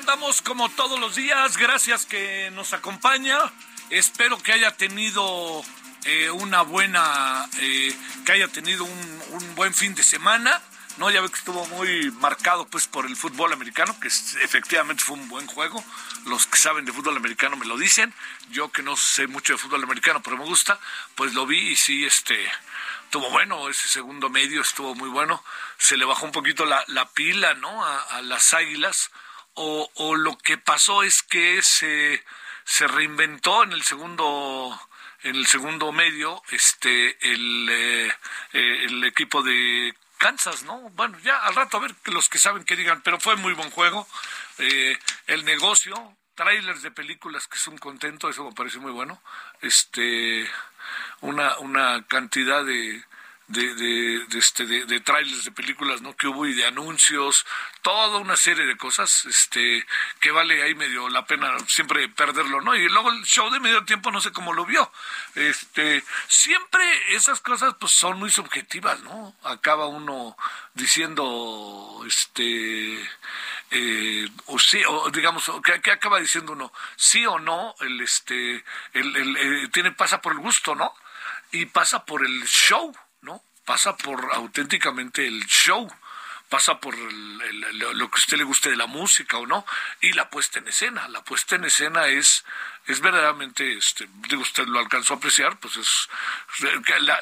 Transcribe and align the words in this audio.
Andamos 0.00 0.40
como 0.40 0.70
todos 0.70 0.98
los 0.98 1.14
días. 1.14 1.58
Gracias 1.58 2.06
que 2.06 2.50
nos 2.52 2.72
acompaña. 2.72 3.38
Espero 3.90 4.38
que 4.38 4.52
haya 4.52 4.74
tenido 4.76 5.62
eh, 6.04 6.30
una 6.30 6.62
buena, 6.62 7.46
eh, 7.58 7.94
que 8.24 8.32
haya 8.32 8.48
tenido 8.48 8.84
un, 8.84 9.22
un 9.32 9.54
buen 9.54 9.74
fin 9.74 9.94
de 9.94 10.02
semana. 10.02 10.60
No, 10.96 11.10
ya 11.10 11.20
ve 11.20 11.28
que 11.28 11.36
estuvo 11.36 11.66
muy 11.66 12.10
marcado 12.12 12.66
pues 12.66 12.86
por 12.86 13.06
el 13.06 13.14
fútbol 13.14 13.52
americano, 13.52 13.94
que 14.00 14.08
efectivamente 14.08 15.04
fue 15.04 15.16
un 15.16 15.28
buen 15.28 15.46
juego. 15.46 15.84
Los 16.24 16.46
que 16.46 16.58
saben 16.58 16.84
de 16.86 16.92
fútbol 16.92 17.16
americano 17.16 17.56
me 17.56 17.66
lo 17.66 17.76
dicen. 17.76 18.14
Yo 18.50 18.72
que 18.72 18.82
no 18.82 18.96
sé 18.96 19.26
mucho 19.26 19.52
de 19.52 19.58
fútbol 19.58 19.84
americano, 19.84 20.22
pero 20.22 20.38
me 20.38 20.44
gusta, 20.44 20.80
pues 21.14 21.34
lo 21.34 21.46
vi 21.46 21.58
y 21.58 21.76
sí, 21.76 22.04
este, 22.04 22.50
estuvo 23.04 23.28
bueno, 23.30 23.68
ese 23.68 23.88
segundo 23.88 24.30
medio 24.30 24.62
estuvo 24.62 24.94
muy 24.94 25.10
bueno. 25.10 25.44
Se 25.76 25.98
le 25.98 26.06
bajó 26.06 26.24
un 26.24 26.32
poquito 26.32 26.64
la, 26.64 26.82
la 26.88 27.08
pila, 27.10 27.52
¿no? 27.54 27.84
A, 27.84 28.00
a 28.16 28.22
las 28.22 28.54
águilas. 28.54 29.10
O, 29.62 30.16
lo 30.16 30.38
que 30.38 30.56
pasó 30.56 31.02
es 31.02 31.22
que 31.22 31.60
se, 31.60 32.24
se 32.64 32.86
reinventó 32.86 33.62
en 33.62 33.72
el 33.72 33.82
segundo 33.82 34.80
en 35.22 35.36
el 35.36 35.46
segundo 35.46 35.92
medio 35.92 36.42
este 36.50 37.18
el, 37.30 37.68
eh, 37.70 38.06
eh, 38.54 38.84
el 38.84 39.04
equipo 39.04 39.42
de 39.42 39.94
Kansas, 40.16 40.62
¿no? 40.62 40.88
Bueno, 40.90 41.18
ya 41.18 41.36
al 41.40 41.54
rato 41.54 41.76
a 41.76 41.80
ver 41.80 41.94
los 42.06 42.30
que 42.30 42.38
saben 42.38 42.64
que 42.64 42.74
digan, 42.74 43.02
pero 43.02 43.20
fue 43.20 43.36
muy 43.36 43.52
buen 43.52 43.70
juego. 43.70 44.08
Eh, 44.56 44.98
el 45.26 45.44
negocio, 45.44 46.16
trailers 46.34 46.80
de 46.80 46.90
películas 46.90 47.46
que 47.46 47.58
es 47.58 47.66
un 47.66 47.76
contento, 47.76 48.30
eso 48.30 48.44
me 48.44 48.52
parece 48.52 48.78
muy 48.78 48.92
bueno. 48.92 49.22
Este, 49.60 50.48
una, 51.20 51.58
una 51.58 52.06
cantidad 52.06 52.64
de, 52.64 53.04
de, 53.50 54.26
este, 54.38 54.64
de, 54.64 55.00
trailers 55.00 55.44
de 55.44 55.50
películas 55.50 56.02
no 56.02 56.14
que 56.14 56.28
hubo 56.28 56.46
y 56.46 56.54
de 56.54 56.66
anuncios 56.66 57.44
toda 57.82 58.18
una 58.18 58.36
serie 58.36 58.64
de 58.64 58.76
cosas 58.76 59.26
este 59.26 59.84
que 60.20 60.30
vale 60.30 60.62
ahí 60.62 60.74
medio 60.76 61.08
la 61.08 61.26
pena 61.26 61.56
siempre 61.66 62.08
perderlo 62.08 62.60
no 62.60 62.76
y 62.76 62.88
luego 62.88 63.10
el 63.10 63.24
show 63.24 63.50
de 63.50 63.58
medio 63.58 63.84
tiempo 63.84 64.12
no 64.12 64.20
sé 64.20 64.30
cómo 64.30 64.52
lo 64.52 64.64
vio. 64.64 64.90
Este 65.34 66.04
siempre 66.28 66.82
esas 67.14 67.40
cosas 67.40 67.74
pues 67.80 67.92
son 67.92 68.18
muy 68.18 68.30
subjetivas 68.30 69.02
no 69.02 69.34
acaba 69.42 69.86
uno 69.86 70.36
diciendo 70.74 72.04
este 72.06 73.00
eh, 73.72 74.28
o 74.46 74.58
sí 74.58 74.80
o 74.86 75.10
digamos 75.10 75.48
o 75.48 75.60
que, 75.60 75.80
que 75.80 75.90
acaba 75.90 76.20
diciendo 76.20 76.52
uno 76.52 76.72
sí 76.96 77.26
o 77.26 77.38
no 77.40 77.74
el 77.80 78.00
este 78.00 78.64
el, 78.92 79.36
eh, 79.36 79.68
tiene 79.72 79.90
pasa 79.90 80.20
por 80.20 80.32
el 80.32 80.38
gusto 80.38 80.76
no 80.76 80.94
y 81.52 81.66
pasa 81.66 82.04
por 82.04 82.24
el 82.24 82.44
show. 82.44 82.94
Pasa 83.70 83.96
por 83.96 84.18
auténticamente 84.32 85.24
el 85.24 85.46
show, 85.46 85.88
pasa 86.48 86.80
por 86.80 86.92
el- 86.96 87.38
lo 87.78 88.10
que 88.10 88.16
a 88.16 88.22
usted 88.24 88.36
le 88.36 88.42
guste 88.42 88.68
de 88.70 88.74
la 88.74 88.88
música 88.88 89.36
o 89.38 89.46
no, 89.46 89.64
y 90.00 90.12
la 90.12 90.28
puesta 90.28 90.58
en 90.58 90.66
escena. 90.66 91.06
La 91.06 91.22
puesta 91.22 91.54
en 91.54 91.64
escena 91.64 92.08
es, 92.08 92.44
es 92.88 93.00
verdaderamente, 93.00 93.62
este, 93.78 94.08
digo, 94.28 94.42
usted 94.42 94.66
lo 94.66 94.80
alcanzó 94.80 95.14
a 95.14 95.18
apreciar, 95.18 95.56
pues 95.60 95.76
es 95.76 96.08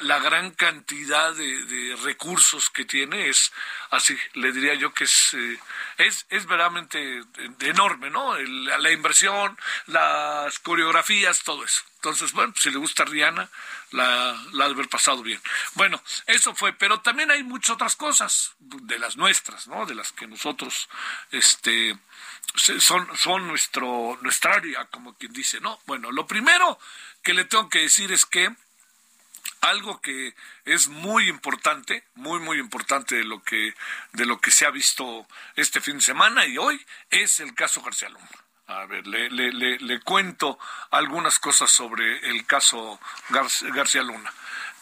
la, 0.01 0.17
gran 0.17 0.49
cantidad 0.49 1.35
de, 1.35 1.65
de 1.65 1.95
recursos 1.97 2.71
que 2.71 2.83
tiene 2.83 3.29
es 3.29 3.51
así, 3.91 4.17
le 4.33 4.51
diría 4.51 4.73
yo 4.73 4.91
que 4.91 5.03
es, 5.03 5.35
eh, 5.35 5.59
es, 5.99 6.25
es 6.31 6.47
verdaderamente 6.47 7.25
enorme, 7.59 8.09
¿no? 8.09 8.35
El- 8.37 8.65
la 8.65 8.89
inversión, 8.89 9.55
las 9.85 10.57
coreografías, 10.57 11.43
todo 11.43 11.63
eso. 11.63 11.83
Entonces, 11.99 12.31
bueno, 12.31 12.53
pues, 12.53 12.63
si 12.63 12.71
le 12.71 12.77
gusta 12.77 13.03
Rihanna, 13.03 13.49
la, 13.91 14.41
la 14.53 14.63
ha 14.63 14.67
de 14.67 14.73
haber 14.73 14.87
pasado 14.87 15.21
bien. 15.21 15.41
Bueno, 15.73 16.01
eso 16.27 16.55
fue, 16.55 16.71
pero 16.71 17.01
también 17.01 17.29
hay 17.29 17.43
muchas 17.43 17.71
otras 17.71 17.97
cosas, 17.97 18.53
de 18.59 18.97
las 18.97 19.17
nuestras, 19.17 19.67
¿no? 19.67 19.85
De 19.85 19.95
las 19.95 20.13
que 20.13 20.25
nosotros, 20.25 20.87
este, 21.31 21.97
son, 22.55 23.05
son 23.17 23.47
nuestro, 23.47 24.17
nuestra 24.21 24.53
área, 24.53 24.85
como 24.85 25.13
quien 25.15 25.33
dice, 25.33 25.59
¿no? 25.59 25.77
Bueno, 25.87 26.09
lo 26.11 26.25
primero 26.25 26.79
que 27.21 27.33
le 27.33 27.43
tengo 27.43 27.67
que 27.67 27.79
decir 27.79 28.13
es 28.13 28.25
que 28.25 28.49
algo 29.59 29.99
que 29.99 30.35
es 30.63 30.87
muy 30.87 31.27
importante, 31.27 32.05
muy 32.15 32.39
muy 32.39 32.59
importante 32.59 33.15
de 33.15 33.25
lo 33.25 33.43
que 33.43 33.73
de 34.13 34.25
lo 34.25 34.39
que 34.39 34.51
se 34.51 34.65
ha 34.65 34.71
visto 34.71 35.27
este 35.57 35.81
fin 35.81 35.97
de 35.97 36.01
semana 36.01 36.45
y 36.45 36.57
hoy 36.57 36.79
es 37.09 37.41
el 37.41 37.53
caso 37.55 37.81
García 37.81 38.07
Luna. 38.07 38.29
A 38.69 38.85
ver, 38.85 39.05
le, 39.07 39.29
le, 39.31 39.51
le, 39.51 39.77
le 39.79 39.99
cuento 40.01 40.59
algunas 40.91 41.39
cosas 41.39 41.71
sobre 41.71 42.19
el 42.29 42.45
caso 42.45 42.99
Gar- 43.29 43.73
García 43.73 44.03
Luna. 44.03 44.31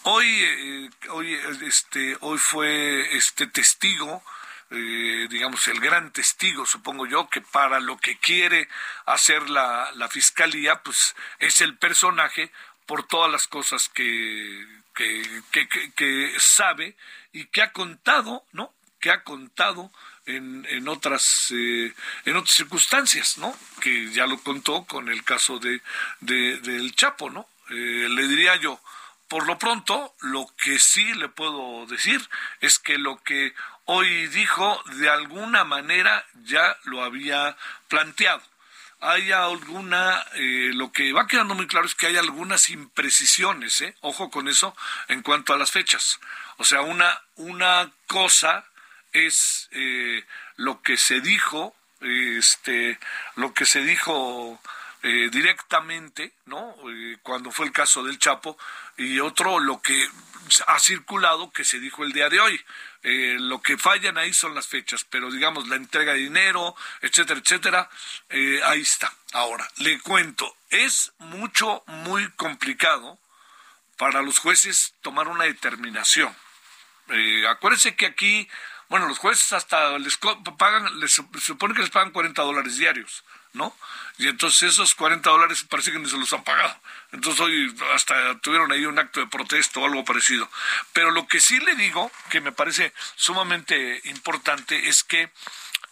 Hoy, 0.03 0.25
eh, 0.27 0.89
hoy, 1.09 1.33
este, 1.61 2.17
hoy 2.21 2.37
fue 2.37 3.15
este 3.15 3.47
testigo 3.47 4.23
eh, 4.69 5.27
digamos, 5.29 5.65
el 5.69 5.79
gran 5.79 6.11
testigo, 6.11 6.65
supongo 6.65 7.05
yo, 7.07 7.29
que 7.29 7.39
para 7.39 7.79
lo 7.79 7.95
que 7.97 8.17
quiere 8.17 8.67
hacer 9.05 9.49
la, 9.49 9.89
la 9.95 10.09
fiscalía, 10.09 10.83
pues 10.83 11.15
es 11.39 11.61
el 11.61 11.77
personaje 11.77 12.51
por 12.85 13.07
todas 13.07 13.31
las 13.31 13.47
cosas 13.47 13.87
que, 13.87 14.67
que, 14.93 15.41
que- 15.51 15.91
que 15.95 16.33
sabe 16.37 16.97
y 17.31 17.45
que 17.45 17.61
ha 17.61 17.71
contado, 17.71 18.43
¿no? 18.51 18.73
Que 18.99 19.09
ha 19.11 19.23
contado 19.23 19.89
en, 20.27 20.65
en 20.69 20.87
otras 20.87 21.47
eh, 21.51 21.93
en 22.25 22.35
otras 22.35 22.55
circunstancias, 22.55 23.37
¿no? 23.37 23.57
Que 23.81 24.11
ya 24.11 24.27
lo 24.27 24.37
contó 24.39 24.85
con 24.85 25.09
el 25.09 25.23
caso 25.23 25.57
de, 25.59 25.81
de- 26.19 26.59
del 26.59 26.95
Chapo, 26.95 27.29
¿no? 27.29 27.47
Eh, 27.69 28.07
le 28.09 28.27
diría 28.27 28.55
yo, 28.57 28.79
por 29.27 29.45
lo 29.47 29.57
pronto, 29.57 30.15
lo 30.21 30.47
que 30.57 30.79
sí 30.79 31.13
le 31.15 31.27
puedo 31.29 31.85
decir 31.87 32.21
es 32.61 32.79
que 32.79 32.97
lo 32.97 33.21
que 33.23 33.53
hoy 33.85 34.27
dijo, 34.27 34.81
de 34.95 35.09
alguna 35.09 35.63
manera 35.63 36.25
ya 36.43 36.77
lo 36.83 37.03
había 37.03 37.57
planteado. 37.87 38.41
Hay 38.99 39.31
alguna, 39.31 40.25
eh, 40.33 40.71
lo 40.73 40.91
que 40.91 41.13
va 41.13 41.27
quedando 41.27 41.53
muy 41.55 41.67
claro 41.67 41.85
es 41.85 41.93
que 41.93 42.07
hay 42.07 42.17
algunas 42.17 42.69
imprecisiones, 42.69 43.81
¿eh? 43.81 43.95
ojo 44.01 44.29
con 44.31 44.47
eso, 44.47 44.75
en 45.07 45.21
cuanto 45.21 45.53
a 45.53 45.57
las 45.57 45.71
fechas. 45.71 46.19
O 46.57 46.63
sea, 46.65 46.81
una, 46.81 47.21
una 47.35 47.91
cosa 48.07 48.65
es 49.25 49.69
eh, 49.71 50.23
lo 50.57 50.81
que 50.81 50.97
se 50.97 51.21
dijo, 51.21 51.75
este, 52.01 52.99
lo 53.35 53.53
que 53.53 53.65
se 53.65 53.81
dijo 53.81 54.61
eh, 55.03 55.29
directamente, 55.31 56.33
¿no? 56.45 56.75
Eh, 56.89 57.17
cuando 57.23 57.51
fue 57.51 57.65
el 57.65 57.71
caso 57.71 58.03
del 58.03 58.19
Chapo, 58.19 58.57
y 58.97 59.19
otro 59.19 59.59
lo 59.59 59.81
que 59.81 60.07
ha 60.67 60.79
circulado 60.79 61.51
que 61.51 61.63
se 61.63 61.79
dijo 61.79 62.03
el 62.03 62.13
día 62.13 62.29
de 62.29 62.39
hoy. 62.39 62.63
Lo 63.09 63.61
que 63.61 63.77
fallan 63.77 64.17
ahí 64.17 64.33
son 64.33 64.53
las 64.53 64.67
fechas, 64.67 65.05
pero 65.05 65.31
digamos 65.31 65.69
la 65.69 65.77
entrega 65.77 66.11
de 66.11 66.19
dinero, 66.19 66.75
etcétera, 66.99 67.39
etcétera, 67.39 67.89
ahí 68.65 68.81
está. 68.81 69.13
Ahora, 69.31 69.65
le 69.77 69.97
cuento, 70.01 70.57
es 70.69 71.13
mucho, 71.19 71.83
muy 71.87 72.29
complicado 72.31 73.17
para 73.97 74.21
los 74.21 74.39
jueces 74.39 74.93
tomar 75.01 75.29
una 75.29 75.45
determinación. 75.45 76.35
Acuérdense 77.47 77.95
que 77.95 78.07
aquí 78.07 78.49
Bueno, 78.89 79.07
los 79.07 79.17
jueces 79.17 79.51
hasta 79.51 79.97
les 79.99 80.17
pagan, 80.57 80.99
les, 80.99 81.11
se 81.11 81.23
supone 81.41 81.73
que 81.73 81.81
les 81.81 81.89
pagan 81.89 82.11
40 82.11 82.41
dólares 82.41 82.77
diarios, 82.77 83.25
¿no? 83.53 83.75
Y 84.17 84.27
entonces 84.29 84.73
esos 84.73 84.95
40 84.95 85.29
dólares 85.29 85.65
parece 85.69 85.91
que 85.91 85.99
ni 85.99 86.09
se 86.09 86.17
los 86.17 86.31
han 86.31 86.43
pagado. 86.43 86.73
Entonces 87.11 87.41
hoy 87.41 87.75
hasta 87.93 88.39
tuvieron 88.39 88.71
ahí 88.71 88.85
un 88.85 88.97
acto 88.97 89.19
de 89.19 89.27
protesta 89.27 89.79
o 89.79 89.85
algo 89.85 90.05
parecido. 90.05 90.49
Pero 90.93 91.11
lo 91.11 91.27
que 91.27 91.41
sí 91.41 91.59
le 91.59 91.75
digo, 91.75 92.11
que 92.29 92.39
me 92.39 92.53
parece 92.53 92.93
sumamente 93.15 94.01
importante, 94.05 94.87
es 94.87 95.03
que 95.03 95.31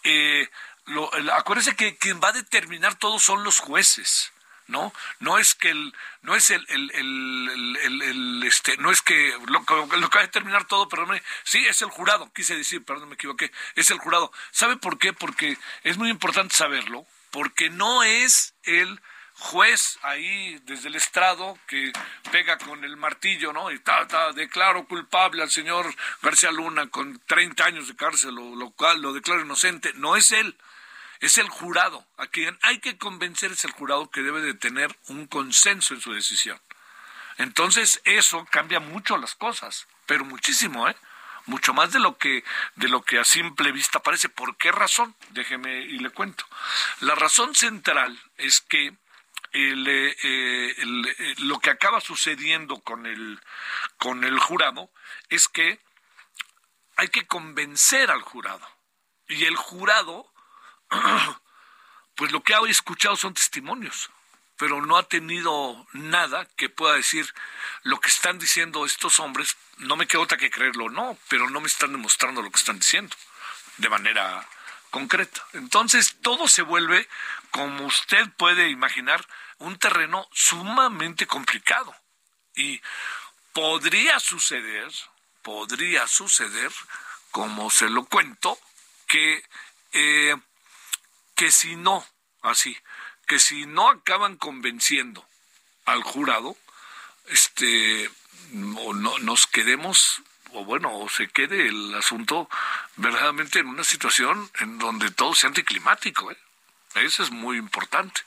eh, 0.04 0.50
lo, 0.86 1.12
acuérdese 1.34 1.76
que 1.76 1.98
quien 1.98 2.22
va 2.22 2.30
a 2.30 2.34
determinar 2.34 2.96
todo 2.96 3.20
son 3.20 3.44
los 3.44 3.60
jueces. 3.60 4.32
¿No? 4.68 4.94
No 5.20 5.38
es 5.38 5.56
que 5.56 5.70
el, 5.70 5.94
no 6.22 6.36
es 6.36 6.50
el, 6.50 6.66
el, 6.70 6.92
el, 6.94 8.02
el 8.02 8.44
este, 8.44 8.78
no 8.78 8.92
es 8.92 9.02
que 9.02 9.38
lo, 9.48 9.60
lo, 9.60 9.66
que 9.66 10.18
va 10.18 10.20
a 10.20 10.26
determinar 10.26 10.66
todo, 10.66 10.88
perdón, 10.88 11.22
sí, 11.44 11.66
es 11.68 11.82
el 11.82 11.90
jurado, 11.90 12.32
quise 12.34 12.56
decir, 12.56 12.84
perdón, 12.84 13.10
me 13.10 13.16
equivoqué, 13.16 13.52
es 13.76 13.92
el 13.92 14.00
jurado. 14.00 14.32
¿Sabe 14.52 14.78
por 14.78 14.98
qué? 14.98 15.14
Porque 15.14 15.58
es 15.84 15.98
muy 15.98 16.10
importante 16.10 16.56
saberlo, 16.56 17.06
porque 17.32 17.70
no 17.70 18.04
es 18.04 18.56
el 18.64 19.00
juez 19.38 20.00
ahí 20.02 20.60
desde 20.64 20.88
el 20.88 20.96
estrado 20.96 21.58
que 21.68 21.92
pega 22.32 22.58
con 22.58 22.84
el 22.84 22.96
martillo, 22.96 23.52
¿no? 23.52 23.70
Y 23.72 23.80
ta, 23.80 24.08
ta, 24.08 24.32
declaro 24.32 24.88
culpable 24.88 25.44
al 25.44 25.52
señor 25.52 25.94
García 26.22 26.52
Luna 26.52 26.88
con 26.88 27.20
30 27.28 27.66
años 27.66 27.88
de 27.88 27.96
cárcel, 27.96 28.36
lo 28.36 28.72
cual 28.72 29.02
lo 29.02 29.14
declaro 29.14 29.42
inocente. 29.42 29.92
No 29.96 30.16
es 30.16 30.32
él, 30.32 30.58
es 31.20 31.38
el 31.38 31.50
jurado. 31.50 32.06
A 32.18 32.28
quien 32.28 32.58
hay 32.62 32.80
que 32.80 32.98
convencer 32.98 33.52
es 33.52 33.66
el 33.66 33.72
jurado 33.72 34.10
que 34.10 34.22
debe 34.22 34.42
de 34.42 34.54
tener 34.54 34.98
un 35.08 35.28
consenso 35.28 35.94
en 35.94 36.02
su 36.02 36.14
decisión. 36.14 36.60
Entonces 37.38 38.02
eso 38.06 38.46
cambia 38.52 38.80
mucho 38.80 39.18
las 39.18 39.36
cosas, 39.36 39.88
pero 40.06 40.26
muchísimo, 40.26 40.88
¿eh? 40.88 40.96
Mucho 41.48 41.74
más 41.74 41.92
de 41.92 42.00
lo 42.00 42.18
que 42.18 42.44
de 42.76 42.88
lo 42.88 43.04
que 43.04 43.20
a 43.20 43.24
simple 43.24 43.72
vista 43.72 44.02
parece. 44.02 44.30
¿Por 44.30 44.58
qué 44.58 44.72
razón? 44.72 45.16
Déjeme 45.30 45.82
y 45.82 46.00
le 46.00 46.10
cuento. 46.10 46.44
La 47.02 47.14
razón 47.14 47.54
central 47.54 48.20
es 48.38 48.62
que 48.62 48.96
eh, 49.58 50.16
eh, 50.24 51.36
lo 51.38 51.60
que 51.60 51.70
acaba 51.70 52.02
sucediendo 52.02 52.82
con 52.82 53.06
el, 53.06 53.40
con 53.98 54.26
el 54.26 54.38
jurado 54.38 54.90
es 55.30 55.48
que 55.48 55.80
hay 56.98 57.08
que 57.08 57.26
convencer 57.26 58.12
al 58.12 58.22
jurado. 58.22 58.68
Y 59.28 59.46
el 59.46 59.56
jurado, 59.56 60.30
pues 62.16 62.32
lo 62.32 62.44
que 62.44 62.54
ha 62.54 62.60
escuchado 62.68 63.16
son 63.16 63.34
testimonios, 63.34 64.10
pero 64.58 64.82
no 64.86 64.98
ha 64.98 65.04
tenido 65.04 65.86
nada 65.94 66.48
que 66.56 66.70
pueda 66.70 66.96
decir 66.96 67.34
lo 67.84 68.00
que 68.00 68.10
están 68.10 68.40
diciendo 68.40 68.86
estos 68.86 69.20
hombres. 69.20 69.58
No 69.78 69.96
me 69.96 70.08
queda 70.08 70.22
otra 70.22 70.38
que 70.38 70.52
creerlo, 70.52 70.90
no, 70.90 71.18
pero 71.28 71.50
no 71.50 71.62
me 71.62 71.68
están 71.68 71.92
demostrando 71.92 72.42
lo 72.42 72.50
que 72.52 72.60
están 72.60 72.80
diciendo 72.80 73.16
de 73.78 73.90
manera 73.90 74.48
concreta. 74.90 75.46
Entonces 75.54 76.16
todo 76.22 76.48
se 76.48 76.62
vuelve, 76.62 77.08
como 77.52 77.86
usted 77.86 78.30
puede 78.38 78.70
imaginar, 78.70 79.26
un 79.58 79.78
terreno 79.78 80.28
sumamente 80.32 81.28
complicado. 81.28 81.94
Y 82.56 82.82
podría 83.52 84.20
suceder, 84.20 84.90
podría 85.42 86.08
suceder, 86.08 86.72
como 87.32 87.70
se 87.70 87.90
lo 87.90 88.06
cuento, 88.06 88.58
que, 89.08 89.44
eh, 89.92 90.36
que 91.36 91.52
si 91.52 91.76
no, 91.76 92.06
así, 92.42 92.78
que 93.28 93.40
si 93.40 93.66
no 93.66 93.90
acaban 93.90 94.38
convenciendo 94.38 95.28
al 95.86 96.04
jurado, 96.04 96.58
este, 97.28 98.10
o 98.78 98.94
no, 98.94 99.18
nos 99.20 99.48
quedemos, 99.48 100.22
o 100.54 100.64
bueno, 100.66 100.98
o 100.98 101.10
se 101.10 101.28
quede 101.28 101.68
el 101.68 101.94
asunto 101.96 102.50
verdaderamente 102.96 103.60
en 103.60 103.68
una 103.68 103.84
situación 103.84 104.50
en 104.60 104.78
donde 104.80 105.12
todo 105.12 105.34
sea 105.36 105.50
anticlimático. 105.50 106.32
¿eh? 106.32 106.38
Eso 106.96 107.24
es 107.24 107.32
muy 107.32 107.58
importante 107.58 108.22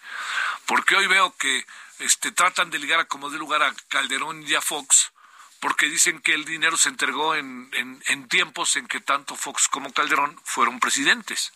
porque 0.66 0.96
hoy 0.96 1.06
veo 1.06 1.34
que 1.36 1.64
este, 1.98 2.30
tratan 2.30 2.70
de 2.70 2.78
ligar 2.78 3.00
a 3.00 3.04
como 3.06 3.30
de 3.30 3.38
lugar 3.38 3.62
a 3.62 3.74
Calderón 3.88 4.44
y 4.46 4.54
a 4.54 4.60
Fox, 4.60 5.12
porque 5.60 5.86
dicen 5.86 6.20
que 6.20 6.34
el 6.34 6.44
dinero 6.44 6.76
se 6.76 6.88
entregó 6.88 7.34
en, 7.34 7.68
en, 7.72 8.28
tiempos 8.28 8.76
en 8.76 8.86
que 8.86 9.00
tanto 9.00 9.34
Fox 9.34 9.68
como 9.68 9.92
Calderón 9.92 10.40
fueron 10.44 10.78
presidentes. 10.78 11.52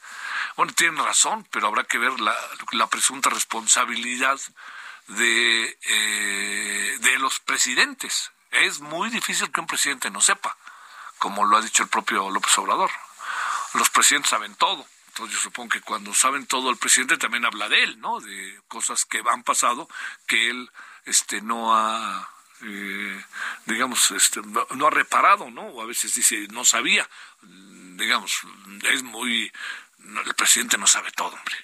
Bueno, 0.56 0.72
tienen 0.72 1.04
razón, 1.04 1.46
pero 1.50 1.68
habrá 1.68 1.84
que 1.84 1.98
ver 1.98 2.12
la, 2.20 2.86
presunta 2.88 3.30
responsabilidad 3.30 4.40
de, 5.06 5.78
eh, 5.82 6.98
de 7.00 7.18
los 7.18 7.38
presidentes. 7.40 8.32
Es 8.50 8.80
muy 8.80 9.08
difícil 9.10 9.50
que 9.52 9.60
un 9.60 9.66
presidente 9.66 10.10
no 10.10 10.20
sepa, 10.20 10.56
como 11.18 11.44
lo 11.44 11.56
ha 11.56 11.62
dicho 11.62 11.84
el 11.84 11.88
propio 11.88 12.28
López 12.30 12.56
Obrador. 12.58 12.90
Los 13.74 13.88
presidentes 13.90 14.30
saben 14.30 14.54
todo. 14.56 14.84
Entonces 15.08 15.36
yo 15.36 15.42
supongo 15.42 15.68
que 15.68 15.80
cuando 15.82 16.14
saben 16.14 16.46
todo 16.46 16.70
el 16.70 16.78
presidente 16.78 17.18
también 17.18 17.44
habla 17.44 17.68
de 17.68 17.82
él, 17.82 18.00
¿no? 18.00 18.18
De 18.20 18.60
cosas 18.66 19.04
que 19.04 19.22
han 19.30 19.42
pasado 19.42 19.88
que 20.26 20.50
él 20.50 20.70
este 21.04 21.42
no 21.42 21.76
ha 21.76 22.31
eh, 22.62 23.24
digamos 23.66 24.10
este 24.12 24.40
no, 24.42 24.86
ha 24.86 24.90
reparado, 24.90 25.50
¿no? 25.50 25.62
O 25.62 25.82
a 25.82 25.86
veces 25.86 26.14
dice 26.14 26.46
no 26.50 26.64
sabía, 26.64 27.08
digamos, 27.96 28.40
es 28.90 29.02
muy 29.02 29.52
el 29.98 30.34
presidente 30.34 30.78
no 30.78 30.86
sabe 30.86 31.10
todo, 31.12 31.28
hombre. 31.28 31.56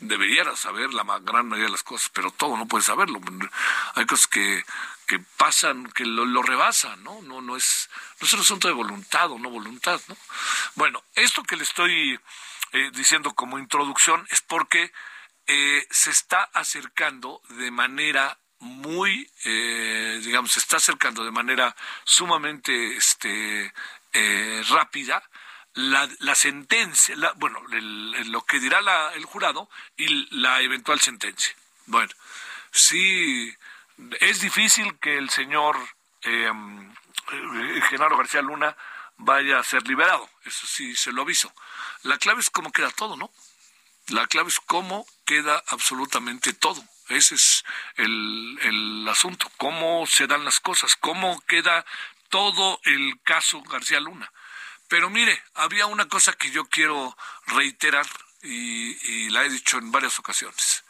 Debería 0.00 0.56
saber 0.56 0.94
la 0.94 1.04
gran 1.20 1.48
mayoría 1.48 1.66
de 1.66 1.72
las 1.72 1.82
cosas, 1.82 2.10
pero 2.14 2.30
todo 2.30 2.56
no 2.56 2.66
puede 2.66 2.82
saberlo. 2.82 3.20
Hay 3.94 4.06
cosas 4.06 4.26
que, 4.26 4.64
que 5.06 5.18
pasan, 5.18 5.90
que 5.92 6.06
lo, 6.06 6.24
lo 6.24 6.42
rebasan, 6.42 7.02
¿no? 7.04 7.20
No, 7.22 7.42
no 7.42 7.56
es, 7.56 7.90
no 8.20 8.26
es 8.26 8.32
un 8.32 8.40
asunto 8.40 8.68
de 8.68 8.74
voluntad 8.74 9.30
o 9.30 9.38
no 9.38 9.50
voluntad, 9.50 10.00
¿no? 10.08 10.16
Bueno, 10.76 11.02
esto 11.14 11.42
que 11.42 11.56
le 11.56 11.64
estoy 11.64 12.18
eh, 12.72 12.90
diciendo 12.94 13.34
como 13.34 13.58
introducción 13.58 14.26
es 14.30 14.40
porque 14.40 14.92
eh, 15.46 15.86
se 15.90 16.10
está 16.10 16.44
acercando 16.54 17.42
de 17.50 17.70
manera 17.70 18.38
muy, 18.60 19.30
eh, 19.44 20.01
digamos, 20.24 20.52
se 20.52 20.60
está 20.60 20.76
acercando 20.76 21.24
de 21.24 21.30
manera 21.30 21.74
sumamente 22.04 22.96
este, 22.96 23.72
rápida 24.68 25.22
la, 25.74 26.34
sentencia, 26.34 27.16
la, 27.16 27.32
bueno, 27.32 27.60
lo 27.68 28.44
que 28.44 28.60
dirá 28.60 28.80
la, 28.80 29.12
el 29.14 29.24
jurado 29.24 29.68
y 29.96 30.28
la 30.36 30.60
eventual 30.60 31.00
sentencia. 31.00 31.54
Bueno, 31.86 32.12
sí, 32.70 33.54
es 34.20 34.40
difícil 34.40 34.98
que 34.98 35.16
el 35.16 35.30
señor 35.30 35.76
Genaro 36.22 38.16
García 38.16 38.42
Luna 38.42 38.76
vaya 39.16 39.58
a 39.58 39.64
ser 39.64 39.86
liberado, 39.86 40.28
eso 40.44 40.66
sí 40.66 40.94
se 40.96 41.12
lo 41.12 41.22
aviso. 41.22 41.52
La 42.02 42.18
clave 42.18 42.40
es 42.40 42.50
cómo 42.50 42.72
queda 42.72 42.90
todo, 42.90 43.16
¿no? 43.16 43.30
La 44.08 44.26
clave 44.26 44.48
es 44.48 44.60
cómo 44.60 45.06
queda 45.32 45.62
absolutamente 45.68 46.52
todo. 46.52 46.84
Ese 47.08 47.36
es 47.36 47.64
el, 47.96 48.58
el 48.62 49.08
asunto, 49.08 49.50
cómo 49.56 50.06
se 50.06 50.26
dan 50.26 50.44
las 50.44 50.60
cosas, 50.60 50.94
cómo 50.96 51.40
queda 51.46 51.86
todo 52.28 52.80
el 52.84 53.18
caso 53.22 53.62
García 53.62 53.98
Luna. 54.00 54.30
Pero 54.88 55.08
mire, 55.08 55.42
había 55.54 55.86
una 55.86 56.06
cosa 56.06 56.34
que 56.34 56.50
yo 56.50 56.66
quiero 56.66 57.16
reiterar 57.46 58.06
y, 58.42 59.30
la 59.30 59.44
he 59.44 59.48
dicho 59.48 59.78
en 59.78 59.90
varias 59.90 60.18
ocasiones, 60.18 60.84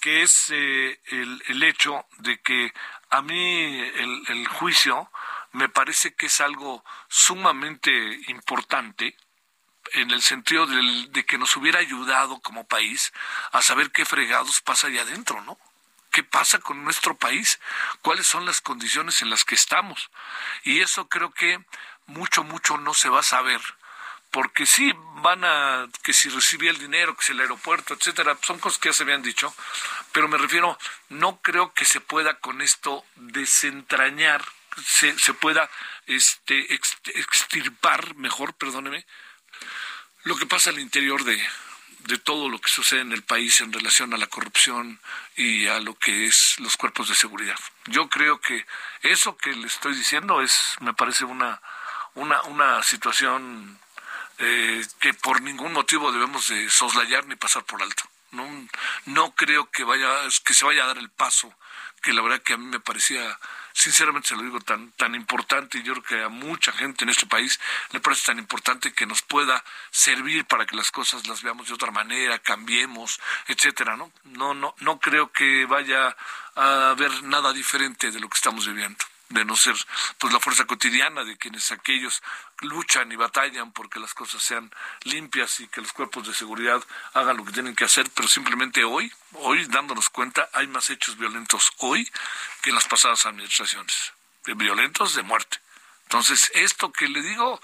que 0.00 0.22
es 0.22 0.50
eh, 0.50 1.00
el, 1.48 1.62
hecho 1.64 2.06
de 2.18 2.38
que 2.40 2.72
a 3.10 3.22
mí 3.22 3.80
el 4.28 4.46
juicio 4.46 5.10
me 5.52 5.68
parece 5.68 6.14
que 6.14 6.26
es 6.26 6.40
algo 6.40 6.84
sumamente 7.08 7.90
importante 8.28 9.16
en 9.92 10.10
el 10.10 10.22
sentido 10.22 10.66
de, 10.66 11.24
que 11.24 11.38
nos 11.38 11.56
hubiera 11.56 11.78
ayudado 11.78 12.40
como 12.40 12.66
país 12.66 13.12
a 13.52 13.62
saber 13.62 13.90
qué 13.90 14.04
fregados 14.04 14.60
pasa 14.60 14.86
allá 14.86 15.02
adentro, 15.02 15.40
¿no? 15.42 15.58
¿Qué 16.10 16.22
pasa 16.22 16.58
con 16.60 16.84
nuestro 16.84 17.16
país? 17.16 17.60
¿Cuáles 18.00 18.26
son 18.26 18.46
las 18.46 18.60
condiciones 18.60 19.20
en 19.22 19.30
las 19.30 19.44
que 19.44 19.56
estamos? 19.56 20.10
Y 20.62 20.80
eso 20.80 21.08
creo 21.08 21.32
que 21.32 21.60
mucho, 22.06 22.44
mucho 22.44 22.78
no 22.78 22.94
se 22.94 23.08
va 23.08 23.20
a 23.20 23.24
saber. 23.24 23.60
Porque 24.30 24.66
sí 24.66 24.92
van 25.22 25.44
a, 25.44 25.88
que 26.02 26.12
si 26.12 26.28
recibía 26.28 26.70
el 26.70 26.78
dinero, 26.78 27.16
que 27.16 27.24
si 27.24 27.32
el 27.32 27.40
aeropuerto, 27.40 27.94
etcétera, 27.94 28.36
son 28.42 28.58
cosas 28.58 28.78
que 28.78 28.88
ya 28.88 28.92
se 28.92 29.04
habían 29.04 29.22
dicho, 29.22 29.54
pero 30.12 30.28
me 30.28 30.38
refiero, 30.38 30.76
no 31.08 31.40
creo 31.40 31.72
que 31.72 31.84
se 31.84 32.00
pueda 32.00 32.38
con 32.40 32.60
esto 32.60 33.04
desentrañar, 33.14 34.44
se, 34.84 35.16
se 35.18 35.34
pueda 35.34 35.70
este, 36.06 36.74
extirpar, 36.74 38.16
mejor, 38.16 38.54
perdóneme, 38.54 39.06
lo 40.24 40.36
que 40.36 40.46
pasa 40.46 40.70
al 40.70 40.78
interior 40.78 41.22
de, 41.24 41.40
de 42.06 42.18
todo 42.18 42.48
lo 42.48 42.60
que 42.60 42.68
sucede 42.68 43.00
en 43.00 43.12
el 43.12 43.22
país 43.22 43.60
en 43.60 43.72
relación 43.72 44.12
a 44.12 44.18
la 44.18 44.26
corrupción 44.26 45.00
y 45.36 45.66
a 45.66 45.80
lo 45.80 45.94
que 45.98 46.26
es 46.26 46.56
los 46.58 46.76
cuerpos 46.76 47.08
de 47.08 47.14
seguridad. 47.14 47.58
Yo 47.86 48.08
creo 48.08 48.40
que 48.40 48.66
eso 49.02 49.36
que 49.36 49.52
le 49.52 49.66
estoy 49.66 49.94
diciendo 49.94 50.42
es, 50.42 50.76
me 50.80 50.94
parece 50.94 51.24
una, 51.24 51.60
una, 52.14 52.42
una 52.42 52.82
situación 52.82 53.78
eh, 54.38 54.84
que 55.00 55.14
por 55.14 55.40
ningún 55.40 55.72
motivo 55.72 56.12
debemos 56.12 56.48
de 56.48 56.68
soslayar 56.68 57.26
ni 57.26 57.36
pasar 57.36 57.64
por 57.64 57.82
alto. 57.82 58.02
No, 59.06 59.34
creo 59.34 59.70
que 59.70 59.84
vaya 59.84 60.08
que 60.44 60.54
se 60.54 60.64
vaya 60.64 60.84
a 60.84 60.88
dar 60.88 60.98
el 60.98 61.10
paso 61.10 61.54
que 62.04 62.12
la 62.12 62.20
verdad 62.20 62.42
que 62.42 62.52
a 62.52 62.58
mí 62.58 62.66
me 62.66 62.80
parecía 62.80 63.38
sinceramente 63.72 64.28
se 64.28 64.36
lo 64.36 64.42
digo, 64.42 64.60
tan, 64.60 64.92
tan 64.92 65.14
importante, 65.14 65.78
y 65.78 65.82
yo 65.82 65.94
creo 65.94 66.04
que 66.04 66.22
a 66.22 66.28
mucha 66.28 66.70
gente 66.72 67.04
en 67.04 67.10
este 67.10 67.26
país 67.26 67.58
le 67.90 68.00
parece 68.00 68.26
tan 68.26 68.38
importante 68.38 68.92
que 68.92 69.06
nos 69.06 69.22
pueda 69.22 69.64
servir 69.90 70.44
para 70.44 70.64
que 70.64 70.76
las 70.76 70.90
cosas 70.90 71.26
las 71.26 71.42
veamos 71.42 71.66
de 71.68 71.74
otra 71.74 71.90
manera, 71.90 72.38
cambiemos, 72.38 73.20
etcétera, 73.48 73.96
¿no? 73.96 74.12
No, 74.24 74.54
no, 74.54 74.74
no 74.80 75.00
creo 75.00 75.32
que 75.32 75.66
vaya 75.66 76.16
a 76.54 76.90
haber 76.90 77.24
nada 77.24 77.52
diferente 77.52 78.12
de 78.12 78.20
lo 78.20 78.28
que 78.28 78.36
estamos 78.36 78.66
viviendo 78.66 79.04
de 79.28 79.44
no 79.44 79.56
ser 79.56 79.74
pues 80.18 80.32
la 80.32 80.40
fuerza 80.40 80.66
cotidiana 80.66 81.24
de 81.24 81.36
quienes 81.36 81.72
aquellos 81.72 82.22
luchan 82.60 83.10
y 83.10 83.16
batallan 83.16 83.72
porque 83.72 83.98
las 84.00 84.14
cosas 84.14 84.42
sean 84.42 84.70
limpias 85.02 85.60
y 85.60 85.68
que 85.68 85.80
los 85.80 85.92
cuerpos 85.92 86.26
de 86.26 86.34
seguridad 86.34 86.82
hagan 87.14 87.36
lo 87.36 87.44
que 87.44 87.52
tienen 87.52 87.74
que 87.74 87.84
hacer, 87.84 88.08
pero 88.14 88.28
simplemente 88.28 88.84
hoy, 88.84 89.12
hoy 89.32 89.64
dándonos 89.66 90.10
cuenta, 90.10 90.48
hay 90.52 90.66
más 90.66 90.90
hechos 90.90 91.16
violentos 91.16 91.72
hoy 91.78 92.10
que 92.62 92.70
en 92.70 92.76
las 92.76 92.86
pasadas 92.86 93.26
administraciones, 93.26 94.12
violentos 94.44 95.14
de 95.14 95.22
muerte. 95.22 95.58
Entonces, 96.04 96.50
esto 96.54 96.92
que 96.92 97.08
le 97.08 97.22
digo 97.22 97.60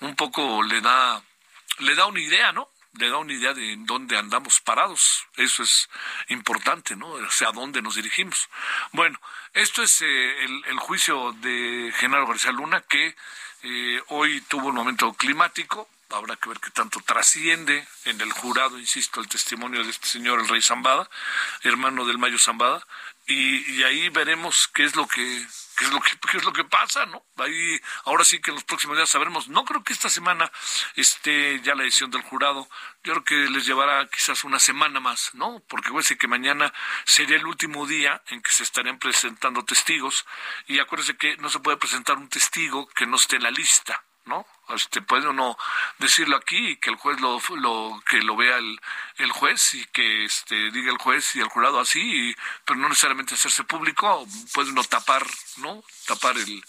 un 0.00 0.16
poco 0.16 0.62
le 0.62 0.80
da 0.80 1.22
le 1.78 1.94
da 1.94 2.06
una 2.06 2.20
idea, 2.20 2.52
¿no? 2.52 2.68
Le 2.98 3.08
da 3.08 3.18
una 3.18 3.32
idea 3.32 3.54
de 3.54 3.72
en 3.72 3.86
dónde 3.86 4.16
andamos 4.16 4.60
parados. 4.60 5.26
Eso 5.36 5.62
es 5.62 5.88
importante, 6.28 6.96
¿no? 6.96 7.08
O 7.08 7.30
sea, 7.30 7.48
a 7.48 7.52
dónde 7.52 7.82
nos 7.82 7.96
dirigimos. 7.96 8.48
Bueno, 8.92 9.18
esto 9.52 9.82
es 9.82 10.00
eh, 10.02 10.44
el, 10.44 10.78
juicio 10.78 11.32
de 11.40 11.92
Genaro 11.96 12.26
García 12.26 12.52
Luna, 12.52 12.82
que 12.82 13.16
eh, 13.62 14.02
hoy 14.08 14.40
tuvo 14.42 14.68
un 14.68 14.74
momento 14.74 15.12
climático. 15.14 15.88
Habrá 16.10 16.36
que 16.36 16.48
ver 16.48 16.60
qué 16.60 16.70
tanto 16.70 17.00
trasciende 17.00 17.86
en 18.04 18.20
el 18.20 18.30
jurado, 18.32 18.78
insisto, 18.78 19.20
el 19.20 19.28
testimonio 19.28 19.82
de 19.82 19.90
este 19.90 20.06
señor, 20.06 20.40
el 20.40 20.48
rey 20.48 20.62
Zambada, 20.62 21.10
hermano 21.62 22.04
del 22.04 22.18
Mayo 22.18 22.38
Zambada, 22.38 22.86
y, 23.26 23.82
ahí 23.82 24.10
veremos 24.10 24.68
qué 24.68 24.84
es 24.84 24.96
lo 24.96 25.06
que 25.06 25.46
qué 25.76 25.84
es 25.84 25.92
lo 25.92 26.00
que 26.00 26.10
qué 26.30 26.38
es 26.38 26.44
lo 26.44 26.52
que 26.52 26.64
pasa, 26.64 27.06
¿no? 27.06 27.24
Ahí 27.36 27.80
ahora 28.04 28.24
sí 28.24 28.40
que 28.40 28.50
en 28.50 28.56
los 28.56 28.64
próximos 28.64 28.96
días 28.96 29.08
sabremos. 29.08 29.48
No 29.48 29.64
creo 29.64 29.82
que 29.84 29.92
esta 29.92 30.08
semana 30.08 30.50
esté 30.96 31.60
ya 31.60 31.74
la 31.74 31.84
decisión 31.84 32.10
del 32.10 32.22
jurado. 32.22 32.68
Yo 33.02 33.12
creo 33.12 33.24
que 33.24 33.50
les 33.50 33.66
llevará 33.66 34.08
quizás 34.08 34.44
una 34.44 34.58
semana 34.58 35.00
más, 35.00 35.34
¿no? 35.34 35.62
Porque 35.68 35.90
ser 36.02 36.18
que 36.18 36.28
mañana 36.28 36.72
sería 37.04 37.36
el 37.36 37.46
último 37.46 37.86
día 37.86 38.22
en 38.28 38.42
que 38.42 38.52
se 38.52 38.62
estarían 38.62 38.98
presentando 38.98 39.64
testigos 39.64 40.26
y 40.66 40.78
acuérdense 40.78 41.16
que 41.16 41.36
no 41.38 41.48
se 41.48 41.60
puede 41.60 41.76
presentar 41.76 42.16
un 42.18 42.28
testigo 42.28 42.88
que 42.88 43.06
no 43.06 43.16
esté 43.16 43.36
en 43.36 43.44
la 43.44 43.50
lista. 43.50 44.04
¿No? 44.26 44.46
Este, 44.70 45.02
puede 45.02 45.28
uno 45.28 45.56
decirlo 45.98 46.36
aquí 46.36 46.70
y 46.70 46.76
que 46.76 46.90
el 46.90 46.96
juez 46.96 47.20
lo, 47.20 47.40
lo 47.56 48.02
que 48.08 48.22
lo 48.22 48.36
vea 48.36 48.56
el, 48.56 48.80
el, 49.18 49.30
juez 49.32 49.74
y 49.74 49.84
que 49.86 50.24
este, 50.24 50.70
diga 50.70 50.90
el 50.90 50.98
juez 50.98 51.36
y 51.36 51.40
el 51.40 51.48
jurado 51.48 51.80
así, 51.80 52.34
pero 52.64 52.78
no 52.78 52.88
necesariamente 52.88 53.34
hacerse 53.34 53.64
público, 53.64 54.26
puede 54.52 54.70
uno 54.70 54.84
tapar, 54.84 55.26
¿no? 55.58 55.84
Tapar 56.06 56.36
el, 56.38 56.64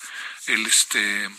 el 0.48 0.66
este 0.66 1.30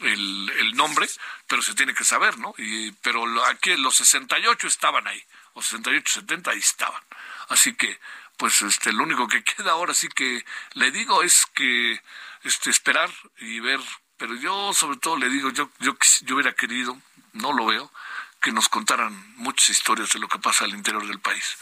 el, 0.00 0.50
el 0.58 0.74
nombre, 0.74 1.08
pero 1.46 1.62
se 1.62 1.74
tiene 1.74 1.94
que 1.94 2.04
saber, 2.04 2.38
¿no? 2.38 2.54
Y, 2.58 2.92
pero 2.92 3.24
aquí 3.46 3.76
los 3.76 3.96
68 3.96 4.66
estaban 4.66 5.06
ahí, 5.06 5.22
los 5.54 5.66
68, 5.66 6.20
70 6.20 6.50
ahí 6.50 6.58
estaban. 6.58 7.02
Así 7.48 7.74
que, 7.74 8.00
pues 8.36 8.62
este, 8.62 8.92
lo 8.92 9.04
único 9.04 9.28
que 9.28 9.44
queda 9.56 9.72
ahora 9.72 9.94
sí 9.94 10.08
que 10.08 10.44
le 10.72 10.90
digo 10.90 11.22
es 11.22 11.46
que 11.54 12.00
este, 12.42 12.70
esperar 12.70 13.10
y 13.38 13.60
ver 13.60 13.80
pero 14.16 14.34
yo 14.36 14.72
sobre 14.72 14.98
todo 14.98 15.16
le 15.16 15.28
digo, 15.28 15.50
yo, 15.50 15.70
yo, 15.80 15.96
yo 16.22 16.34
hubiera 16.34 16.52
querido, 16.52 16.96
no 17.32 17.52
lo 17.52 17.66
veo, 17.66 17.90
que 18.44 18.52
nos 18.52 18.68
contaran 18.68 19.34
muchas 19.36 19.70
historias 19.70 20.12
de 20.12 20.18
lo 20.18 20.28
que 20.28 20.38
pasa 20.38 20.66
al 20.66 20.74
interior 20.74 21.06
del 21.06 21.18
país. 21.18 21.56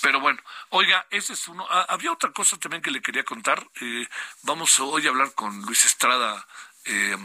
Pero 0.00 0.20
bueno, 0.20 0.40
oiga, 0.68 1.04
ese 1.10 1.32
es 1.32 1.48
uno. 1.48 1.66
Ah, 1.68 1.86
había 1.88 2.12
otra 2.12 2.30
cosa 2.30 2.56
también 2.56 2.82
que 2.82 2.92
le 2.92 3.02
quería 3.02 3.24
contar. 3.24 3.66
Eh, 3.80 4.06
vamos 4.42 4.78
hoy 4.78 5.04
a 5.06 5.10
hablar 5.10 5.32
con 5.34 5.62
Luis 5.62 5.84
Estrada 5.84 6.46
eh, 6.84 7.16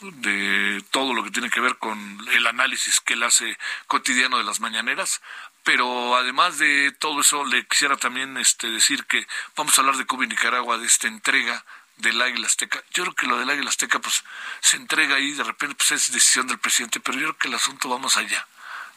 de 0.00 0.82
todo 0.90 1.12
lo 1.12 1.22
que 1.24 1.30
tiene 1.30 1.50
que 1.50 1.60
ver 1.60 1.76
con 1.76 2.18
el 2.32 2.46
análisis 2.46 3.00
que 3.00 3.12
él 3.12 3.22
hace 3.22 3.58
cotidiano 3.86 4.38
de 4.38 4.44
las 4.44 4.60
mañaneras. 4.60 5.20
Pero 5.62 6.16
además 6.16 6.56
de 6.56 6.92
todo 6.92 7.20
eso, 7.20 7.44
le 7.44 7.66
quisiera 7.66 7.98
también 7.98 8.38
este, 8.38 8.70
decir 8.70 9.04
que 9.04 9.26
vamos 9.56 9.76
a 9.76 9.82
hablar 9.82 9.98
de 9.98 10.06
Cuba 10.06 10.24
y 10.24 10.28
Nicaragua, 10.28 10.78
de 10.78 10.86
esta 10.86 11.06
entrega 11.06 11.66
del 11.98 12.20
Águila 12.20 12.46
Azteca. 12.46 12.82
Yo 12.92 13.04
creo 13.04 13.14
que 13.14 13.26
lo 13.26 13.38
del 13.38 13.50
Águila 13.50 13.68
Azteca 13.68 13.98
pues 13.98 14.24
se 14.60 14.76
entrega 14.76 15.16
ahí, 15.16 15.32
de 15.32 15.44
repente 15.44 15.74
pues 15.76 15.90
es 15.92 16.12
decisión 16.12 16.46
del 16.46 16.58
presidente, 16.58 17.00
pero 17.00 17.18
yo 17.18 17.26
creo 17.26 17.38
que 17.38 17.48
el 17.48 17.54
asunto 17.54 17.88
va 17.88 17.98
más 17.98 18.16
allá. 18.16 18.46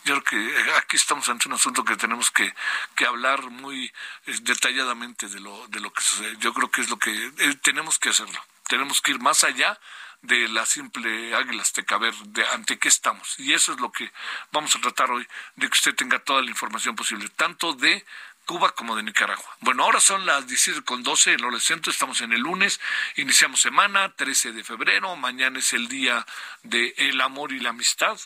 Yo 0.03 0.21
creo 0.21 0.23
que 0.23 0.59
eh, 0.59 0.73
aquí 0.77 0.95
estamos 0.97 1.29
ante 1.29 1.47
un 1.47 1.53
asunto 1.53 1.85
que 1.85 1.95
tenemos 1.95 2.31
que, 2.31 2.53
que 2.95 3.05
hablar 3.05 3.41
muy 3.51 3.85
eh, 4.25 4.35
detalladamente 4.41 5.27
de 5.27 5.39
lo, 5.39 5.67
de 5.67 5.79
lo 5.79 5.93
que 5.93 6.01
sucede. 6.01 6.37
Yo 6.39 6.53
creo 6.53 6.71
que 6.71 6.81
es 6.81 6.89
lo 6.89 6.97
que 6.97 7.11
eh, 7.11 7.55
tenemos 7.61 7.99
que 7.99 8.09
hacerlo. 8.09 8.39
Tenemos 8.67 9.01
que 9.01 9.11
ir 9.11 9.19
más 9.19 9.43
allá 9.43 9.79
de 10.21 10.47
la 10.49 10.65
simple 10.65 11.35
águila 11.35 11.61
azteca, 11.61 11.97
ver 11.97 12.15
de, 12.15 12.45
ante 12.47 12.79
qué 12.79 12.87
estamos. 12.87 13.39
Y 13.39 13.53
eso 13.53 13.73
es 13.73 13.79
lo 13.79 13.91
que 13.91 14.11
vamos 14.51 14.75
a 14.75 14.81
tratar 14.81 15.11
hoy, 15.11 15.27
de 15.55 15.67
que 15.67 15.73
usted 15.73 15.95
tenga 15.95 16.19
toda 16.19 16.41
la 16.41 16.49
información 16.49 16.95
posible, 16.95 17.29
tanto 17.29 17.73
de 17.73 18.05
Cuba 18.51 18.71
como 18.75 18.97
de 18.97 19.03
Nicaragua. 19.03 19.45
Bueno, 19.61 19.85
ahora 19.85 20.01
son 20.01 20.25
las 20.25 20.45
17 20.45 20.81
con 20.81 21.03
12 21.03 21.35
en 21.35 21.39
el 21.45 21.61
centro, 21.61 21.89
estamos 21.89 22.19
en 22.19 22.33
el 22.33 22.41
lunes, 22.41 22.81
iniciamos 23.15 23.61
semana, 23.61 24.13
13 24.13 24.51
de 24.51 24.61
febrero, 24.65 25.15
mañana 25.15 25.59
es 25.59 25.71
el 25.71 25.87
día 25.87 26.27
del 26.61 26.93
el 26.97 27.21
amor 27.21 27.53
y 27.53 27.61
la 27.61 27.69
amistad, 27.69 28.19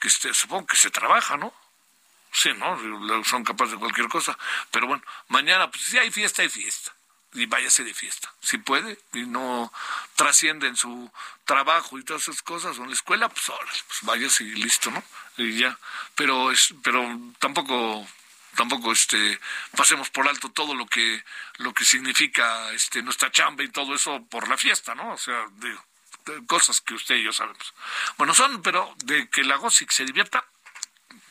que 0.00 0.08
este, 0.08 0.32
supongo 0.32 0.68
que 0.68 0.76
se 0.76 0.90
trabaja, 0.90 1.36
¿no? 1.36 1.52
Sí, 2.32 2.54
¿no? 2.54 3.22
Son 3.24 3.44
capaces 3.44 3.72
de 3.72 3.78
cualquier 3.78 4.08
cosa, 4.08 4.38
pero 4.70 4.86
bueno, 4.86 5.02
mañana, 5.28 5.70
pues 5.70 5.84
si 5.84 5.98
hay 5.98 6.10
fiesta, 6.10 6.40
hay 6.40 6.48
fiesta. 6.48 6.94
Y 7.34 7.44
váyase 7.44 7.84
de 7.84 7.92
fiesta, 7.92 8.32
si 8.40 8.56
puede, 8.56 8.98
y 9.12 9.26
no 9.26 9.70
trasciende 10.14 10.68
en 10.68 10.76
su 10.76 11.12
trabajo 11.44 11.98
y 11.98 12.02
todas 12.02 12.22
esas 12.22 12.40
cosas, 12.40 12.78
o 12.78 12.82
en 12.82 12.88
la 12.88 12.94
escuela, 12.94 13.28
pues 13.28 13.46
órale, 13.50 13.78
pues 13.88 13.98
váyase 14.04 14.44
y 14.44 14.54
listo, 14.54 14.90
¿no? 14.90 15.04
Y 15.36 15.58
ya, 15.58 15.78
pero, 16.14 16.50
es, 16.50 16.72
pero 16.82 17.06
tampoco 17.38 18.08
tampoco 18.56 18.92
este 18.92 19.38
pasemos 19.76 20.10
por 20.10 20.26
alto 20.28 20.50
todo 20.50 20.74
lo 20.74 20.86
que 20.86 21.22
lo 21.58 21.72
que 21.72 21.84
significa 21.84 22.72
este 22.72 23.02
nuestra 23.02 23.30
chamba 23.30 23.62
y 23.62 23.68
todo 23.68 23.94
eso 23.94 24.24
por 24.28 24.48
la 24.48 24.56
fiesta, 24.56 24.94
¿no? 24.94 25.12
O 25.12 25.18
sea, 25.18 25.46
de, 25.52 25.76
cosas 26.46 26.80
que 26.80 26.94
usted 26.94 27.16
y 27.16 27.22
yo 27.22 27.32
sabemos. 27.32 27.74
Bueno, 28.16 28.34
son, 28.34 28.62
pero 28.62 28.94
de 29.04 29.28
que 29.28 29.44
la 29.44 29.56
GOSIC 29.56 29.90
se 29.90 30.04
divierta, 30.04 30.44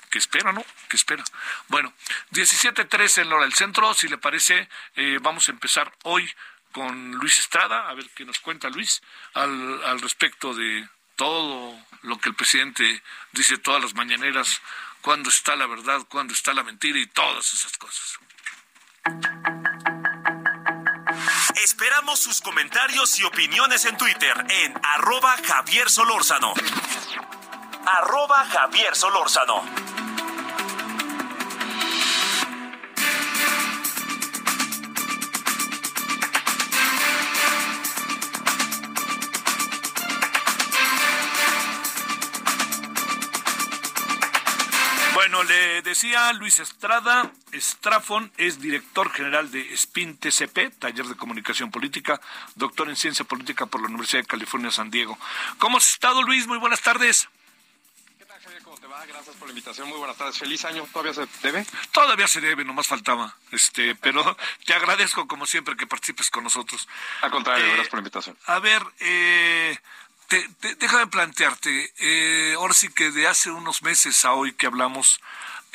que 0.10 0.20
espera, 0.20 0.54
¿no? 0.54 0.64
Que 0.88 0.96
espera. 0.96 1.24
Bueno, 1.68 1.94
17.13 2.32 3.24
en 3.24 3.30
Lora 3.30 3.44
del 3.44 3.54
Centro, 3.54 3.94
si 3.94 4.08
le 4.08 4.18
parece, 4.18 4.70
eh, 4.96 5.20
vamos 5.22 5.50
a 5.50 5.52
empezar 5.52 5.92
hoy 6.04 6.32
con 6.72 7.12
Luis 7.14 7.40
Estrada, 7.40 7.90
a 7.90 7.94
ver 7.94 8.10
qué 8.16 8.26
nos 8.26 8.40
cuenta 8.40 8.70
Luis 8.70 9.02
al, 9.34 9.84
al 9.84 10.00
respecto 10.00 10.54
de 10.54 10.88
todo 11.16 11.78
lo 12.02 12.20
que 12.20 12.30
el 12.30 12.36
presidente 12.36 13.02
dice 13.32 13.58
todas 13.58 13.82
las 13.82 13.94
mañaneras 13.94 14.62
cuándo 15.06 15.30
está 15.30 15.56
la 15.56 15.68
verdad, 15.68 16.02
cuándo 16.10 16.34
está 16.34 16.52
la 16.52 16.64
mentira 16.64 16.98
y 16.98 17.06
todas 17.06 17.54
esas 17.54 17.78
cosas. 17.78 18.18
Esperamos 21.64 22.20
sus 22.20 22.42
comentarios 22.42 23.20
y 23.20 23.24
opiniones 23.24 23.86
en 23.86 23.98
Twitter 23.98 24.34
en 24.50 24.74
arroba 24.84 25.38
Javier 25.46 25.92
Solórzano. 25.92 26.56
Arroba 27.86 28.46
Javier 28.46 28.96
Solórzano. 28.96 29.95
Decía 45.86 46.34
Luis 46.34 46.60
Estrada, 46.60 47.32
Estrafon 47.52 48.32
es 48.38 48.60
director 48.60 49.12
general 49.12 49.52
de 49.52 49.78
SPIN 49.78 50.18
TCP, 50.18 50.80
Taller 50.80 51.06
de 51.06 51.16
Comunicación 51.16 51.70
Política, 51.70 52.20
doctor 52.56 52.90
en 52.90 52.96
Ciencia 52.96 53.24
Política 53.24 53.68
por 53.68 53.82
la 53.82 53.88
Universidad 53.88 54.24
de 54.24 54.28
California, 54.28 54.72
San 54.72 54.90
Diego. 54.90 55.18
¿Cómo 55.60 55.78
has 55.78 55.88
estado, 55.88 56.24
Luis? 56.24 56.48
Muy 56.48 56.58
buenas 56.58 56.82
tardes. 56.82 57.30
¿Qué 58.18 58.26
tal, 58.26 58.42
Javier? 58.42 58.64
¿Cómo 58.64 58.78
te 58.78 58.88
va? 58.88 59.06
Gracias 59.06 59.36
por 59.36 59.48
la 59.48 59.52
invitación. 59.52 59.88
Muy 59.88 60.00
buenas 60.00 60.18
tardes. 60.18 60.38
Feliz 60.40 60.66
año. 60.66 60.88
¿Todavía 60.92 61.14
se 61.14 61.28
debe? 61.44 61.66
Todavía 61.92 62.28
se 62.28 62.42
debe, 62.42 62.66
nomás 62.66 62.88
faltaba. 62.88 63.36
Este, 63.52 63.94
pero 63.96 64.36
te 64.66 64.74
agradezco, 64.74 65.28
como 65.28 65.46
siempre, 65.46 65.78
que 65.78 65.86
participes 65.86 66.32
con 66.32 66.44
nosotros. 66.44 66.88
Al 67.22 67.30
contrario, 67.30 67.64
eh, 67.64 67.68
gracias 67.68 67.90
por 67.90 68.00
la 68.00 68.02
invitación. 68.02 68.38
A 68.48 68.60
ver, 68.60 68.82
eh 69.00 69.78
te, 70.28 70.76
déjame 70.80 71.08
plantearte, 71.08 71.94
eh, 72.00 72.56
ahora 72.58 72.74
sí 72.74 72.90
que 72.90 73.12
de 73.12 73.28
hace 73.28 73.52
unos 73.52 73.84
meses 73.84 74.26
a 74.26 74.34
hoy 74.34 74.54
que 74.54 74.66
hablamos, 74.68 75.22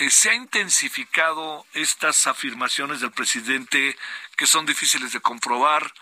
eh, 0.01 0.09
se 0.09 0.31
ha 0.31 0.35
intensificado 0.35 1.67
estas 1.75 2.27
afirmaciones 2.27 3.03
del 3.03 3.11
presidente 3.11 3.99
que 4.35 4.47
son 4.47 4.65
difíciles 4.65 5.13
de 5.13 5.21
comprobar, 5.21 5.93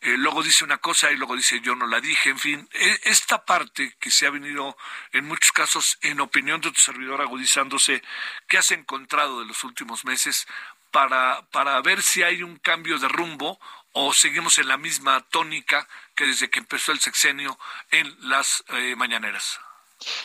eh, 0.00 0.16
luego 0.16 0.42
dice 0.42 0.64
una 0.64 0.78
cosa 0.78 1.12
y 1.12 1.16
luego 1.16 1.36
dice 1.36 1.60
yo 1.60 1.76
no 1.76 1.86
la 1.86 2.00
dije, 2.00 2.30
en 2.30 2.38
fin, 2.38 2.68
e, 2.72 3.00
esta 3.04 3.44
parte 3.44 3.94
que 4.00 4.10
se 4.10 4.26
ha 4.26 4.30
venido 4.30 4.74
en 5.12 5.26
muchos 5.26 5.52
casos, 5.52 5.98
en 6.00 6.20
opinión 6.20 6.62
de 6.62 6.70
tu 6.70 6.80
servidor, 6.80 7.20
agudizándose, 7.20 8.02
¿qué 8.48 8.56
has 8.56 8.70
encontrado 8.70 9.40
de 9.40 9.46
los 9.46 9.64
últimos 9.64 10.06
meses 10.06 10.46
para, 10.90 11.42
para 11.50 11.78
ver 11.82 12.00
si 12.00 12.22
hay 12.22 12.42
un 12.42 12.56
cambio 12.56 12.98
de 12.98 13.08
rumbo 13.08 13.60
o 13.92 14.14
seguimos 14.14 14.56
en 14.56 14.68
la 14.68 14.78
misma 14.78 15.20
tónica 15.28 15.86
que 16.14 16.26
desde 16.26 16.48
que 16.48 16.60
empezó 16.60 16.92
el 16.92 17.00
sexenio 17.00 17.58
en 17.90 18.16
las 18.30 18.64
eh, 18.68 18.96
mañaneras? 18.96 19.60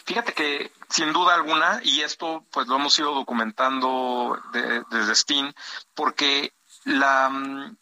Fíjate 0.06 0.34
que 0.34 0.72
sin 0.90 1.14
duda 1.14 1.36
alguna, 1.36 1.80
y 1.84 2.02
esto 2.02 2.46
pues 2.52 2.68
lo 2.68 2.76
hemos 2.76 2.98
ido 3.00 3.14
documentando 3.14 4.40
desde 4.90 5.16
STEAM, 5.16 5.54
porque 5.94 6.54
la, 6.86 7.30
mm, 7.30 7.78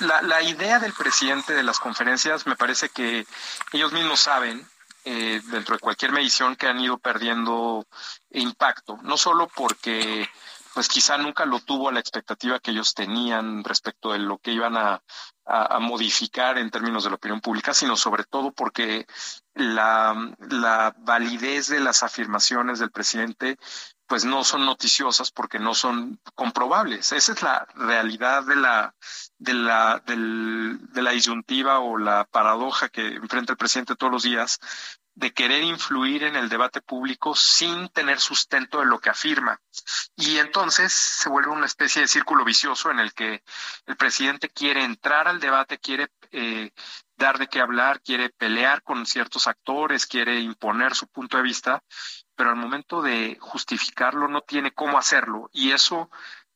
la, 0.00 0.22
la, 0.22 0.42
idea 0.42 0.78
del 0.78 0.92
presidente 0.92 1.52
de 1.52 1.62
las 1.62 1.78
conferencias 1.78 2.46
me 2.46 2.56
parece 2.56 2.88
que 2.88 3.26
ellos 3.72 3.92
mismos 3.92 4.20
saben, 4.20 4.66
eh, 5.04 5.40
dentro 5.46 5.74
de 5.74 5.80
cualquier 5.80 6.12
medición, 6.12 6.56
que 6.56 6.68
han 6.68 6.80
ido 6.80 6.98
perdiendo 6.98 7.86
impacto, 8.30 8.98
no 9.02 9.16
solo 9.16 9.48
porque 9.48 10.28
pues 10.74 10.88
quizá 10.88 11.18
nunca 11.18 11.44
lo 11.44 11.60
tuvo 11.60 11.88
a 11.88 11.92
la 11.92 12.00
expectativa 12.00 12.58
que 12.60 12.70
ellos 12.70 12.94
tenían 12.94 13.62
respecto 13.64 14.12
de 14.12 14.18
lo 14.18 14.38
que 14.38 14.52
iban 14.52 14.76
a, 14.76 15.02
a, 15.44 15.78
modificar 15.80 16.58
en 16.58 16.70
términos 16.70 17.04
de 17.04 17.10
la 17.10 17.16
opinión 17.16 17.40
pública, 17.40 17.74
sino 17.74 17.96
sobre 17.96 18.24
todo 18.24 18.52
porque 18.52 19.06
la, 19.54 20.34
la 20.38 20.94
validez 20.98 21.68
de 21.68 21.80
las 21.80 22.02
afirmaciones 22.02 22.78
del 22.78 22.90
presidente 22.90 23.58
pues 24.06 24.24
no 24.24 24.44
son 24.44 24.66
noticiosas 24.66 25.30
porque 25.30 25.58
no 25.58 25.74
son 25.74 26.20
comprobables. 26.34 27.12
Esa 27.12 27.32
es 27.32 27.42
la 27.42 27.66
realidad 27.74 28.44
de 28.44 28.56
la, 28.56 28.94
de 29.38 29.54
la, 29.54 30.02
de 30.04 31.02
la 31.02 31.10
disyuntiva 31.12 31.80
o 31.80 31.96
la 31.96 32.24
paradoja 32.30 32.90
que 32.90 33.06
enfrenta 33.06 33.52
el 33.52 33.56
presidente 33.56 33.96
todos 33.96 34.12
los 34.12 34.22
días 34.22 34.60
de 35.14 35.32
querer 35.32 35.62
influir 35.62 36.24
en 36.24 36.36
el 36.36 36.48
debate 36.48 36.80
público 36.80 37.34
sin 37.34 37.88
tener 37.88 38.18
sustento 38.18 38.80
de 38.80 38.86
lo 38.86 38.98
que 38.98 39.10
afirma. 39.10 39.60
Y 40.16 40.38
entonces 40.38 40.92
se 40.92 41.28
vuelve 41.28 41.50
una 41.50 41.66
especie 41.66 42.02
de 42.02 42.08
círculo 42.08 42.44
vicioso 42.44 42.90
en 42.90 42.98
el 42.98 43.12
que 43.12 43.42
el 43.86 43.96
presidente 43.96 44.48
quiere 44.48 44.84
entrar 44.84 45.28
al 45.28 45.40
debate, 45.40 45.78
quiere 45.78 46.08
eh, 46.30 46.70
dar 47.16 47.38
de 47.38 47.46
qué 47.48 47.60
hablar, 47.60 48.00
quiere 48.00 48.30
pelear 48.30 48.82
con 48.82 49.04
ciertos 49.04 49.46
actores, 49.46 50.06
quiere 50.06 50.40
imponer 50.40 50.94
su 50.94 51.06
punto 51.08 51.36
de 51.36 51.42
vista, 51.42 51.82
pero 52.34 52.50
al 52.50 52.56
momento 52.56 53.02
de 53.02 53.36
justificarlo 53.40 54.28
no 54.28 54.40
tiene 54.40 54.72
cómo 54.72 54.98
hacerlo 54.98 55.50
y 55.52 55.72
eso 55.72 56.10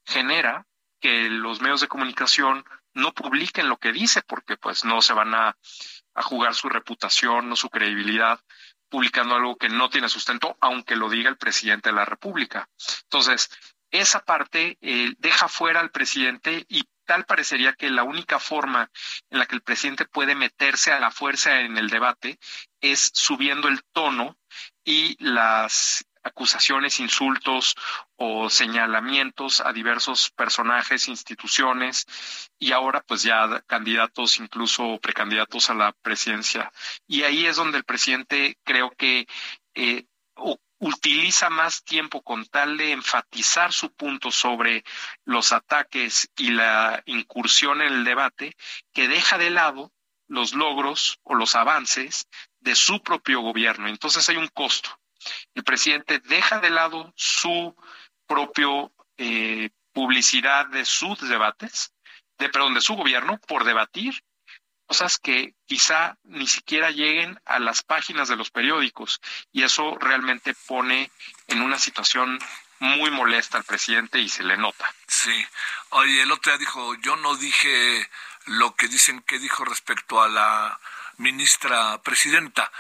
genera 0.05 0.67
que 0.99 1.29
los 1.29 1.61
medios 1.61 1.83
de 1.83 1.89
comunicación 1.89 2.65
no 2.95 3.13
publiquen 3.13 3.69
lo 3.69 3.77
que 3.77 3.93
dice 3.93 4.23
porque 4.23 4.57
pues 4.57 4.85
no 4.85 5.03
se 5.03 5.13
van 5.13 5.35
a 5.35 5.57
a 6.17 6.23
jugar 6.23 6.55
su 6.55 6.69
reputación 6.69 7.53
o 7.53 7.57
su 7.57 7.69
credibilidad 7.71 8.41
publicando 8.89 9.35
algo 9.35 9.57
que 9.57 9.69
no 9.69 9.91
tiene 9.91 10.09
sustento, 10.09 10.57
aunque 10.61 10.97
lo 10.97 11.11
diga 11.11 11.29
el 11.29 11.37
presidente 11.37 11.91
de 11.91 11.97
la 11.97 12.05
República. 12.05 12.69
Entonces, 13.05 13.51
esa 13.91 14.21
parte 14.21 14.79
eh, 14.81 15.15
deja 15.19 15.49
fuera 15.49 15.81
al 15.81 15.91
presidente 15.91 16.65
y 16.69 16.85
tal 17.05 17.25
parecería 17.25 17.73
que 17.73 17.91
la 17.91 18.03
única 18.03 18.39
forma 18.39 18.91
en 19.31 19.39
la 19.39 19.47
que 19.47 19.55
el 19.55 19.63
presidente 19.63 20.07
puede 20.07 20.35
meterse 20.35 20.93
a 20.93 21.01
la 21.01 21.11
fuerza 21.11 21.61
en 21.61 21.79
el 21.79 21.89
debate 21.89 22.39
es 22.81 23.11
subiendo 23.15 23.69
el 23.69 23.83
tono 23.93 24.37
y 24.85 25.17
las 25.25 26.05
acusaciones, 26.27 27.01
insultos 27.01 27.77
o 28.17 28.51
señalamientos 28.51 29.61
a 29.61 29.73
diversos 29.73 30.31
personajes, 30.31 31.09
instituciones 31.09 32.07
y 32.59 32.73
ahora 32.73 33.03
pues 33.07 33.23
ya 33.23 33.63
candidatos, 33.67 34.39
incluso 34.39 34.99
precandidatos 35.01 35.71
a 35.71 35.75
la 35.75 35.93
presidencia. 35.93 36.73
Y 37.07 37.23
ahí 37.23 37.47
es 37.47 37.57
donde 37.57 37.79
el 37.79 37.85
presidente 37.85 38.59
creo 38.65 38.91
que 38.91 39.27
eh, 39.75 40.07
utiliza 40.79 41.49
más 41.49 41.85
tiempo 41.85 42.23
con 42.23 42.45
tal 42.47 42.77
de 42.77 42.93
enfatizar 42.93 43.73
su 43.73 43.93
punto 43.95 44.31
sobre 44.31 44.85
los 45.25 45.53
ataques 45.53 46.31
y 46.37 46.51
la 46.51 47.03
incursión 47.07 47.81
en 47.81 47.93
el 47.93 48.05
debate, 48.05 48.57
que 48.93 49.09
deja 49.09 49.39
de 49.39 49.51
lado 49.51 49.93
los 50.29 50.55
logros 50.55 51.21
o 51.23 51.35
los 51.35 51.55
avances 51.55 52.29
de 52.61 52.75
su 52.75 53.01
propio 53.03 53.41
gobierno. 53.41 53.89
Entonces 53.89 54.29
hay 54.29 54.37
un 54.37 54.49
costo 54.49 54.99
el 55.55 55.65
presidente 55.65 56.21
deja 56.21 56.61
de 56.61 56.71
lado 56.71 57.13
su 57.17 57.77
propio 58.27 58.93
eh, 59.17 59.71
publicidad 59.93 60.67
de 60.67 60.85
sus 60.85 61.21
debates, 61.29 61.93
de 62.39 62.49
perdón, 62.49 62.75
de 62.75 62.81
su 62.81 62.95
gobierno 62.95 63.39
por 63.47 63.65
debatir 63.65 64.23
cosas 64.87 65.19
que 65.19 65.55
quizá 65.67 66.17
ni 66.25 66.47
siquiera 66.47 66.91
lleguen 66.91 67.41
a 67.45 67.59
las 67.59 67.83
páginas 67.83 68.29
de 68.29 68.37
los 68.37 68.51
periódicos 68.51 69.21
y 69.53 69.65
eso 69.65 69.97
realmente 69.99 70.55
pone 70.67 71.11
en 71.49 71.61
una 71.61 71.79
situación 71.79 72.39
muy 72.79 73.11
molesta 73.11 73.59
al 73.59 73.65
presidente 73.65 74.21
y 74.21 74.29
se 74.29 74.45
le 74.45 74.57
nota. 74.57 74.89
Sí. 75.09 75.47
Oye, 75.91 76.23
el 76.23 76.31
otro 76.31 76.53
día 76.53 76.59
dijo, 76.59 76.95
yo 76.97 77.17
no 77.17 77.37
dije 77.37 78.09
lo 78.47 78.75
que 78.77 78.87
dicen 78.89 79.23
que 79.23 79.39
dijo 79.39 79.65
respecto 79.65 80.23
a 80.23 80.29
la 80.29 80.79
ministra 81.17 82.01
presidenta 82.03 82.71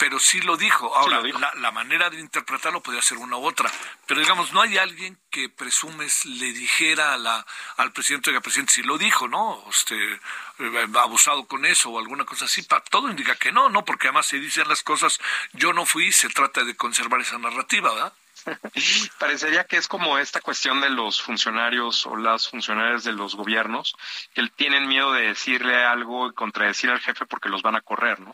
pero 0.00 0.18
sí 0.18 0.40
lo 0.40 0.56
dijo. 0.56 0.96
Ahora, 0.96 1.20
La, 1.58 1.70
manera 1.70 2.08
de 2.08 2.18
interpretarlo 2.18 2.82
podría 2.82 3.02
ser 3.02 3.18
una 3.18 3.36
u 3.36 3.44
otra, 3.46 3.70
pero 4.06 4.18
digamos, 4.18 4.50
no 4.52 4.62
hay 4.62 4.78
alguien 4.78 5.18
que 5.30 5.50
presumes 5.50 6.24
le 6.24 6.52
dijera 6.52 7.12
a 7.12 7.18
la, 7.18 7.46
al 7.76 7.92
presidente, 7.92 8.30
el 8.30 8.40
presidente 8.40 8.72
sí 8.72 8.82
lo 8.82 8.96
dijo, 8.96 9.28
¿no? 9.28 9.62
Este, 9.68 9.94
eh, 10.14 10.88
abusado 10.94 11.44
con 11.46 11.66
eso 11.66 11.90
o 11.90 11.98
alguna 11.98 12.24
cosa 12.24 12.46
así. 12.46 12.66
Todo 12.88 13.10
indica 13.10 13.34
que 13.36 13.52
no, 13.52 13.68
¿no? 13.68 13.84
Porque 13.84 14.08
además 14.08 14.26
se 14.26 14.40
dicen 14.40 14.68
las 14.68 14.82
cosas, 14.82 15.20
yo 15.52 15.74
no 15.74 15.84
fui, 15.84 16.10
se 16.12 16.30
trata 16.30 16.64
de 16.64 16.74
conservar 16.74 17.20
esa 17.20 17.38
narrativa, 17.38 17.92
¿verdad? 17.92 18.12
Parecería 19.18 19.64
que 19.64 19.76
es 19.76 19.86
como 19.86 20.16
esta 20.16 20.40
cuestión 20.40 20.80
de 20.80 20.88
los 20.88 21.20
funcionarios 21.20 22.06
o 22.06 22.16
las 22.16 22.48
funcionarias 22.48 23.04
de 23.04 23.12
los 23.12 23.34
gobiernos 23.34 23.94
que 24.32 24.48
tienen 24.56 24.88
miedo 24.88 25.12
de 25.12 25.26
decirle 25.26 25.84
algo 25.84 26.28
y 26.28 26.32
contradecir 26.32 26.88
al 26.88 27.00
jefe 27.00 27.26
porque 27.26 27.50
los 27.50 27.60
van 27.60 27.76
a 27.76 27.82
correr, 27.82 28.18
¿no? 28.20 28.32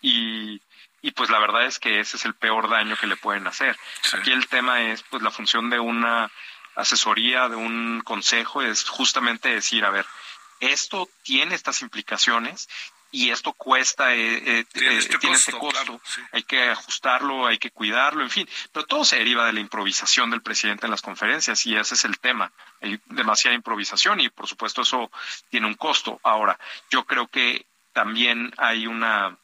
Y 0.00 0.62
y 1.04 1.10
pues 1.10 1.28
la 1.28 1.38
verdad 1.38 1.66
es 1.66 1.78
que 1.78 2.00
ese 2.00 2.16
es 2.16 2.24
el 2.24 2.34
peor 2.34 2.70
daño 2.70 2.96
que 2.96 3.06
le 3.06 3.18
pueden 3.18 3.46
hacer. 3.46 3.76
Aquí 4.14 4.32
el 4.32 4.48
tema 4.48 4.80
es 4.80 5.02
pues 5.02 5.22
la 5.22 5.30
función 5.30 5.68
de 5.68 5.78
una 5.78 6.30
asesoría, 6.76 7.50
de 7.50 7.56
un 7.56 8.00
consejo, 8.00 8.62
es 8.62 8.88
justamente 8.88 9.50
decir, 9.50 9.84
a 9.84 9.90
ver, 9.90 10.06
esto 10.60 11.10
tiene 11.22 11.56
estas 11.56 11.82
implicaciones 11.82 12.70
y 13.10 13.28
esto 13.30 13.52
cuesta, 13.52 14.14
eh, 14.14 14.60
eh, 14.60 14.64
tiene, 14.72 14.94
eh, 14.94 14.98
este, 14.98 15.30
este 15.30 15.52
costo, 15.52 16.00
hay 16.32 16.42
que 16.44 16.70
ajustarlo, 16.70 17.46
hay 17.48 17.58
que 17.58 17.70
cuidarlo, 17.70 18.22
en 18.22 18.30
fin, 18.30 18.48
pero 18.72 18.86
todo 18.86 19.04
se 19.04 19.18
deriva 19.18 19.44
de 19.44 19.52
la 19.52 19.60
improvisación 19.60 20.30
del 20.30 20.40
presidente 20.40 20.86
en 20.86 20.90
las 20.90 21.02
conferencias 21.02 21.66
y 21.66 21.76
ese 21.76 21.96
es 21.96 22.04
el 22.06 22.18
tema, 22.18 22.50
hay 22.80 22.98
demasiada 23.04 23.54
improvisación 23.54 24.20
y 24.20 24.30
por 24.30 24.48
supuesto 24.48 24.80
eso 24.80 25.10
tiene 25.50 25.66
un 25.66 25.74
costo. 25.74 26.18
Ahora, 26.22 26.58
yo 26.88 27.04
creo 27.04 27.28
que 27.28 27.66
también 27.92 28.52
hay 28.56 28.86
una... 28.86 29.36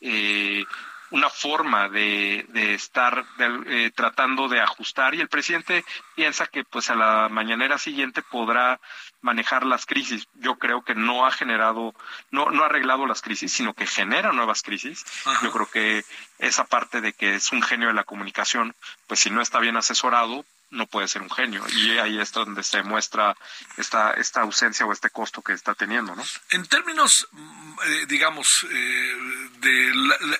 Eh, 0.00 0.64
una 1.10 1.30
forma 1.30 1.88
de, 1.88 2.46
de 2.48 2.74
estar 2.74 3.24
eh, 3.38 3.90
tratando 3.94 4.48
de 4.48 4.60
ajustar 4.60 5.14
y 5.14 5.20
el 5.20 5.28
presidente 5.28 5.84
piensa 6.14 6.46
que 6.46 6.64
pues 6.64 6.90
a 6.90 6.94
la 6.94 7.28
mañanera 7.28 7.78
siguiente 7.78 8.22
podrá 8.22 8.80
manejar 9.20 9.64
las 9.64 9.86
crisis. 9.86 10.28
Yo 10.34 10.56
creo 10.56 10.82
que 10.82 10.94
no 10.94 11.26
ha 11.26 11.30
generado, 11.30 11.94
no, 12.30 12.50
no 12.50 12.62
ha 12.62 12.66
arreglado 12.66 13.06
las 13.06 13.22
crisis, 13.22 13.52
sino 13.52 13.74
que 13.74 13.86
genera 13.86 14.32
nuevas 14.32 14.62
crisis. 14.62 15.04
Yo 15.42 15.52
creo 15.52 15.70
que 15.70 16.04
esa 16.38 16.64
parte 16.64 17.00
de 17.00 17.12
que 17.12 17.34
es 17.36 17.52
un 17.52 17.62
genio 17.62 17.88
de 17.88 17.94
la 17.94 18.04
comunicación, 18.04 18.74
pues 19.06 19.20
si 19.20 19.30
no 19.30 19.40
está 19.40 19.58
bien 19.58 19.76
asesorado, 19.76 20.44
no 20.70 20.86
puede 20.86 21.08
ser 21.08 21.22
un 21.22 21.30
genio. 21.30 21.64
Y 21.68 21.98
ahí 21.98 22.18
es 22.18 22.32
donde 22.32 22.62
se 22.62 22.82
muestra 22.82 23.36
esta, 23.76 24.12
esta 24.12 24.40
ausencia 24.42 24.86
o 24.86 24.92
este 24.92 25.10
costo 25.10 25.42
que 25.42 25.52
está 25.52 25.74
teniendo, 25.74 26.14
¿no? 26.14 26.24
En 26.50 26.66
términos, 26.66 27.28
mm, 27.32 27.78
eh, 27.84 28.06
digamos, 28.08 28.66
eh, 28.70 29.16
de 29.58 29.92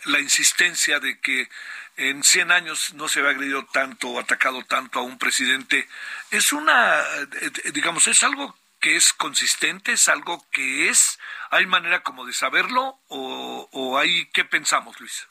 la, 0.07 0.21
insistencia 0.21 0.99
de 0.99 1.21
que 1.21 1.49
en 1.97 2.23
100 2.23 2.51
años 2.51 2.95
no 2.95 3.09
se 3.09 3.21
había 3.21 3.33
agredido 3.33 3.65
tanto 3.67 4.09
o 4.09 4.21
atacado 4.21 4.65
tanto 4.65 4.99
a 4.99 5.03
un 5.03 5.19
presidente, 5.19 5.89
es 6.31 6.53
una, 6.53 7.01
eh, 7.01 7.71
digamos, 7.73 8.07
es 8.09 8.23
algo 8.23 8.59
que 8.81 8.97
es 8.97 9.12
consistente, 9.12 9.93
es 9.93 10.09
algo 10.09 10.45
que 10.51 10.89
es, 10.89 11.19
hay 11.51 11.67
manera 11.67 12.03
como 12.03 12.27
de 12.27 12.33
saberlo 12.33 13.01
o, 13.09 13.69
o 13.73 13.99
hay, 13.99 14.27
¿qué 14.33 14.45
pensamos, 14.45 14.99
Luis? 15.01 15.27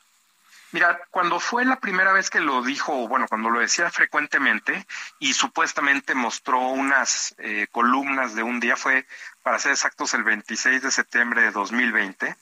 Mira, 0.71 0.99
cuando 1.09 1.39
fue 1.39 1.63
la 1.63 1.79
primera 1.79 2.11
vez 2.11 2.29
que 2.29 2.39
lo 2.39 2.61
dijo, 2.61 3.07
bueno, 3.07 3.27
cuando 3.27 3.49
lo 3.49 3.59
decía 3.59 3.89
frecuentemente 3.91 4.85
y 5.19 5.33
supuestamente 5.33 6.15
mostró 6.15 6.59
unas 6.59 7.35
eh, 7.37 7.67
columnas 7.71 8.35
de 8.35 8.43
un 8.43 8.59
día, 8.59 8.75
fue, 8.75 9.07
para 9.41 9.59
ser 9.59 9.71
exactos, 9.71 10.13
el 10.13 10.23
26 10.23 10.81
de 10.81 10.91
septiembre 10.91 11.43
de 11.43 11.51
2020. 11.51 12.35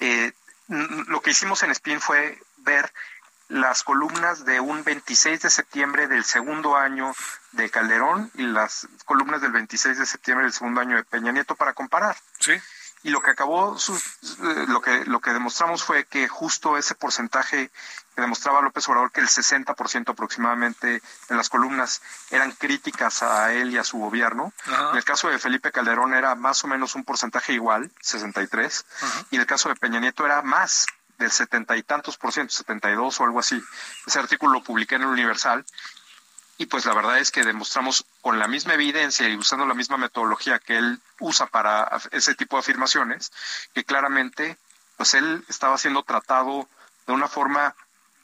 Eh, 0.00 0.32
lo 0.68 1.20
que 1.20 1.30
hicimos 1.30 1.62
en 1.62 1.70
Spin 1.72 2.00
fue 2.00 2.38
ver 2.58 2.92
las 3.48 3.82
columnas 3.82 4.44
de 4.44 4.60
un 4.60 4.84
26 4.84 5.40
de 5.40 5.50
septiembre 5.50 6.06
del 6.06 6.24
segundo 6.24 6.76
año 6.76 7.14
de 7.52 7.70
Calderón 7.70 8.30
y 8.34 8.42
las 8.42 8.86
columnas 9.06 9.40
del 9.40 9.52
26 9.52 9.98
de 9.98 10.06
septiembre 10.06 10.44
del 10.44 10.52
segundo 10.52 10.80
año 10.80 10.96
de 10.96 11.04
Peña 11.04 11.32
Nieto 11.32 11.54
para 11.54 11.72
comparar. 11.72 12.16
Sí. 12.38 12.52
Y 13.02 13.10
lo 13.10 13.20
que 13.20 13.30
acabó, 13.30 13.76
eh, 13.76 14.64
lo 14.68 14.80
que 14.80 15.04
lo 15.04 15.20
que 15.20 15.32
demostramos 15.32 15.84
fue 15.84 16.04
que 16.04 16.28
justo 16.28 16.76
ese 16.76 16.94
porcentaje 16.94 17.70
que 18.14 18.22
demostraba 18.22 18.60
López 18.60 18.88
Obrador 18.88 19.12
que 19.12 19.20
el 19.20 19.28
60% 19.28 20.10
aproximadamente 20.10 21.02
de 21.28 21.36
las 21.36 21.48
columnas 21.48 22.02
eran 22.30 22.52
críticas 22.52 23.22
a 23.22 23.52
él 23.52 23.70
y 23.70 23.78
a 23.78 23.84
su 23.84 23.98
gobierno. 23.98 24.52
En 24.90 24.96
el 24.96 25.04
caso 25.04 25.28
de 25.28 25.38
Felipe 25.38 25.70
Calderón 25.70 26.14
era 26.14 26.34
más 26.34 26.64
o 26.64 26.66
menos 26.66 26.94
un 26.96 27.04
porcentaje 27.04 27.52
igual, 27.52 27.90
63, 28.00 28.86
y 29.30 29.36
en 29.36 29.40
el 29.42 29.46
caso 29.46 29.68
de 29.68 29.76
Peña 29.76 30.00
Nieto 30.00 30.26
era 30.26 30.42
más 30.42 30.86
del 31.18 31.30
setenta 31.30 31.76
y 31.76 31.82
tantos 31.82 32.16
por 32.16 32.32
ciento, 32.32 32.52
72 32.54 33.20
o 33.20 33.24
algo 33.24 33.40
así. 33.40 33.62
Ese 34.06 34.18
artículo 34.18 34.54
lo 34.54 34.62
publiqué 34.62 34.96
en 34.96 35.02
el 35.02 35.08
Universal 35.08 35.64
y 36.58 36.66
pues 36.66 36.84
la 36.84 36.92
verdad 36.92 37.18
es 37.18 37.30
que 37.30 37.44
demostramos 37.44 38.04
con 38.20 38.38
la 38.38 38.48
misma 38.48 38.74
evidencia 38.74 39.28
y 39.28 39.36
usando 39.36 39.64
la 39.64 39.74
misma 39.74 39.96
metodología 39.96 40.58
que 40.58 40.76
él 40.76 41.00
usa 41.20 41.46
para 41.46 41.88
ese 42.10 42.34
tipo 42.34 42.56
de 42.56 42.60
afirmaciones, 42.60 43.32
que 43.72 43.84
claramente 43.84 44.58
pues 44.96 45.14
él 45.14 45.44
estaba 45.48 45.78
siendo 45.78 46.02
tratado 46.02 46.68
de 47.06 47.12
una 47.12 47.28
forma 47.28 47.76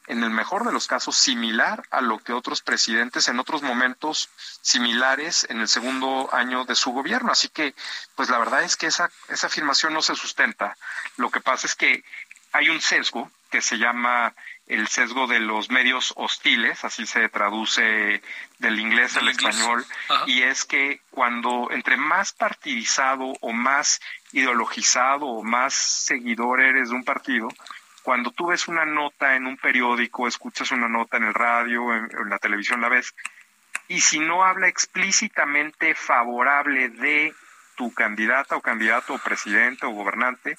en 0.08 0.22
el 0.22 0.30
mejor 0.30 0.66
de 0.66 0.72
los 0.72 0.88
casos 0.88 1.16
similar 1.16 1.84
a 1.90 2.00
lo 2.00 2.18
que 2.18 2.32
otros 2.32 2.60
presidentes 2.60 3.28
en 3.28 3.38
otros 3.38 3.62
momentos 3.62 4.28
similares 4.60 5.46
en 5.48 5.60
el 5.60 5.68
segundo 5.68 6.28
año 6.32 6.64
de 6.64 6.74
su 6.74 6.90
gobierno. 6.90 7.32
Así 7.32 7.48
que, 7.48 7.74
pues 8.14 8.28
la 8.28 8.38
verdad 8.38 8.64
es 8.64 8.76
que 8.76 8.86
esa, 8.88 9.10
esa 9.28 9.46
afirmación 9.46 9.94
no 9.94 10.02
se 10.02 10.14
sustenta. 10.14 10.76
Lo 11.16 11.30
que 11.30 11.40
pasa 11.40 11.66
es 11.66 11.74
que 11.74 12.04
hay 12.52 12.68
un 12.68 12.80
sesgo 12.80 13.30
que 13.50 13.62
se 13.62 13.78
llama 13.78 14.34
el 14.66 14.88
sesgo 14.88 15.26
de 15.26 15.40
los 15.40 15.70
medios 15.70 16.14
hostiles, 16.16 16.84
así 16.84 17.06
se 17.06 17.28
traduce 17.28 18.22
del 18.58 18.80
inglés 18.80 19.16
al 19.16 19.28
español, 19.28 19.84
y 20.26 20.42
es 20.42 20.64
que 20.64 21.00
cuando 21.10 21.68
entre 21.70 21.96
más 21.96 22.32
partidizado 22.32 23.34
o 23.40 23.52
más 23.52 24.00
ideologizado 24.32 25.26
o 25.26 25.42
más 25.42 25.74
seguidor 25.74 26.62
eres 26.62 26.88
de 26.88 26.94
un 26.94 27.04
partido, 27.04 27.48
cuando 28.02 28.30
tú 28.30 28.48
ves 28.48 28.68
una 28.68 28.84
nota 28.84 29.36
en 29.36 29.46
un 29.46 29.56
periódico, 29.56 30.28
escuchas 30.28 30.70
una 30.70 30.88
nota 30.88 31.18
en 31.18 31.24
el 31.24 31.34
radio, 31.34 31.94
en, 31.94 32.10
la 32.28 32.38
televisión 32.38 32.80
la 32.80 32.88
ves, 32.88 33.14
y 33.88 34.00
si 34.00 34.18
no 34.18 34.44
habla 34.44 34.68
explícitamente 34.68 35.94
favorable 35.94 36.88
de 36.88 37.34
tu 37.76 37.92
candidata 37.92 38.56
o 38.56 38.62
candidato 38.62 39.14
o 39.14 39.18
presidente 39.18 39.84
o 39.84 39.90
gobernante, 39.90 40.56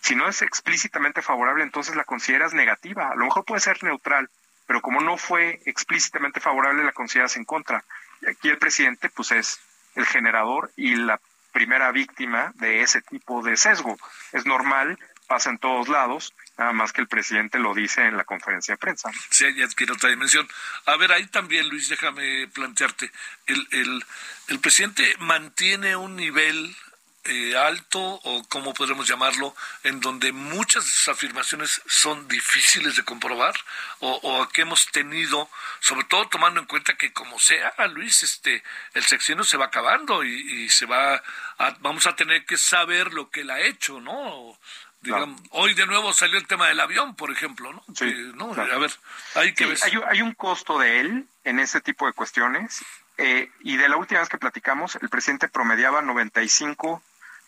si 0.00 0.14
no 0.14 0.28
es 0.28 0.42
explícitamente 0.42 1.22
favorable, 1.22 1.62
entonces 1.62 1.94
la 1.96 2.04
consideras 2.04 2.54
negativa. 2.54 3.10
A 3.10 3.14
lo 3.14 3.24
mejor 3.24 3.44
puede 3.44 3.60
ser 3.60 3.82
neutral, 3.82 4.28
pero 4.66 4.80
como 4.80 5.00
no 5.00 5.16
fue 5.16 5.60
explícitamente 5.66 6.40
favorable, 6.40 6.84
la 6.84 6.92
consideras 6.92 7.36
en 7.36 7.44
contra. 7.44 7.84
Y 8.22 8.30
aquí 8.30 8.48
el 8.48 8.58
presidente, 8.58 9.08
pues 9.10 9.32
es 9.32 9.60
el 9.94 10.06
generador 10.06 10.70
y 10.76 10.94
la 10.94 11.20
primera 11.52 11.90
víctima 11.90 12.52
de 12.56 12.82
ese 12.82 13.02
tipo 13.02 13.42
de 13.42 13.56
sesgo. 13.56 13.98
Es 14.32 14.46
normal, 14.46 14.98
pasa 15.26 15.50
en 15.50 15.58
todos 15.58 15.88
lados, 15.88 16.34
nada 16.56 16.72
más 16.72 16.92
que 16.92 17.00
el 17.00 17.08
presidente 17.08 17.58
lo 17.58 17.74
dice 17.74 18.04
en 18.04 18.16
la 18.16 18.24
conferencia 18.24 18.74
de 18.74 18.78
prensa. 18.78 19.10
Sí, 19.30 19.46
ya 19.56 19.64
adquiere 19.64 19.92
otra 19.92 20.10
dimensión. 20.10 20.48
A 20.86 20.96
ver, 20.96 21.12
ahí 21.12 21.26
también, 21.26 21.68
Luis, 21.68 21.88
déjame 21.88 22.48
plantearte, 22.48 23.10
el, 23.46 23.68
el, 23.72 24.04
el 24.48 24.60
presidente 24.60 25.04
mantiene 25.18 25.96
un 25.96 26.16
nivel 26.16 26.76
eh, 27.24 27.54
alto 27.56 28.00
o 28.00 28.42
como 28.48 28.72
podremos 28.72 29.06
llamarlo, 29.06 29.54
en 29.82 30.00
donde 30.00 30.32
muchas 30.32 30.84
de 30.84 30.90
sus 30.90 31.08
afirmaciones 31.08 31.82
son 31.86 32.26
difíciles 32.28 32.96
de 32.96 33.04
comprobar 33.04 33.54
o, 33.98 34.10
o, 34.22 34.48
que 34.48 34.62
hemos 34.62 34.86
tenido, 34.86 35.50
sobre 35.80 36.04
todo 36.04 36.28
tomando 36.28 36.60
en 36.60 36.66
cuenta 36.66 36.96
que 36.96 37.12
como 37.12 37.38
sea, 37.38 37.74
Luis, 37.88 38.22
este, 38.22 38.62
el 38.94 39.04
sexenio 39.04 39.44
se 39.44 39.58
va 39.58 39.66
acabando 39.66 40.24
y, 40.24 40.68
se 40.70 40.86
va, 40.86 41.22
a, 41.58 41.76
vamos 41.80 42.06
a 42.06 42.16
tener 42.16 42.46
que 42.46 42.56
saber 42.56 43.12
lo 43.12 43.30
que 43.30 43.42
él 43.42 43.50
ha 43.50 43.60
hecho, 43.60 44.00
¿no? 44.00 44.58
Digamos, 45.02 45.40
Hoy 45.50 45.74
de 45.74 45.86
nuevo 45.86 46.12
salió 46.12 46.38
el 46.38 46.46
tema 46.46 46.68
del 46.68 46.80
avión, 46.80 47.14
por 47.16 47.30
ejemplo, 47.30 47.72
¿no? 47.72 47.84
Sí, 47.94 48.12
¿no? 48.34 48.52
A 48.52 48.78
ver, 48.78 48.92
hay 49.34 49.54
que 49.54 49.64
hay, 49.64 50.00
hay, 50.08 50.22
un 50.22 50.34
costo 50.34 50.78
de 50.78 51.00
él 51.00 51.26
en 51.44 51.58
ese 51.58 51.80
tipo 51.80 52.06
de 52.06 52.12
cuestiones. 52.12 52.82
Eh, 53.16 53.50
y 53.60 53.76
de 53.76 53.88
la 53.90 53.98
última 53.98 54.20
vez 54.20 54.30
que 54.30 54.38
platicamos, 54.38 54.96
el 54.96 55.10
presidente 55.10 55.48
promediaba 55.48 56.00
95 56.00 57.02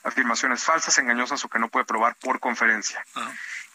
afirmaciones 0.04 0.64
falsas, 0.64 0.98
engañosas 0.98 1.44
o 1.44 1.48
que 1.48 1.58
no 1.58 1.68
puede 1.68 1.84
probar 1.84 2.16
por 2.16 2.40
conferencia. 2.40 3.04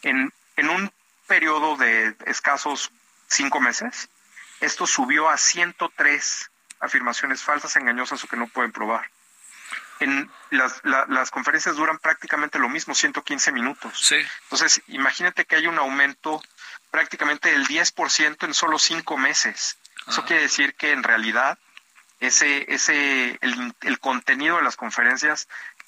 En, 0.01 0.33
en 0.55 0.69
un 0.69 0.91
periodo 1.27 1.77
de 1.77 2.15
escasos 2.25 2.91
cinco 3.27 3.59
meses, 3.59 4.09
esto 4.59 4.87
subió 4.87 5.29
a 5.29 5.37
103 5.37 6.51
afirmaciones 6.79 7.41
falsas, 7.43 7.75
engañosas 7.75 8.23
o 8.23 8.27
que 8.27 8.37
no 8.37 8.47
pueden 8.47 8.71
probar. 8.71 9.09
En 9.99 10.29
las, 10.51 10.81
las 10.83 11.31
conferencias 11.31 11.75
duran 11.75 11.97
prácticamente 11.97 12.59
lo 12.59 12.69
mismo, 12.69 12.93
115 12.93 13.51
minutos. 13.51 13.99
Sí. 13.99 14.17
Entonces, 14.43 14.81
imagínate 14.87 15.45
que 15.45 15.55
hay 15.55 15.65
un 15.65 15.79
aumento 15.79 16.41
prácticamente 16.91 17.51
del 17.51 17.65
10% 17.67 18.45
en 18.45 18.53
solo 18.53 18.77
cinco 18.77 19.17
meses. 19.17 19.77
Eso 20.07 20.23
quiere 20.23 20.43
decir 20.43 20.75
que 20.75 20.91
en 20.91 21.03
realidad 21.03 21.57
ese, 22.19 22.71
ese, 22.73 23.37
el, 23.41 23.75
el 23.81 23.99
contenido 23.99 24.57
de 24.57 24.63
las 24.63 24.77
conferencias 24.77 25.47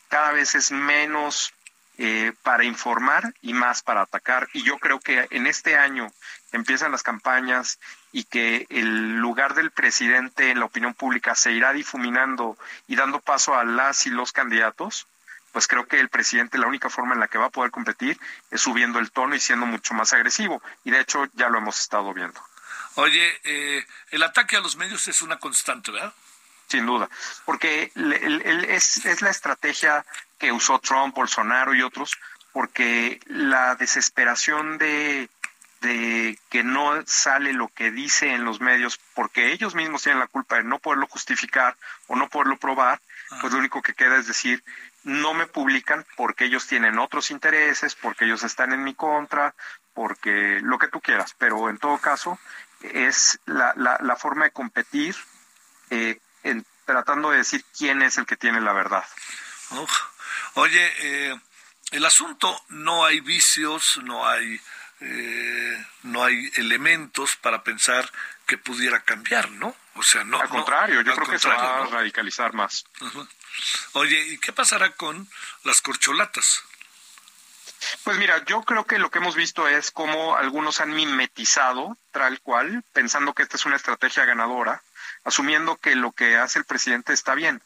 cada 0.10 0.32
vez 0.32 0.56
es 0.56 0.72
menos 0.72 1.54
eh, 1.98 2.34
para 2.43 2.63
informar 2.63 3.34
y 3.41 3.54
más 3.54 3.82
para 3.82 4.02
atacar. 4.02 4.48
Y 4.54 4.63
yo 4.63 4.78
creo 4.80 5.00
que 5.00 5.28
en 5.32 5.48
este 5.48 5.78
año 5.78 6.12
empiezan 6.52 6.91
las 6.91 7.04
campañas 7.04 7.80
y 8.12 8.24
que 8.24 8.65
el 8.69 9.17
lugar 9.17 9.54
del 9.54 9.72
presidente 9.72 10.50
en 10.50 10.60
la 10.60 10.65
opinión 10.65 10.93
pública 10.93 11.36
se 11.36 11.52
irá 11.52 11.74
difuminando 11.74 12.58
y 12.88 12.95
dando 12.95 13.19
paso 13.19 13.54
a 13.56 13.63
las 13.63 14.08
y 14.08 14.10
los 14.10 14.32
candidatos, 14.32 15.08
pues 15.52 15.67
creo 15.67 15.88
que 15.88 16.00
el 16.00 16.10
presidente 16.10 16.58
la 16.58 16.67
única 16.67 16.89
forma 16.89 17.13
en 17.13 17.19
la 17.19 17.28
que 17.28 17.38
va 17.38 17.48
a 17.48 17.52
poder 17.52 17.72
competir 17.72 18.19
es 18.50 18.62
subiendo 18.62 19.00
el 19.00 19.12
tono 19.12 19.36
y 19.36 19.39
siendo 19.39 19.65
mucho 19.65 19.93
más 19.93 20.13
agresivo. 20.13 20.62
Y 20.84 20.91
de 20.91 21.02
hecho 21.02 21.26
ya 21.34 21.50
lo 21.50 21.58
hemos 21.58 21.80
estado 21.80 22.13
viendo. 22.13 22.41
Oye, 22.95 23.39
eh, 23.43 23.86
el 24.12 24.24
ataque 24.24 24.58
a 24.58 24.62
los 24.62 24.76
medios 24.76 25.08
es 25.08 25.22
una 25.22 25.38
constante, 25.38 25.91
¿verdad? 25.91 26.13
Sin 26.70 26.86
duda, 26.86 27.10
porque 27.46 27.92
es, 28.68 29.04
es 29.04 29.22
la 29.24 29.32
estrategia 29.32 30.06
que 30.38 30.52
usó 30.52 30.78
Trump, 30.78 31.16
Bolsonaro 31.16 31.74
y 31.74 31.82
otros, 31.82 32.16
porque 32.54 33.20
la 33.26 33.74
desesperación 33.74 34.78
de, 34.78 35.30
de 35.82 36.38
que 36.50 36.64
no 36.64 37.02
sale 37.08 37.54
lo 37.54 37.70
que 37.70 37.90
dice 37.90 38.34
en 38.34 38.46
los 38.46 38.62
medios, 38.62 39.00
porque 39.16 39.52
ellos 39.52 39.74
mismos 39.74 40.04
tienen 40.04 40.20
la 40.20 40.28
culpa 40.28 40.58
de 40.58 40.64
no 40.64 40.78
poderlo 40.78 41.08
justificar 41.08 41.76
o 42.06 42.16
no 42.16 42.30
poderlo 42.30 42.58
probar, 42.58 43.02
pues 43.42 43.52
lo 43.52 43.60
único 43.60 43.82
que 43.82 43.96
queda 43.96 44.18
es 44.18 44.28
decir, 44.28 44.64
no 45.04 45.34
me 45.34 45.48
publican 45.48 46.06
porque 46.16 46.46
ellos 46.46 46.68
tienen 46.68 47.00
otros 47.00 47.32
intereses, 47.32 47.96
porque 47.96 48.26
ellos 48.26 48.44
están 48.44 48.74
en 48.74 48.84
mi 48.84 48.94
contra, 48.94 49.56
porque 49.96 50.60
lo 50.62 50.78
que 50.78 50.88
tú 50.88 51.02
quieras, 51.02 51.36
pero 51.38 51.70
en 51.70 51.80
todo 51.80 51.98
caso 51.98 52.38
es 52.82 53.40
la, 53.46 53.74
la, 53.76 53.98
la 54.02 54.16
forma 54.16 54.46
de 54.46 54.52
competir 54.52 55.16
eh, 55.90 56.20
en, 56.43 56.65
tratando 56.86 57.32
de 57.32 57.38
decir 57.38 57.63
quién 57.78 58.02
es 58.02 58.17
el 58.17 58.25
que 58.25 58.38
tiene 58.38 58.62
la 58.62 58.73
verdad. 58.73 59.06
Oye, 60.56 60.93
eh, 60.99 61.39
el 61.91 62.06
asunto 62.06 62.63
no 62.69 63.06
hay 63.06 63.19
vicios, 63.19 63.99
no 64.04 64.28
hay 64.28 64.60
eh, 65.02 65.86
no 66.04 66.23
hay 66.25 66.52
elementos 66.56 67.38
para 67.38 67.63
pensar 67.63 68.12
que 68.45 68.58
pudiera 68.58 68.99
cambiar, 69.02 69.49
¿no? 69.52 69.73
O 69.95 70.04
sea, 70.04 70.23
no. 70.25 70.39
Al 70.41 70.49
contrario, 70.49 71.02
yo 71.02 71.15
creo 71.15 71.28
que 71.28 71.39
se 71.39 71.47
va 71.47 71.84
a 71.84 71.86
radicalizar 71.86 72.54
más. 72.54 72.86
Oye, 73.93 74.19
¿y 74.28 74.38
qué 74.39 74.52
pasará 74.52 74.91
con 74.91 75.30
las 75.63 75.82
corcholatas? 75.82 76.63
Pues 78.04 78.17
mira, 78.17 78.43
yo 78.43 78.63
creo 78.63 78.86
que 78.86 78.99
lo 78.99 79.10
que 79.10 79.19
hemos 79.19 79.36
visto 79.36 79.67
es 79.69 79.91
cómo 79.91 80.36
algunos 80.36 80.82
han 80.82 80.93
mimetizado 80.93 81.97
tal 82.12 82.41
cual, 82.41 82.84
pensando 82.91 83.34
que 83.34 83.43
esta 83.43 83.56
es 83.56 83.65
una 83.65 83.78
estrategia 83.78 84.25
ganadora, 84.25 84.84
asumiendo 85.24 85.78
que 85.78 85.96
lo 85.96 86.12
que 86.12 86.38
hace 86.38 86.60
el 86.60 86.66
presidente 86.66 87.14
está 87.14 87.36
bien. 87.36 87.62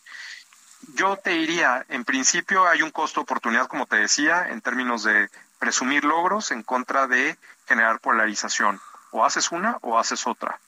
Yo 0.96 1.18
te 1.18 1.32
diría, 1.32 1.86
en 1.90 2.04
principio 2.04 2.68
hay 2.68 2.82
un 2.82 2.92
costo 2.92 3.22
oportunidad, 3.22 3.68
como 3.68 3.86
te 3.86 3.96
decía, 3.96 4.50
en 4.50 4.62
términos 4.62 5.04
de 5.04 5.30
presumir 5.60 6.04
logros 6.04 6.52
en 6.52 6.62
contra 6.62 7.08
de 7.08 7.38
generar 7.68 8.00
polarización. 8.00 8.82
O 9.12 9.24
haces 9.24 9.52
una 9.52 9.78
o 9.82 9.98
haces 9.98 10.28
otra. 10.28 10.60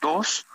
Dos, 0.00 0.46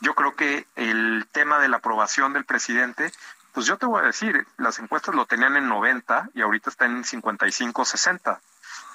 yo 0.00 0.14
creo 0.14 0.34
que 0.34 0.66
el 0.76 1.26
tema 1.32 1.58
de 1.58 1.68
la 1.68 1.76
aprobación 1.78 2.32
del 2.32 2.44
presidente, 2.44 3.12
pues 3.52 3.66
yo 3.66 3.76
te 3.76 3.86
voy 3.86 4.02
a 4.02 4.06
decir, 4.06 4.46
las 4.56 4.78
encuestas 4.78 5.14
lo 5.14 5.26
tenían 5.26 5.56
en 5.56 5.68
90 5.68 6.30
y 6.34 6.40
ahorita 6.40 6.70
está 6.70 6.86
en 6.86 7.04
55, 7.04 7.84
60. 7.84 8.40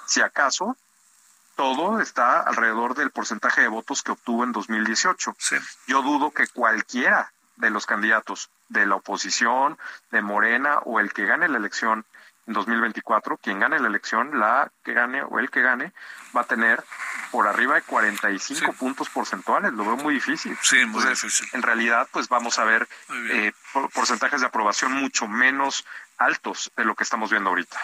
Si 0.06 0.20
acaso, 0.20 0.76
todo 1.58 2.00
está 2.00 2.38
alrededor 2.38 2.94
del 2.94 3.10
porcentaje 3.10 3.62
de 3.62 3.66
votos 3.66 4.04
que 4.04 4.12
obtuvo 4.12 4.44
en 4.44 4.52
2018. 4.52 5.34
Yo 5.88 6.02
dudo 6.02 6.30
que 6.30 6.46
cualquiera 6.46 7.32
de 7.56 7.70
los 7.70 7.84
candidatos 7.84 8.48
de 8.68 8.86
la 8.86 8.94
oposición, 8.94 9.76
de 10.12 10.22
Morena 10.22 10.78
o 10.84 11.00
el 11.00 11.12
que 11.12 11.26
gane 11.26 11.48
la 11.48 11.58
elección 11.58 12.04
en 12.46 12.54
2024, 12.54 13.38
quien 13.38 13.58
gane 13.58 13.80
la 13.80 13.88
elección, 13.88 14.38
la 14.38 14.70
que 14.84 14.92
gane 14.92 15.24
o 15.24 15.40
el 15.40 15.50
que 15.50 15.60
gane, 15.60 15.92
va 16.34 16.42
a 16.42 16.44
tener 16.44 16.84
por 17.32 17.48
arriba 17.48 17.74
de 17.74 17.82
45 17.82 18.74
puntos 18.74 19.08
porcentuales. 19.10 19.72
Lo 19.72 19.84
veo 19.84 19.96
muy 19.96 20.14
difícil. 20.14 20.56
Sí, 20.62 20.84
muy 20.84 21.04
difícil. 21.04 21.48
En 21.54 21.62
realidad, 21.62 22.06
pues 22.12 22.28
vamos 22.28 22.60
a 22.60 22.64
ver 22.64 22.88
eh, 23.32 23.50
porcentajes 23.92 24.42
de 24.42 24.46
aprobación 24.46 24.92
mucho 24.92 25.26
menos 25.26 25.84
altos 26.18 26.70
de 26.76 26.84
lo 26.84 26.94
que 26.94 27.04
estamos 27.04 27.30
viendo 27.30 27.50
ahorita. 27.50 27.80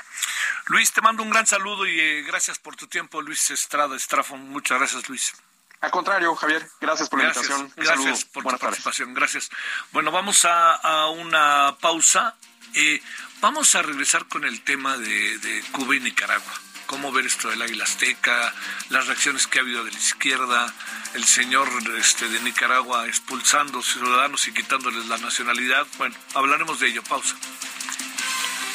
Luis, 0.66 0.92
te 0.92 1.00
mando 1.00 1.22
un 1.22 1.30
gran 1.30 1.46
saludo 1.46 1.86
y 1.86 1.98
eh, 1.98 2.22
gracias 2.22 2.58
por 2.58 2.76
tu 2.76 2.86
tiempo, 2.86 3.22
Luis 3.22 3.50
Estrada 3.50 3.96
Estrafón. 3.96 4.48
Muchas 4.50 4.78
gracias, 4.78 5.08
Luis. 5.08 5.32
Al 5.80 5.90
contrario, 5.90 6.34
Javier, 6.34 6.66
gracias 6.80 7.10
por 7.10 7.18
la 7.18 7.26
invitación. 7.26 7.70
gracias 7.76 8.24
por 8.24 8.42
tu 8.42 8.58
participación, 8.58 9.12
gracias. 9.12 9.50
Bueno, 9.92 10.10
vamos 10.10 10.46
a, 10.46 11.08
una 11.08 11.76
pausa. 11.78 12.36
Eh, 12.72 13.02
vamos 13.40 13.74
a 13.74 13.82
regresar 13.82 14.26
con 14.26 14.44
el 14.44 14.62
tema 14.62 14.96
de, 14.96 15.62
Cuba 15.72 15.94
y 15.96 16.00
Nicaragua. 16.00 16.52
Cómo 16.86 17.12
ver 17.12 17.26
esto 17.26 17.50
del 17.50 17.60
Águila 17.60 17.84
Azteca, 17.84 18.54
las 18.88 19.06
reacciones 19.06 19.46
que 19.46 19.58
ha 19.58 19.62
habido 19.62 19.84
de 19.84 19.92
la 19.92 19.98
izquierda, 19.98 20.72
el 21.12 21.24
señor 21.24 21.68
este, 21.98 22.28
de 22.28 22.40
Nicaragua 22.40 23.06
expulsando 23.06 23.82
ciudadanos 23.82 24.48
y 24.48 24.54
quitándoles 24.54 25.06
la 25.06 25.18
nacionalidad. 25.18 25.86
Bueno, 25.98 26.14
hablaremos 26.34 26.80
de 26.80 26.88
ello. 26.88 27.02
Pausa. 27.02 27.36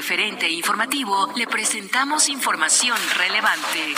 Referente 0.00 0.48
informativo 0.48 1.30
le 1.36 1.46
presentamos 1.46 2.30
información 2.30 2.96
relevante. 3.18 3.94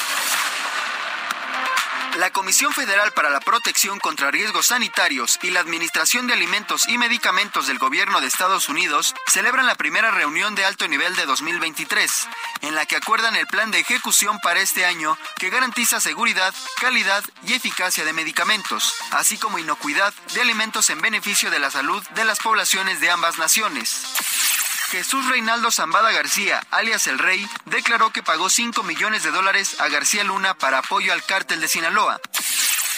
La 2.19 2.31
Comisión 2.31 2.73
Federal 2.73 3.13
para 3.13 3.31
la 3.31 3.39
Protección 3.39 4.01
contra 4.01 4.33
Riesgos 4.33 4.67
Sanitarios 4.67 5.39
y 5.45 5.51
la 5.51 5.61
Administración 5.61 6.27
de 6.27 6.33
Alimentos 6.33 6.89
y 6.89 6.99
Medicamentos 6.99 7.69
del 7.69 7.79
Gobierno 7.79 8.21
de 8.21 8.27
Estados 8.27 8.69
Unidos 8.69 9.15
celebran 9.29 9.65
la 9.65 9.77
primera 9.77 10.11
reunión 10.11 10.57
de 10.57 10.65
alto 10.65 10.89
nivel 10.89 11.15
de 11.15 11.25
2023, 11.25 12.29
en 12.63 12.75
la 12.75 12.85
que 12.85 12.97
acuerdan 12.97 13.37
el 13.37 13.47
plan 13.47 13.71
de 13.71 13.79
ejecución 13.79 14.41
para 14.43 14.61
este 14.61 14.85
año 14.85 15.17
que 15.39 15.51
garantiza 15.51 16.01
seguridad, 16.01 16.53
calidad 16.81 17.23
y 17.47 17.53
eficacia 17.53 18.05
de 18.05 18.13
medicamentos, 18.13 18.93
así 19.13 19.39
como 19.39 19.61
inocuidad 19.61 20.13
de 20.35 20.41
alimentos 20.41 20.91
en 20.91 21.01
beneficio 21.01 21.49
de 21.53 21.61
la 21.61 21.71
salud 21.71 22.03
de 22.17 22.25
las 22.25 22.41
poblaciones 22.41 23.01
de 23.01 23.09
ambas 23.09 23.39
naciones. 23.39 24.62
Jesús 24.93 25.27
Reinaldo 25.27 25.71
Zambada 25.71 26.13
García, 26.13 26.63
alias 26.71 27.07
El 27.07 27.19
Rey, 27.19 27.49
declaró 27.65 28.11
que 28.11 28.23
pagó 28.23 28.51
5 28.51 28.83
millones 28.83 29.23
de 29.23 29.31
dólares 29.31 29.81
a 29.81 29.89
García 29.89 30.23
Luna 30.23 30.53
para 30.53 30.81
apoyo 30.81 31.15
al 31.15 31.25
cártel 31.25 31.63
de 31.63 31.69
Sinaloa. 31.69 32.21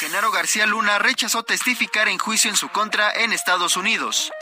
Genaro 0.01 0.33
García 0.33 0.67
Luna 0.67 0.99
rechazó 0.99 1.45
testificar 1.45 2.09
en 2.09 2.19
juicio 2.19 2.51
en 2.51 2.57
su 2.57 2.69
contra 2.69 3.13
en 3.13 3.33
Estados 3.33 3.77
Unidos. 3.77 4.33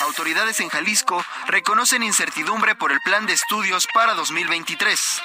Autoridades 0.00 0.60
en 0.60 0.68
Jalisco 0.68 1.24
reconocen 1.46 2.02
incertidumbre 2.02 2.74
por 2.74 2.92
el 2.92 3.00
plan 3.00 3.24
de 3.24 3.32
estudios 3.32 3.88
para 3.94 4.12
2023. 4.12 5.22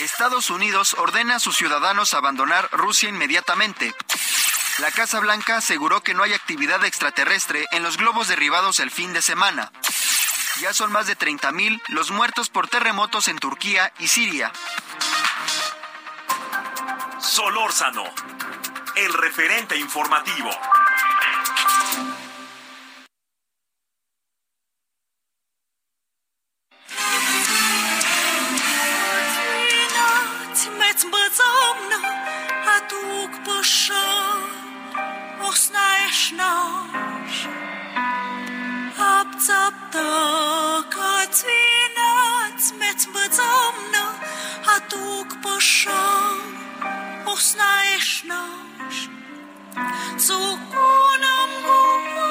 Estados 0.00 0.50
Unidos 0.50 0.94
ordena 0.98 1.36
a 1.36 1.40
sus 1.40 1.56
ciudadanos 1.56 2.14
abandonar 2.14 2.68
Rusia 2.72 3.08
inmediatamente. 3.08 3.94
La 4.78 4.90
Casa 4.90 5.20
Blanca 5.20 5.58
aseguró 5.58 6.02
que 6.02 6.14
no 6.14 6.24
hay 6.24 6.32
actividad 6.32 6.84
extraterrestre 6.84 7.64
en 7.70 7.84
los 7.84 7.96
globos 7.96 8.26
derribados 8.26 8.80
el 8.80 8.90
fin 8.90 9.12
de 9.12 9.22
semana. 9.22 9.70
Ya 10.60 10.72
son 10.72 10.92
más 10.92 11.06
de 11.06 11.18
30.000 11.18 11.80
los 11.88 12.10
muertos 12.12 12.48
por 12.48 12.68
terremotos 12.68 13.28
en 13.28 13.38
Turquía 13.38 13.92
y 13.98 14.06
Siria. 14.06 14.52
Solórzano, 17.18 18.04
el 18.96 19.12
referente 19.12 19.76
informativo. 19.76 20.50
Знаешь 47.54 48.24
нож, 48.24 49.08
цукунам 50.18 51.50
губ. 51.62 52.23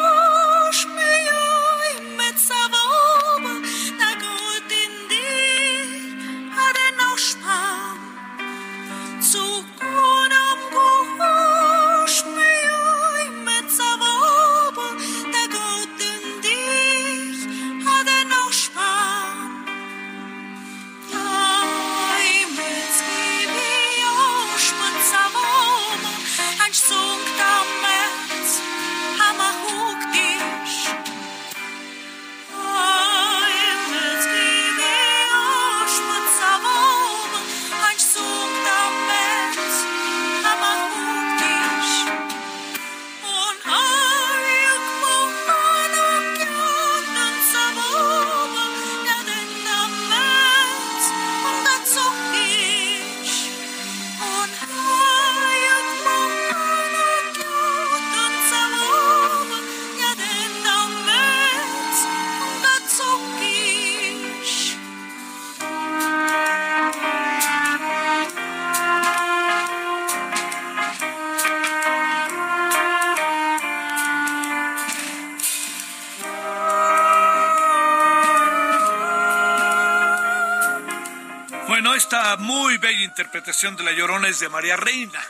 Esta 81.96 82.38
muy 82.38 82.78
bella 82.78 83.04
interpretación 83.04 83.76
de 83.76 83.84
La 83.84 83.92
Llorona 83.92 84.28
es 84.28 84.40
de 84.40 84.50
María 84.50 84.76
Reina. 84.76 85.22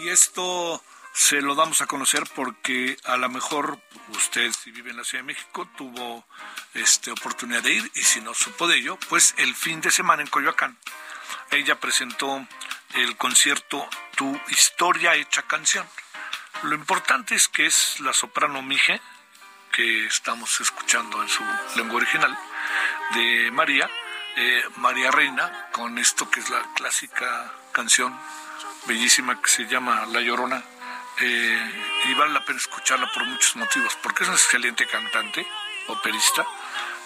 Y 0.00 0.08
esto 0.08 0.82
se 1.12 1.42
lo 1.42 1.54
damos 1.54 1.82
a 1.82 1.86
conocer 1.86 2.24
porque 2.34 2.96
a 3.04 3.18
lo 3.18 3.28
mejor 3.28 3.78
usted, 4.08 4.50
si 4.52 4.70
vive 4.70 4.90
en 4.90 4.96
la 4.96 5.04
Ciudad 5.04 5.22
de 5.22 5.34
México, 5.34 5.68
tuvo 5.76 6.26
este, 6.72 7.10
oportunidad 7.10 7.62
de 7.62 7.74
ir 7.74 7.92
y 7.94 8.00
si 8.00 8.22
no 8.22 8.32
supo 8.32 8.66
de 8.66 8.76
ello, 8.78 8.98
pues 9.10 9.34
el 9.36 9.54
fin 9.54 9.82
de 9.82 9.90
semana 9.90 10.22
en 10.22 10.28
Coyoacán, 10.28 10.78
ella 11.50 11.78
presentó 11.78 12.46
el 12.94 13.16
concierto 13.18 13.86
Tu 14.16 14.40
historia 14.48 15.14
hecha 15.14 15.42
canción. 15.42 15.86
Lo 16.62 16.74
importante 16.74 17.34
es 17.34 17.46
que 17.46 17.66
es 17.66 18.00
la 18.00 18.14
soprano 18.14 18.62
Mije, 18.62 19.02
que 19.70 20.06
estamos 20.06 20.60
escuchando 20.62 21.22
en 21.22 21.28
su 21.28 21.44
lengua 21.76 21.96
original, 21.96 22.36
de 23.14 23.50
María, 23.50 23.90
eh, 24.36 24.62
María 24.76 25.10
Reina, 25.10 25.68
con 25.72 25.98
esto 25.98 26.30
que 26.30 26.40
es 26.40 26.50
la 26.50 26.62
clásica 26.74 27.52
canción 27.72 28.16
bellísima 28.86 29.40
que 29.40 29.48
se 29.48 29.66
llama 29.66 30.06
La 30.06 30.20
Llorona. 30.20 30.62
eh, 31.18 31.82
y 32.04 32.14
vale 32.14 32.34
la 32.34 32.44
pena 32.44 32.58
escucharla 32.58 33.10
por 33.12 33.24
muchos 33.24 33.56
motivos, 33.56 33.96
porque 34.02 34.22
es 34.22 34.28
una 34.28 34.36
excelente 34.36 34.86
cantante, 34.86 35.46
operista, 35.88 36.46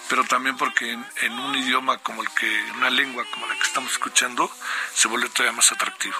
pero 0.09 0.25
también 0.25 0.57
porque 0.57 0.91
en, 0.91 1.05
en 1.21 1.39
un 1.39 1.55
idioma 1.55 1.97
como 1.99 2.21
el 2.21 2.29
que, 2.31 2.47
una 2.75 2.89
lengua 2.89 3.23
como 3.31 3.47
la 3.47 3.55
que 3.55 3.63
estamos 3.63 3.91
escuchando, 3.93 4.51
se 4.93 5.07
vuelve 5.07 5.29
todavía 5.29 5.55
más 5.55 5.71
atractivo. 5.71 6.17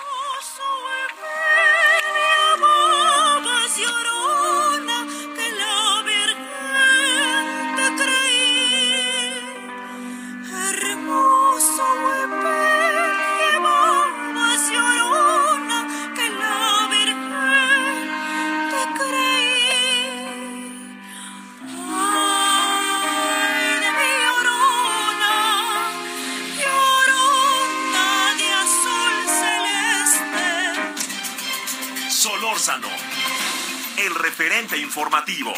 Referente 34.31 34.77
informativo. 34.77 35.51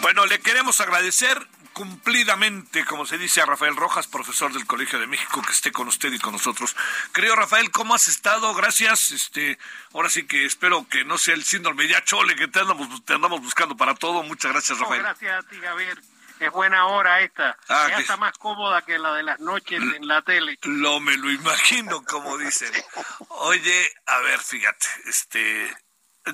Bueno, 0.00 0.24
le 0.24 0.40
queremos 0.40 0.80
agradecer 0.80 1.46
cumplidamente, 1.76 2.86
como 2.86 3.04
se 3.04 3.18
dice 3.18 3.42
a 3.42 3.44
Rafael 3.44 3.76
Rojas, 3.76 4.06
profesor 4.06 4.50
del 4.50 4.66
Colegio 4.66 4.98
de 4.98 5.06
México, 5.06 5.42
que 5.42 5.52
esté 5.52 5.72
con 5.72 5.86
usted 5.88 6.10
y 6.10 6.18
con 6.18 6.32
nosotros. 6.32 6.74
Querido 7.12 7.36
Rafael, 7.36 7.70
¿cómo 7.70 7.94
has 7.94 8.08
estado? 8.08 8.54
Gracias. 8.54 9.10
Este, 9.10 9.58
ahora 9.92 10.08
sí 10.08 10.26
que 10.26 10.46
espero 10.46 10.88
que 10.88 11.04
no 11.04 11.18
sea 11.18 11.34
el 11.34 11.44
síndrome 11.44 11.86
ya 11.86 12.02
chole 12.02 12.34
que 12.34 12.48
te 12.48 12.60
andamos, 12.60 13.04
te 13.04 13.12
andamos 13.12 13.42
buscando 13.42 13.76
para 13.76 13.94
todo. 13.94 14.22
Muchas 14.22 14.52
gracias, 14.52 14.78
No, 14.78 14.84
Rafael. 14.84 15.02
gracias 15.02 15.44
a 15.44 15.48
ti, 15.50 15.56
Javier. 15.60 16.02
Es 16.40 16.50
buena 16.50 16.86
hora 16.86 17.20
esta. 17.20 17.58
Ah, 17.68 17.88
es 17.90 17.96
que- 17.96 18.02
hasta 18.02 18.16
más 18.16 18.32
cómoda 18.38 18.80
que 18.80 18.98
la 18.98 19.12
de 19.12 19.22
las 19.22 19.38
noches 19.40 19.82
en 19.82 20.08
la 20.08 20.22
tele. 20.22 20.58
Lo 20.62 20.98
me 21.00 21.18
lo 21.18 21.30
imagino, 21.30 22.02
como 22.06 22.38
dicen. 22.38 22.72
Oye, 23.28 23.92
a 24.06 24.18
ver, 24.20 24.40
fíjate, 24.40 24.86
este, 25.04 25.76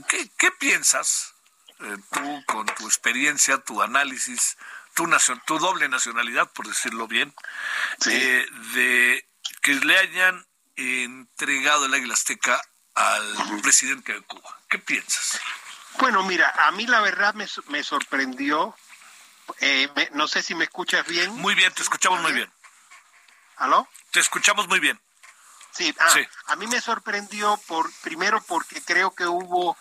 ¿qué, 0.08 0.30
qué 0.38 0.52
piensas 0.52 1.34
eh, 1.80 1.96
tú 2.12 2.44
con 2.46 2.64
tu 2.66 2.86
experiencia, 2.86 3.58
tu 3.58 3.82
análisis, 3.82 4.56
tu, 4.94 5.06
nacio- 5.06 5.40
tu 5.46 5.58
doble 5.58 5.88
nacionalidad, 5.88 6.50
por 6.52 6.66
decirlo 6.68 7.06
bien, 7.08 7.34
eh, 8.06 8.46
de 8.74 9.28
que 9.62 9.74
le 9.76 9.98
hayan 9.98 10.46
entregado 10.76 11.86
el 11.86 11.94
Águila 11.94 12.14
Azteca 12.14 12.60
al 12.94 13.60
presidente 13.62 14.12
de 14.12 14.20
Cuba? 14.22 14.58
¿Qué 14.68 14.78
piensas? 14.78 15.40
Bueno, 15.98 16.22
mira, 16.24 16.48
a 16.66 16.70
mí 16.72 16.86
la 16.86 17.00
verdad 17.00 17.34
me, 17.34 17.46
me 17.68 17.82
sorprendió. 17.82 18.76
eh, 19.60 19.88
me- 19.96 20.08
no 20.12 20.28
sé 20.28 20.40
si 20.42 20.54
me 20.54 20.64
escuchas 20.64 21.06
bien. 21.06 21.30
Muy 21.36 21.54
bien, 21.54 21.72
te 21.74 21.82
escuchamos 21.82 22.20
muy 22.22 22.32
bien. 22.32 22.50
¿Aló? 23.56 23.88
Te 24.12 24.20
escuchamos 24.20 24.68
muy 24.68 24.78
bien. 24.80 24.98
Sí, 25.72 25.94
ah, 25.98 26.10
Sí. 26.10 26.20
a 26.46 26.56
mí 26.56 26.66
me 26.68 26.80
sorprendió 26.80 27.56
por 27.66 27.90
primero 28.02 28.40
porque 28.42 28.80
creo 28.82 29.14
que 29.14 29.26
hubo 29.26 29.76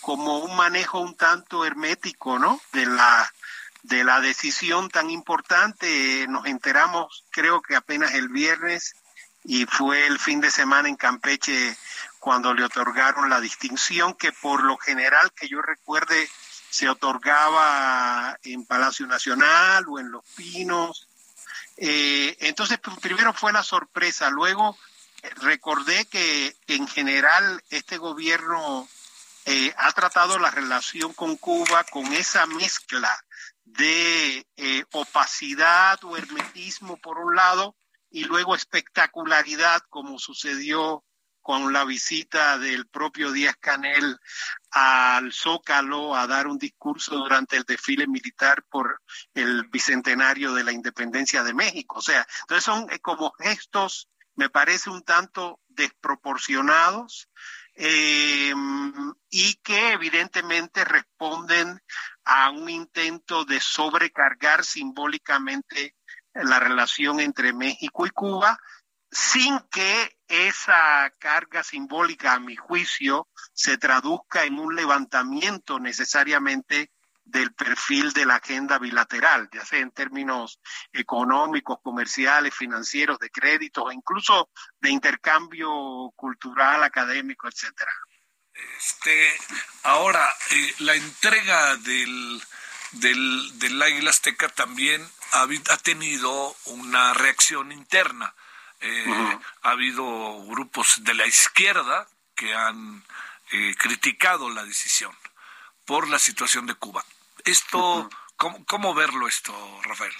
como 0.00 0.38
un 0.38 0.56
manejo 0.56 1.00
un 1.00 1.16
tanto 1.16 1.64
hermético, 1.64 2.38
¿no? 2.38 2.60
De 2.72 2.86
la 2.86 3.30
de 3.82 4.04
la 4.04 4.20
decisión 4.20 4.88
tan 4.88 5.10
importante. 5.10 6.26
Nos 6.28 6.46
enteramos, 6.46 7.24
creo 7.30 7.62
que 7.62 7.76
apenas 7.76 8.14
el 8.14 8.28
viernes 8.28 8.94
y 9.44 9.66
fue 9.66 10.06
el 10.06 10.18
fin 10.18 10.40
de 10.40 10.50
semana 10.50 10.88
en 10.88 10.96
Campeche 10.96 11.76
cuando 12.18 12.52
le 12.52 12.64
otorgaron 12.64 13.30
la 13.30 13.40
distinción 13.40 14.14
que 14.14 14.32
por 14.32 14.62
lo 14.62 14.76
general 14.76 15.32
que 15.32 15.48
yo 15.48 15.62
recuerde 15.62 16.28
se 16.68 16.88
otorgaba 16.88 18.38
en 18.44 18.64
Palacio 18.66 19.06
Nacional 19.06 19.84
o 19.88 19.98
en 19.98 20.10
Los 20.10 20.24
Pinos. 20.36 21.08
Eh, 21.76 22.36
entonces, 22.40 22.78
pues, 22.78 22.98
primero 22.98 23.32
fue 23.32 23.52
la 23.52 23.62
sorpresa, 23.62 24.30
luego 24.30 24.76
recordé 25.36 26.04
que 26.06 26.54
en 26.66 26.86
general 26.86 27.62
este 27.70 27.96
gobierno 27.96 28.88
eh, 29.46 29.74
ha 29.76 29.90
tratado 29.92 30.38
la 30.38 30.50
relación 30.50 31.12
con 31.14 31.36
Cuba 31.36 31.84
con 31.84 32.12
esa 32.12 32.46
mezcla 32.46 33.24
de 33.78 34.46
eh, 34.56 34.84
opacidad 34.92 36.02
o 36.04 36.16
hermetismo 36.16 36.96
por 36.96 37.18
un 37.18 37.34
lado 37.34 37.76
y 38.10 38.24
luego 38.24 38.54
espectacularidad 38.54 39.82
como 39.88 40.18
sucedió 40.18 41.04
con 41.40 41.72
la 41.72 41.84
visita 41.84 42.58
del 42.58 42.86
propio 42.86 43.32
Díaz 43.32 43.56
Canel 43.58 44.18
al 44.70 45.32
Zócalo 45.32 46.14
a 46.14 46.26
dar 46.26 46.46
un 46.46 46.58
discurso 46.58 47.16
durante 47.16 47.56
el 47.56 47.64
desfile 47.64 48.06
militar 48.06 48.62
por 48.68 49.00
el 49.34 49.64
bicentenario 49.68 50.52
de 50.52 50.64
la 50.64 50.72
independencia 50.72 51.42
de 51.42 51.54
México. 51.54 51.98
O 51.98 52.02
sea, 52.02 52.26
entonces 52.40 52.64
son 52.64 52.86
eh, 52.90 53.00
como 53.00 53.32
gestos, 53.32 54.08
me 54.34 54.50
parece 54.50 54.90
un 54.90 55.02
tanto 55.02 55.60
desproporcionados 55.68 57.28
eh, 57.74 58.52
y 59.30 59.54
que 59.62 59.92
evidentemente 59.92 60.84
responden 60.84 61.80
a 62.24 62.50
un 62.50 62.68
intento 62.68 63.44
de 63.44 63.60
sobrecargar 63.60 64.64
simbólicamente 64.64 65.94
la 66.34 66.60
relación 66.60 67.20
entre 67.20 67.52
México 67.52 68.06
y 68.06 68.10
Cuba, 68.10 68.58
sin 69.10 69.58
que 69.70 70.16
esa 70.28 71.12
carga 71.18 71.64
simbólica, 71.64 72.34
a 72.34 72.40
mi 72.40 72.54
juicio, 72.54 73.28
se 73.52 73.76
traduzca 73.78 74.44
en 74.44 74.58
un 74.58 74.76
levantamiento 74.76 75.80
necesariamente 75.80 76.92
del 77.24 77.52
perfil 77.52 78.12
de 78.12 78.26
la 78.26 78.36
agenda 78.36 78.78
bilateral, 78.78 79.48
ya 79.52 79.64
sea 79.64 79.80
en 79.80 79.90
términos 79.90 80.60
económicos, 80.92 81.78
comerciales, 81.82 82.54
financieros, 82.54 83.18
de 83.18 83.30
créditos, 83.30 83.92
incluso 83.92 84.50
de 84.80 84.90
intercambio 84.90 86.12
cultural, 86.16 86.82
académico, 86.82 87.48
etcétera. 87.48 87.92
Este, 88.78 89.36
ahora, 89.82 90.28
eh, 90.50 90.74
la 90.78 90.94
entrega 90.94 91.76
del, 91.76 92.42
del, 92.92 93.58
del 93.58 93.82
Águila 93.82 94.10
Azteca 94.10 94.48
también 94.48 95.06
ha, 95.32 95.42
ha 95.42 95.76
tenido 95.78 96.56
una 96.66 97.14
reacción 97.14 97.72
interna. 97.72 98.34
Eh, 98.80 99.38
Ha 99.62 99.72
habido 99.72 100.42
grupos 100.46 101.04
de 101.04 101.12
la 101.12 101.26
izquierda 101.26 102.08
que 102.34 102.54
han 102.54 103.04
eh, 103.50 103.74
criticado 103.76 104.48
la 104.48 104.64
decisión 104.64 105.14
por 105.84 106.08
la 106.08 106.18
situación 106.18 106.64
de 106.66 106.74
Cuba. 106.74 107.04
Esto, 107.44 108.08
¿cómo, 108.36 108.64
cómo 108.64 108.94
verlo 108.94 109.28
esto, 109.28 109.52
Rafael? 109.82 110.14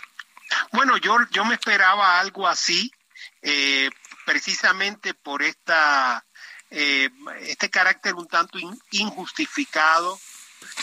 Bueno, 0.72 0.98
yo, 0.98 1.16
yo 1.30 1.44
me 1.46 1.54
esperaba 1.54 2.20
algo 2.20 2.46
así, 2.46 2.92
eh, 3.40 3.88
precisamente 4.26 5.14
por 5.14 5.42
esta, 5.42 6.26
eh, 6.70 7.10
este 7.40 7.68
carácter 7.68 8.14
un 8.14 8.26
tanto 8.26 8.58
in- 8.58 8.80
injustificado. 8.90 10.18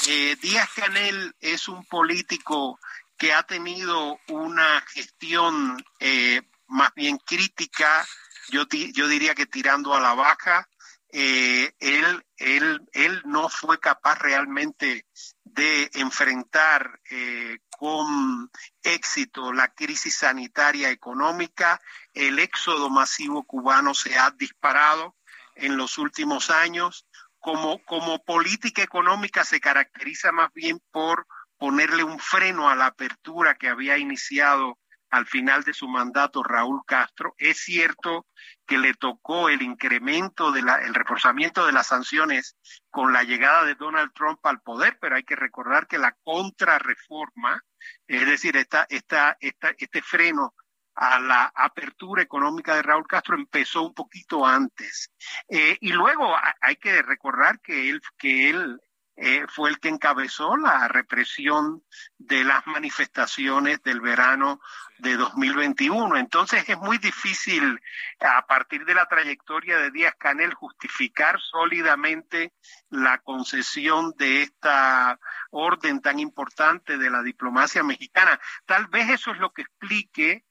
Eh, 0.08 0.36
Díaz 0.42 0.70
Canel 0.76 1.36
es 1.40 1.68
un 1.68 1.86
político 1.86 2.80
que 3.18 3.34
ha 3.34 3.44
tenido 3.44 4.20
una 4.28 4.82
gestión 4.94 5.84
eh, 6.00 6.42
más 6.68 6.94
bien 6.94 7.18
crítica, 7.18 8.06
yo, 8.50 8.64
yo 8.70 9.08
diría 9.08 9.34
que 9.36 9.46
tirando 9.46 9.94
a 9.94 10.00
la 10.00 10.14
baja. 10.14 10.68
Eh, 11.10 11.74
él, 11.80 12.26
él, 12.36 12.82
él 12.92 13.22
no 13.26 13.48
fue 13.50 13.80
capaz 13.80 14.16
realmente 14.20 15.06
de 15.46 15.90
enfrentar 15.94 17.00
eh, 17.10 17.60
con 17.70 18.52
éxito 18.84 19.54
la 19.54 19.70
crisis 19.70 20.18
sanitaria 20.18 20.90
económica. 20.92 21.82
El 22.14 22.40
éxodo 22.40 22.90
masivo 22.90 23.44
cubano 23.44 23.94
se 23.94 24.18
ha 24.18 24.32
disparado 24.32 25.16
en 25.60 25.78
los 25.78 25.98
últimos 25.98 26.50
años. 26.50 27.06
como, 27.40 27.84
como 27.86 28.24
política 28.24 28.82
económica 28.82 29.46
se 29.46 29.60
caracteriza 29.60 30.32
más 30.32 30.52
bien 30.54 30.82
por 30.92 31.28
ponerle 31.58 32.04
un 32.04 32.20
freno 32.20 32.70
a 32.70 32.76
la 32.76 32.88
apertura 32.88 33.56
que 33.56 33.70
había 33.70 33.98
iniciado 33.98 34.78
al 35.10 35.26
final 35.26 35.64
de 35.64 35.74
su 35.74 35.88
mandato 35.88 36.44
Raúl 36.44 36.82
Castro. 36.86 37.34
Es 37.38 37.60
cierto 37.60 38.26
que 38.66 38.78
le 38.78 38.94
tocó 38.94 39.50
el 39.50 39.62
incremento 39.62 40.52
de 40.52 40.62
la, 40.62 40.82
el 40.82 40.94
reforzamiento 40.94 41.66
de 41.66 41.72
las 41.72 41.88
sanciones 41.88 42.58
con 42.90 43.14
la 43.14 43.24
llegada 43.24 43.64
de 43.64 43.76
Donald 43.76 44.12
Trump 44.14 44.46
al 44.46 44.62
poder, 44.62 44.98
pero 45.00 45.16
hay 45.16 45.24
que 45.24 45.36
recordar 45.36 45.88
que 45.88 45.98
la 45.98 46.16
contrarreforma, 46.24 47.64
es 48.08 48.26
decir, 48.26 48.58
esta, 48.58 48.86
esta, 48.90 49.38
esta, 49.40 49.74
este 49.78 50.02
freno 50.02 50.54
a 50.98 51.20
la 51.20 51.52
apertura 51.54 52.24
económica 52.24 52.76
de 52.76 52.82
Raúl 52.82 53.08
Castro 53.08 53.36
empezó 53.36 53.84
un 53.84 53.94
poquito 53.94 54.46
antes. 54.46 55.12
Eh, 55.48 55.78
y 55.80 55.92
luego 55.92 56.36
hay 56.60 56.76
que 56.78 57.04
recordar 57.04 57.62
que 57.62 57.90
él, 57.90 58.02
que 58.18 58.50
él 58.50 58.82
eh, 59.16 59.46
fue 59.48 59.70
el 59.70 59.80
que 59.80 59.90
encabezó 59.90 60.58
la 60.58 60.88
represión 60.88 61.84
de 62.18 62.44
las 62.44 62.66
manifestaciones 62.66 63.82
del 63.84 64.02
verano 64.02 64.60
de 64.98 65.18
2021. 65.18 66.18
Entonces 66.18 66.68
es 66.68 66.78
muy 66.80 66.98
difícil 66.98 67.80
a 68.20 68.46
partir 68.48 68.84
de 68.86 68.96
la 68.96 69.08
trayectoria 69.08 69.78
de 69.78 69.92
Díaz 69.92 70.16
Canel 70.18 70.56
justificar 70.56 71.40
sólidamente 71.40 72.54
la 72.90 73.20
concesión 73.20 74.14
de 74.18 74.42
esta 74.42 75.20
orden 75.52 76.02
tan 76.02 76.20
importante 76.20 76.98
de 76.98 77.10
la 77.12 77.22
diplomacia 77.22 77.84
mexicana. 77.84 78.40
Tal 78.66 78.88
vez 78.88 79.10
eso 79.10 79.32
es 79.32 79.38
lo 79.38 79.52
que 79.52 79.62
explique 79.62 80.47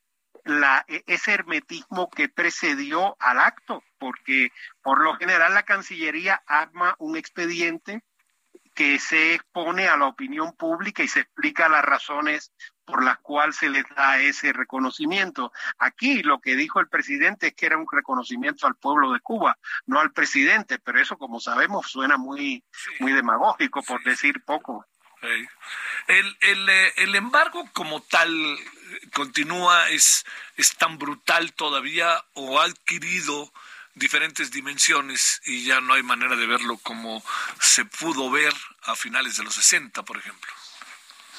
la, 0.47 0.85
e, 0.89 1.03
ese 1.07 1.35
hermetismo 1.35 2.09
que 2.09 2.29
precedió 2.29 3.17
al 3.21 3.39
acto, 3.41 3.83
porque 3.99 4.51
por 4.83 5.03
lo 5.03 5.15
general 5.17 5.55
la 5.55 5.65
Cancillería 5.65 6.43
arma 6.47 6.95
un 6.99 7.17
expediente 7.17 8.03
que 8.75 8.99
se 8.99 9.35
expone 9.35 9.89
a 9.89 9.97
la 9.97 10.07
opinión 10.07 10.55
pública 10.55 11.03
y 11.03 11.09
se 11.09 11.21
explica 11.21 11.69
las 11.69 11.83
razones 11.83 12.53
por 12.85 13.03
las 13.03 13.19
cuales 13.19 13.57
se 13.57 13.71
les 13.71 13.85
da 13.97 14.21
ese 14.21 14.53
reconocimiento. 14.53 15.51
Aquí 15.79 16.23
lo 16.23 16.41
que 16.41 16.57
dijo 16.57 16.79
el 16.79 16.89
presidente 16.89 17.49
es 17.49 17.55
que 17.55 17.67
era 17.67 17.79
un 17.79 17.87
reconocimiento 17.91 18.67
al 18.67 18.77
pueblo 18.77 19.13
de 19.13 19.21
Cuba, 19.21 19.59
no 19.87 19.99
al 19.99 20.13
presidente, 20.13 20.79
pero 20.79 21.01
eso 21.01 21.17
como 21.17 21.41
sabemos 21.41 21.91
suena 21.91 22.19
muy, 22.19 22.65
muy 23.01 23.13
demagógico, 23.13 23.83
por 23.83 24.05
decir 24.05 24.45
poco. 24.45 24.87
El, 26.09 26.37
el, 26.41 26.69
eh, 26.69 26.93
el, 26.97 27.15
embargo 27.15 27.69
como 27.73 28.01
tal 28.03 28.31
continúa, 29.13 29.91
es, 29.91 30.25
es 30.57 30.77
tan 30.77 30.99
brutal 30.99 31.53
todavía 31.53 32.25
o 32.35 32.61
ha 32.61 32.65
adquirido 32.65 33.53
diferentes 33.95 34.51
dimensiones 34.51 35.41
y 35.47 35.65
ya 35.65 35.81
no 35.81 35.95
hay 35.95 36.03
manera 36.03 36.37
de 36.37 36.47
verlo 36.47 36.79
como 36.79 37.25
se 37.61 37.85
pudo 37.85 38.31
ver 38.31 38.53
a 38.83 38.95
finales 38.95 39.37
de 39.37 39.45
los 39.45 39.55
60, 39.55 40.03
por 40.05 40.19
ejemplo. 40.19 40.53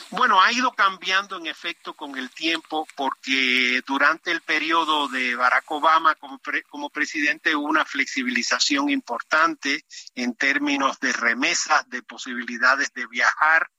Bueno, 0.09 0.41
ha 0.41 0.51
ido 0.53 0.71
cambiando 0.71 1.37
en 1.37 1.47
efecto 1.47 1.93
con 1.93 2.17
el 2.17 2.29
tiempo 2.29 2.87
porque 2.95 3.81
durante 3.85 4.31
el 4.31 4.41
periodo 4.41 5.09
de 5.09 5.35
Barack 5.35 5.69
Obama 5.69 6.15
como, 6.15 6.39
como 6.69 6.89
presidente 6.89 7.55
hubo 7.55 7.67
una 7.67 7.83
flexibilización 7.83 8.89
importante 8.89 9.83
en 10.15 10.33
términos 10.35 10.99
de 11.01 11.11
remesas, 11.11 11.89
de 11.89 12.03
posibilidades 12.03 12.93
de 12.93 13.05
viajar 13.07 13.69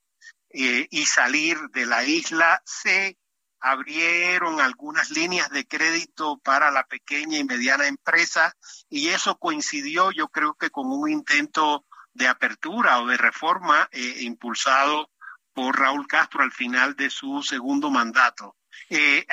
eh, 0.50 0.86
y 0.90 1.06
salir 1.06 1.58
de 1.72 1.86
la 1.86 2.04
isla. 2.04 2.62
Se 2.64 3.18
abrieron 3.60 4.60
algunas 4.60 5.10
líneas 5.10 5.50
de 5.50 5.66
crédito 5.66 6.38
para 6.38 6.70
la 6.70 6.84
pequeña 6.84 7.38
y 7.38 7.44
mediana 7.44 7.88
empresa 7.88 8.54
y 8.88 9.08
eso 9.08 9.36
coincidió 9.36 10.12
yo 10.12 10.28
creo 10.28 10.54
que 10.54 10.70
con 10.70 10.86
un 10.86 11.10
intento 11.10 11.84
de 12.12 12.28
apertura 12.28 13.00
o 13.00 13.06
de 13.06 13.16
reforma 13.16 13.88
eh, 13.92 14.18
impulsado 14.20 15.10
por 15.52 15.78
Raúl 15.78 16.06
Castro 16.06 16.42
al 16.42 16.52
final 16.52 16.94
de 16.94 17.10
su 17.10 17.42
segundo 17.42 17.90
mandato. 17.90 18.56
Eh, 18.90 19.26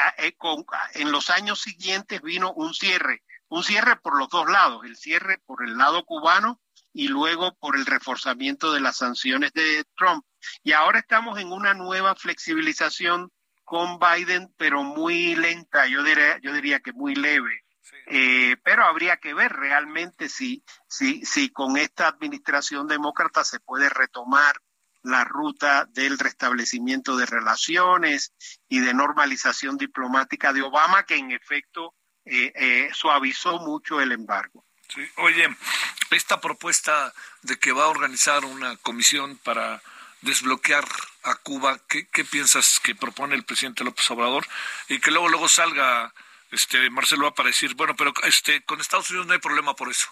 en 0.93 1.11
los 1.11 1.29
años 1.29 1.61
siguientes 1.61 2.21
vino 2.21 2.51
un 2.53 2.73
cierre, 2.73 3.23
un 3.47 3.63
cierre 3.63 3.95
por 3.97 4.17
los 4.17 4.29
dos 4.29 4.49
lados, 4.49 4.83
el 4.85 4.97
cierre 4.97 5.37
por 5.45 5.63
el 5.63 5.77
lado 5.77 6.03
cubano 6.03 6.59
y 6.95 7.09
luego 7.09 7.53
por 7.55 7.75
el 7.75 7.85
reforzamiento 7.85 8.71
de 8.71 8.79
las 8.79 8.95
sanciones 8.97 9.51
de 9.51 9.83
Trump. 9.97 10.25
Y 10.63 10.71
ahora 10.71 10.99
estamos 10.99 11.37
en 11.37 11.51
una 11.51 11.73
nueva 11.73 12.15
flexibilización 12.15 13.33
con 13.65 13.99
Biden, 13.99 14.53
pero 14.55 14.81
muy 14.83 15.35
lenta, 15.35 15.87
yo 15.87 16.03
diría, 16.03 16.39
yo 16.39 16.53
diría 16.53 16.79
que 16.79 16.93
muy 16.93 17.13
leve. 17.13 17.65
Eh, 18.07 18.55
pero 18.63 18.85
habría 18.85 19.17
que 19.17 19.33
ver 19.33 19.51
realmente 19.51 20.29
si, 20.29 20.63
si, 20.87 21.25
si 21.25 21.49
con 21.49 21.75
esta 21.75 22.07
administración 22.07 22.87
demócrata 22.87 23.43
se 23.43 23.59
puede 23.59 23.89
retomar 23.89 24.55
la 25.03 25.25
ruta 25.25 25.87
del 25.91 26.17
restablecimiento 26.17 27.17
de 27.17 27.25
relaciones 27.25 28.33
y 28.69 28.79
de 28.79 28.93
normalización 28.93 29.75
diplomática 29.75 30.53
de 30.53 30.61
Obama, 30.61 31.03
que 31.03 31.17
en 31.17 31.31
efecto 31.31 31.93
eh, 32.23 32.53
eh, 32.55 32.89
suavizó 32.93 33.59
mucho 33.59 33.99
el 33.99 34.13
embargo. 34.13 34.64
Sí. 34.93 35.01
Oye, 35.17 35.55
esta 36.11 36.39
propuesta 36.39 37.13
de 37.41 37.57
que 37.57 37.71
va 37.71 37.85
a 37.85 37.89
organizar 37.89 38.45
una 38.45 38.77
comisión 38.77 39.37
para 39.37 39.81
desbloquear 40.21 40.87
a 41.23 41.35
Cuba, 41.35 41.79
¿qué, 41.87 42.07
qué 42.07 42.23
piensas 42.23 42.79
que 42.81 42.95
propone 42.95 43.35
el 43.35 43.43
presidente 43.43 43.83
López 43.83 44.09
Obrador? 44.11 44.47
Y 44.87 44.99
que 44.99 45.11
luego 45.11 45.29
luego 45.29 45.49
salga 45.49 46.13
este 46.51 46.89
Marcelo 46.89 47.25
va 47.25 47.33
para 47.33 47.49
decir, 47.49 47.75
bueno, 47.75 47.95
pero 47.95 48.13
este 48.23 48.63
con 48.63 48.79
Estados 48.79 49.09
Unidos 49.09 49.27
no 49.27 49.33
hay 49.33 49.39
problema 49.39 49.75
por 49.75 49.89
eso. 49.89 50.07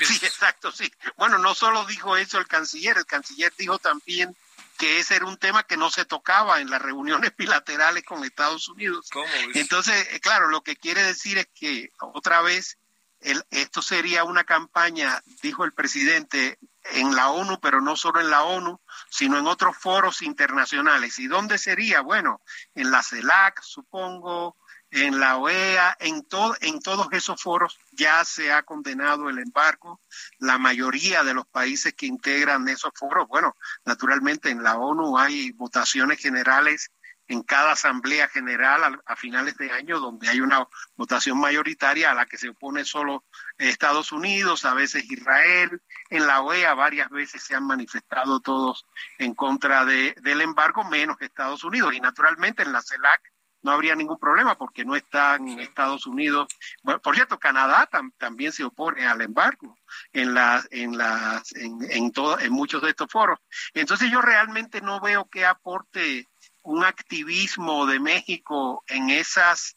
Sí, 0.00 0.18
exacto, 0.22 0.72
sí. 0.72 0.90
Bueno, 1.16 1.36
no 1.38 1.54
solo 1.54 1.84
dijo 1.84 2.16
eso 2.16 2.38
el 2.38 2.46
canciller, 2.46 2.96
el 2.96 3.04
canciller 3.04 3.52
dijo 3.58 3.78
también 3.78 4.34
que 4.78 4.98
ese 4.98 5.16
era 5.16 5.26
un 5.26 5.36
tema 5.36 5.64
que 5.64 5.76
no 5.76 5.90
se 5.90 6.06
tocaba 6.06 6.60
en 6.60 6.70
las 6.70 6.80
reuniones 6.80 7.32
bilaterales 7.36 8.04
con 8.04 8.24
Estados 8.24 8.68
Unidos. 8.68 9.10
Entonces, 9.54 10.08
eh, 10.12 10.20
claro, 10.20 10.48
lo 10.48 10.62
que 10.62 10.76
quiere 10.76 11.02
decir 11.02 11.36
es 11.36 11.48
que 11.54 11.92
otra 11.98 12.40
vez 12.40 12.78
el, 13.24 13.44
esto 13.50 13.82
sería 13.82 14.24
una 14.24 14.44
campaña, 14.44 15.22
dijo 15.42 15.64
el 15.64 15.72
presidente, 15.72 16.58
en 16.92 17.16
la 17.16 17.30
ONU, 17.30 17.58
pero 17.60 17.80
no 17.80 17.96
solo 17.96 18.20
en 18.20 18.30
la 18.30 18.44
ONU, 18.44 18.80
sino 19.10 19.38
en 19.38 19.46
otros 19.46 19.76
foros 19.76 20.22
internacionales. 20.22 21.18
¿Y 21.18 21.26
dónde 21.26 21.58
sería? 21.58 22.02
Bueno, 22.02 22.42
en 22.74 22.90
la 22.90 23.02
CELAC, 23.02 23.62
supongo, 23.62 24.56
en 24.90 25.18
la 25.18 25.38
OEA, 25.38 25.96
en, 25.98 26.24
todo, 26.24 26.54
en 26.60 26.80
todos 26.80 27.08
esos 27.12 27.42
foros 27.42 27.78
ya 27.92 28.24
se 28.24 28.52
ha 28.52 28.62
condenado 28.62 29.28
el 29.28 29.38
embargo. 29.38 30.00
La 30.38 30.58
mayoría 30.58 31.24
de 31.24 31.34
los 31.34 31.46
países 31.46 31.94
que 31.94 32.06
integran 32.06 32.68
esos 32.68 32.92
foros, 32.94 33.26
bueno, 33.26 33.56
naturalmente 33.84 34.50
en 34.50 34.62
la 34.62 34.76
ONU 34.76 35.18
hay 35.18 35.50
votaciones 35.52 36.20
generales 36.20 36.90
en 37.28 37.42
cada 37.42 37.72
asamblea 37.72 38.28
general 38.28 39.00
a, 39.04 39.16
finales 39.16 39.56
de 39.56 39.70
año 39.70 39.98
donde 39.98 40.28
hay 40.28 40.40
una 40.40 40.66
votación 40.96 41.38
mayoritaria 41.38 42.10
a 42.10 42.14
la 42.14 42.26
que 42.26 42.36
se 42.36 42.50
opone 42.50 42.84
solo 42.84 43.24
Estados 43.58 44.12
Unidos, 44.12 44.64
a 44.64 44.74
veces 44.74 45.10
Israel. 45.10 45.80
En 46.10 46.26
la 46.26 46.42
OEA 46.42 46.74
varias 46.74 47.08
veces 47.10 47.42
se 47.42 47.54
han 47.54 47.66
manifestado 47.66 48.40
todos 48.40 48.84
en 49.18 49.34
contra 49.34 49.84
de, 49.84 50.14
del 50.22 50.40
embargo, 50.40 50.84
menos 50.84 51.16
Estados 51.20 51.64
Unidos. 51.64 51.94
Y 51.94 52.00
naturalmente 52.00 52.62
en 52.62 52.72
la 52.72 52.82
CELAC 52.82 53.22
no 53.64 53.72
habría 53.72 53.96
ningún 53.96 54.18
problema 54.18 54.56
porque 54.56 54.84
no 54.84 54.94
están 54.94 55.48
en 55.48 55.58
Estados 55.58 56.06
Unidos. 56.06 56.48
Bueno, 56.82 57.00
por 57.00 57.14
cierto, 57.14 57.38
Canadá 57.38 57.88
también 58.18 58.52
se 58.52 58.62
opone 58.62 59.06
al 59.06 59.22
embargo 59.22 59.74
en 60.12 60.34
las 60.34 60.68
en 60.70 60.98
las 60.98 61.50
en, 61.56 61.78
en, 61.88 62.12
todo, 62.12 62.38
en 62.38 62.52
muchos 62.52 62.82
de 62.82 62.90
estos 62.90 63.10
foros. 63.10 63.38
Entonces 63.72 64.10
yo 64.10 64.20
realmente 64.20 64.82
no 64.82 65.00
veo 65.00 65.30
que 65.30 65.46
aporte 65.46 66.28
un 66.64 66.84
activismo 66.84 67.86
de 67.86 68.00
México 68.00 68.82
en 68.88 69.10
esas 69.10 69.76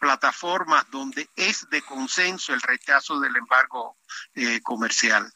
plataformas 0.00 0.88
donde 0.90 1.28
es 1.36 1.68
de 1.70 1.82
consenso 1.82 2.52
el 2.52 2.60
rechazo 2.60 3.20
del 3.20 3.36
embargo 3.36 3.96
eh, 4.34 4.60
comercial. 4.62 5.32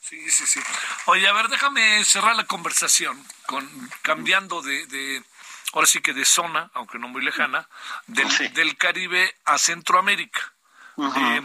Sí, 0.00 0.30
sí, 0.30 0.46
sí. 0.46 0.60
Oye, 1.06 1.26
a 1.26 1.32
ver, 1.32 1.48
déjame 1.48 2.04
cerrar 2.04 2.36
la 2.36 2.44
conversación 2.44 3.26
con 3.46 3.66
cambiando 4.02 4.60
de, 4.60 4.86
de 4.86 5.24
ahora 5.72 5.86
sí 5.86 6.00
que 6.00 6.12
de 6.12 6.26
zona, 6.26 6.70
aunque 6.74 6.98
no 6.98 7.08
muy 7.08 7.24
lejana, 7.24 7.66
del, 8.06 8.76
Caribe 8.76 9.34
a 9.46 9.58
Centroamérica. 9.58 10.40
Eh, 10.98 11.42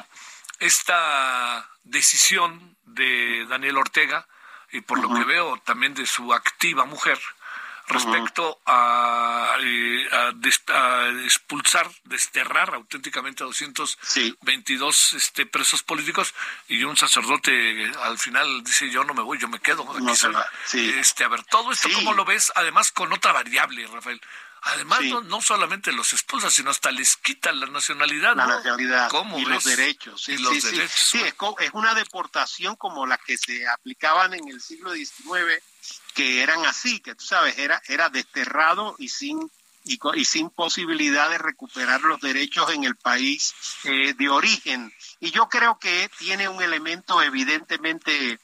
esta 0.60 1.68
decisión 1.84 2.78
de 2.84 3.45
Daniel 3.47 3.78
Ortega, 3.78 4.28
y 4.72 4.82
por 4.82 5.00
lo 5.00 5.14
que 5.16 5.24
veo 5.24 5.58
también 5.62 5.93
de 5.95 6.06
su 6.06 6.34
activa 6.34 6.86
mujer, 6.86 7.20
respecto 7.89 8.61
a, 8.65 9.57
eh, 9.61 10.07
a, 10.11 11.09
expulsar, 11.25 11.89
desterrar 12.05 12.73
auténticamente 12.75 13.43
a 13.43 13.47
222 13.47 15.13
este, 15.13 15.45
presos 15.45 15.83
políticos 15.83 16.33
y 16.67 16.83
un 16.83 16.95
sacerdote 16.95 17.91
al 18.03 18.17
final 18.17 18.63
dice 18.63 18.89
yo 18.89 19.03
no 19.03 19.13
me 19.13 19.23
voy, 19.23 19.37
yo 19.37 19.47
me 19.47 19.59
quedo. 19.59 19.85
este, 20.73 21.23
a 21.23 21.27
ver, 21.27 21.43
todo 21.43 21.71
esto, 21.71 21.89
¿cómo 21.93 22.13
lo 22.13 22.25
ves? 22.25 22.51
Además 22.55 22.91
con 22.91 23.11
otra 23.11 23.31
variable, 23.31 23.85
Rafael. 23.87 24.21
Además, 24.61 25.01
no, 25.03 25.21
no, 25.21 25.41
solamente 25.41 25.91
los 25.93 26.11
expulsa, 26.11 26.49
sino 26.49 26.69
hasta 26.69 26.91
les 26.91 27.15
quitan 27.15 27.59
la 27.59 27.67
nacionalidad. 27.67 28.35
La 28.35 28.45
¿no? 28.45 28.55
nacionalidad 28.55 29.09
¿Cómo 29.09 29.39
y 29.39 29.45
ves? 29.45 29.53
los 29.53 29.63
derechos. 29.63 30.21
Sí, 30.21 30.33
y 30.33 30.37
los 30.37 30.53
sí, 30.53 30.61
sí. 30.61 30.71
derechos. 30.71 30.99
Sí, 30.99 31.21
es, 31.21 31.33
es 31.59 31.69
una 31.73 31.93
deportación 31.93 32.75
como 32.75 33.05
las 33.07 33.19
que 33.19 33.37
se 33.37 33.65
aplicaban 33.67 34.33
en 34.33 34.49
el 34.49 34.59
siglo 34.59 34.91
XIX, 34.93 35.63
que 36.20 36.43
eran 36.43 36.65
así, 36.65 36.99
que 36.99 37.15
tú 37.15 37.24
sabes, 37.24 37.57
era, 37.57 37.82
era 37.88 38.09
desterrado 38.09 38.93
y 38.99 39.07
sin 39.07 39.39
y, 39.86 39.97
y 40.15 40.26
sin 40.26 40.49
posibilidad 40.49 41.30
de 41.30 41.38
recuperar 41.38 42.01
los 42.01 42.20
derechos 42.20 42.70
en 42.74 42.84
el 42.84 42.97
país 42.97 43.53
eh, 43.86 44.13
de 44.15 44.28
origen. 44.28 44.93
Y 45.22 45.32
yo 45.32 45.47
creo 45.47 45.80
que 45.80 46.11
tiene 46.20 46.49
un 46.49 46.61
elemento 46.61 47.22
evidentemente 47.22 48.38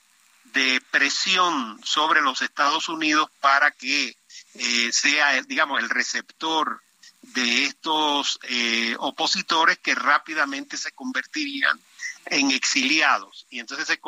de 0.54 0.82
presión 0.90 1.78
sobre 1.84 2.22
los 2.22 2.42
Estados 2.42 2.88
Unidos 2.88 3.30
para 3.42 3.72
que 3.72 4.16
eh, 4.54 4.92
sea, 4.94 5.42
digamos, 5.42 5.82
el 5.82 5.90
receptor 5.90 6.82
de 7.24 7.66
estos 7.66 8.40
eh, 8.44 8.96
opositores 9.00 9.80
que 9.80 9.96
rápidamente 9.96 10.78
se 10.78 10.94
convertirían 10.94 11.78
en 12.28 12.52
exiliados. 12.52 13.46
Y 13.50 13.60
entonces 13.60 13.88
se 13.88 14.00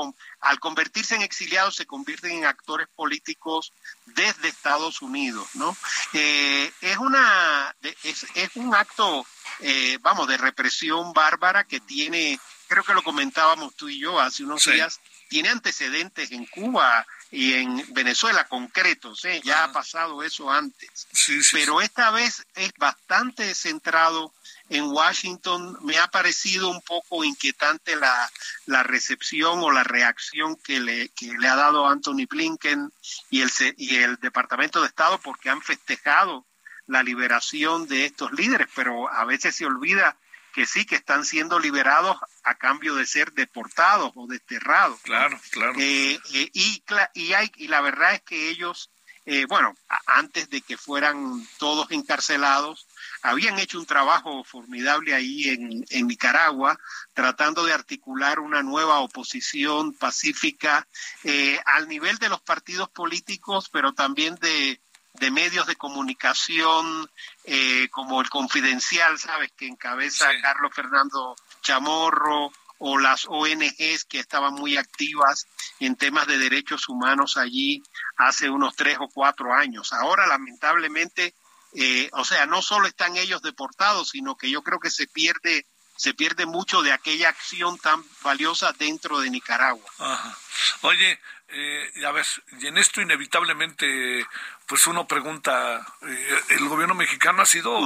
al 0.41 0.59
convertirse 0.59 1.15
en 1.15 1.21
exiliados 1.21 1.75
se 1.75 1.85
convierten 1.85 2.31
en 2.31 2.45
actores 2.45 2.87
políticos 2.95 3.73
desde 4.05 4.47
Estados 4.47 5.01
Unidos, 5.01 5.47
¿no? 5.53 5.75
Eh, 6.13 6.71
es 6.81 6.97
una 6.97 7.75
es, 8.03 8.25
es 8.35 8.55
un 8.55 8.73
acto, 8.75 9.25
eh, 9.59 9.97
vamos, 10.01 10.27
de 10.27 10.37
represión 10.37 11.13
bárbara 11.13 11.63
que 11.63 11.79
tiene, 11.79 12.39
creo 12.67 12.83
que 12.83 12.93
lo 12.93 13.03
comentábamos 13.03 13.75
tú 13.75 13.89
y 13.89 13.99
yo 13.99 14.19
hace 14.19 14.43
unos 14.43 14.63
Sí. 14.63 14.71
días, 14.71 14.99
tiene 15.29 15.49
antecedentes 15.49 16.31
en 16.31 16.45
Cuba 16.45 17.05
y 17.31 17.53
en 17.53 17.85
Venezuela 17.93 18.47
concretos, 18.47 19.25
¿eh? 19.25 19.41
ya 19.43 19.65
ha 19.65 19.71
pasado 19.73 20.23
eso 20.23 20.49
antes 20.49 21.07
Sí, 21.11 21.43
sí, 21.43 21.49
pero 21.57 21.81
esta 21.81 22.11
vez 22.11 22.45
es 22.55 22.71
bastante 22.77 23.53
centrado 23.53 24.33
en 24.69 24.85
Washington. 24.85 25.77
Me 25.81 25.97
ha 25.97 26.07
parecido 26.07 26.69
un 26.69 26.81
poco 26.81 27.23
inquietante 27.23 27.95
la, 27.95 28.29
la 28.65 28.83
recepción 28.83 29.59
o 29.59 29.71
la 29.71 29.83
reacción 29.83 30.55
que 30.55 30.79
le, 30.79 31.09
que 31.09 31.33
le 31.37 31.47
ha 31.47 31.55
dado 31.55 31.87
Anthony 31.87 32.25
Blinken 32.29 32.91
y 33.29 33.41
el, 33.41 33.51
y 33.77 33.95
el 33.97 34.17
Departamento 34.17 34.81
de 34.81 34.87
Estado 34.87 35.19
porque 35.19 35.49
han 35.49 35.61
festejado 35.61 36.45
la 36.87 37.03
liberación 37.03 37.87
de 37.87 38.05
estos 38.05 38.31
líderes, 38.31 38.67
pero 38.73 39.11
a 39.11 39.25
veces 39.25 39.55
se 39.55 39.65
olvida 39.65 40.17
que 40.53 40.65
sí, 40.65 40.85
que 40.85 40.95
están 40.95 41.23
siendo 41.23 41.59
liberados 41.59 42.17
a 42.43 42.55
cambio 42.55 42.95
de 42.95 43.05
ser 43.05 43.31
deportados 43.33 44.11
o 44.15 44.25
desterrados. 44.25 44.99
Claro, 45.01 45.39
claro. 45.51 45.73
Eh, 45.77 46.19
eh, 46.33 46.49
y, 46.51 46.83
y, 47.13 47.33
hay, 47.33 47.51
y 47.57 47.67
la 47.67 47.81
verdad 47.81 48.15
es 48.15 48.21
que 48.23 48.49
ellos, 48.49 48.89
eh, 49.25 49.45
bueno, 49.45 49.75
antes 50.07 50.49
de 50.49 50.61
que 50.61 50.75
fueran 50.75 51.47
todos 51.59 51.91
encarcelados, 51.91 52.86
habían 53.21 53.59
hecho 53.59 53.79
un 53.79 53.85
trabajo 53.85 54.43
formidable 54.43 55.13
ahí 55.13 55.49
en, 55.49 55.85
en 55.89 56.07
Nicaragua, 56.07 56.77
tratando 57.13 57.65
de 57.65 57.73
articular 57.73 58.39
una 58.39 58.63
nueva 58.63 58.99
oposición 58.99 59.93
pacífica 59.93 60.87
eh, 61.23 61.59
al 61.65 61.87
nivel 61.87 62.17
de 62.17 62.29
los 62.29 62.41
partidos 62.41 62.89
políticos, 62.89 63.69
pero 63.71 63.93
también 63.93 64.35
de, 64.35 64.81
de 65.13 65.31
medios 65.31 65.67
de 65.67 65.75
comunicación 65.75 67.09
eh, 67.43 67.87
como 67.91 68.21
el 68.21 68.29
Confidencial, 68.29 69.17
¿sabes? 69.17 69.51
Que 69.57 69.67
encabeza 69.67 70.29
Sí. 70.31 70.41
Carlos 70.41 70.71
Fernando 70.73 71.35
Chamorro 71.61 72.51
o 72.79 72.97
las 72.99 73.25
ONGs 73.27 74.05
que 74.05 74.19
estaban 74.19 74.53
muy 74.53 74.77
activas 74.77 75.47
en 75.79 75.95
temas 75.95 76.27
de 76.27 76.37
derechos 76.37 76.87
humanos 76.89 77.37
allí 77.37 77.81
hace 78.17 78.49
unos 78.49 78.75
tres 78.75 78.97
o 78.99 79.07
cuatro 79.07 79.53
años. 79.53 79.93
Ahora, 79.93 80.27
lamentablemente, 80.27 81.33
eh, 81.79 82.09
o 82.13 82.25
sea, 82.25 82.47
no 82.47 82.61
solo 82.63 82.87
están 82.87 83.17
ellos 83.17 83.43
deportados, 83.43 84.09
sino 84.09 84.35
que 84.35 84.49
yo 84.49 84.63
creo 84.63 84.79
que 84.79 84.89
se 84.89 85.05
pierde 85.07 85.65
se 85.95 86.13
pierde 86.13 86.45
mucho 86.45 86.83
de 86.83 86.91
aquella 86.91 87.27
acción 87.29 87.79
tan 87.79 88.03
valiosa 88.21 88.71
dentro 88.73 89.19
de 89.19 89.31
Nicaragua. 89.31 89.89
Ajá. 89.97 90.37
Oye, 90.81 91.19
eh, 91.47 91.91
a 92.05 92.11
ver, 92.11 92.23
y 92.59 92.67
en 92.67 92.77
esto 92.77 93.01
inevitablemente, 93.01 94.23
pues 94.67 94.85
uno 94.85 95.07
pregunta, 95.07 95.83
eh, 96.03 96.39
el 96.49 96.69
gobierno 96.69 96.93
mexicano 96.93 97.41
ha 97.41 97.47
sido 97.47 97.79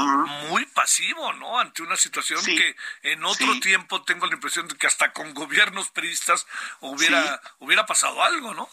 muy 0.49 0.65
pasivo, 0.65 1.31
¿no? 1.33 1.57
Ante 1.57 1.83
una 1.83 1.95
situación 1.95 2.41
Sí. 2.41 2.53
que 2.57 2.75
en 3.03 3.23
otro 3.23 3.53
Sí. 3.53 3.59
tiempo 3.61 4.03
tengo 4.03 4.25
la 4.27 4.33
impresión 4.33 4.67
de 4.67 4.75
que 4.75 4.87
hasta 4.87 5.13
con 5.13 5.33
gobiernos 5.33 5.89
priistas 5.89 6.45
hubiera, 6.81 7.41
hubiera 7.59 7.85
pasado 7.85 8.21
algo, 8.21 8.53
¿no? 8.53 8.69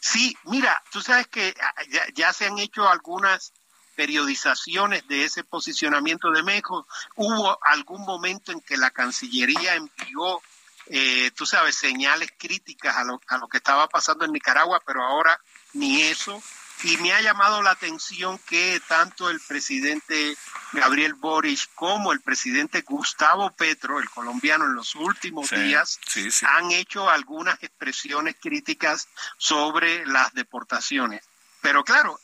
Sí, 0.00 0.36
mira, 0.44 0.82
tú 0.90 1.00
sabes 1.00 1.28
que 1.28 1.54
ah, 1.62 1.74
ya, 1.88 2.04
ya 2.12 2.32
se 2.34 2.44
han 2.44 2.58
hecho 2.58 2.86
algunas 2.86 3.54
periodizaciones 3.96 5.06
de 5.08 5.24
ese 5.24 5.42
posicionamiento 5.42 6.30
de 6.30 6.42
México. 6.42 6.86
Hubo 7.16 7.58
algún 7.64 8.02
momento 8.02 8.52
en 8.52 8.60
que 8.60 8.76
la 8.76 8.90
Cancillería 8.90 9.74
envió, 9.74 10.40
eh, 10.86 11.30
tú 11.34 11.46
sabes, 11.46 11.76
señales 11.76 12.28
críticas 12.38 12.96
a 12.96 13.04
lo, 13.04 13.20
a 13.26 13.38
lo 13.38 13.48
que 13.48 13.56
estaba 13.56 13.88
pasando 13.88 14.24
en 14.24 14.32
Nicaragua, 14.32 14.80
pero 14.86 15.02
ahora 15.02 15.40
ni 15.72 16.02
eso. 16.02 16.40
Y 16.82 16.98
me 16.98 17.10
ha 17.14 17.22
llamado 17.22 17.62
la 17.62 17.70
atención 17.70 18.38
que 18.46 18.82
tanto 18.86 19.30
el 19.30 19.40
presidente 19.40 20.36
Gabriel 20.72 21.14
Boric 21.14 21.70
como 21.74 22.12
el 22.12 22.20
presidente 22.20 22.82
Gustavo 22.82 23.50
Petro, 23.52 23.98
el 23.98 24.10
colombiano, 24.10 24.66
en 24.66 24.74
los 24.74 24.94
últimos 24.94 25.48
Sí, 25.48 25.56
días 25.56 25.98
sí, 26.06 26.30
sí. 26.30 26.44
han 26.46 26.70
hecho 26.72 27.08
algunas 27.08 27.62
expresiones 27.62 28.36
críticas 28.38 29.08
sobre 29.38 30.04
las 30.04 30.34
deportaciones. 30.34 31.24
Pero 31.62 31.82
claro, 31.82 32.20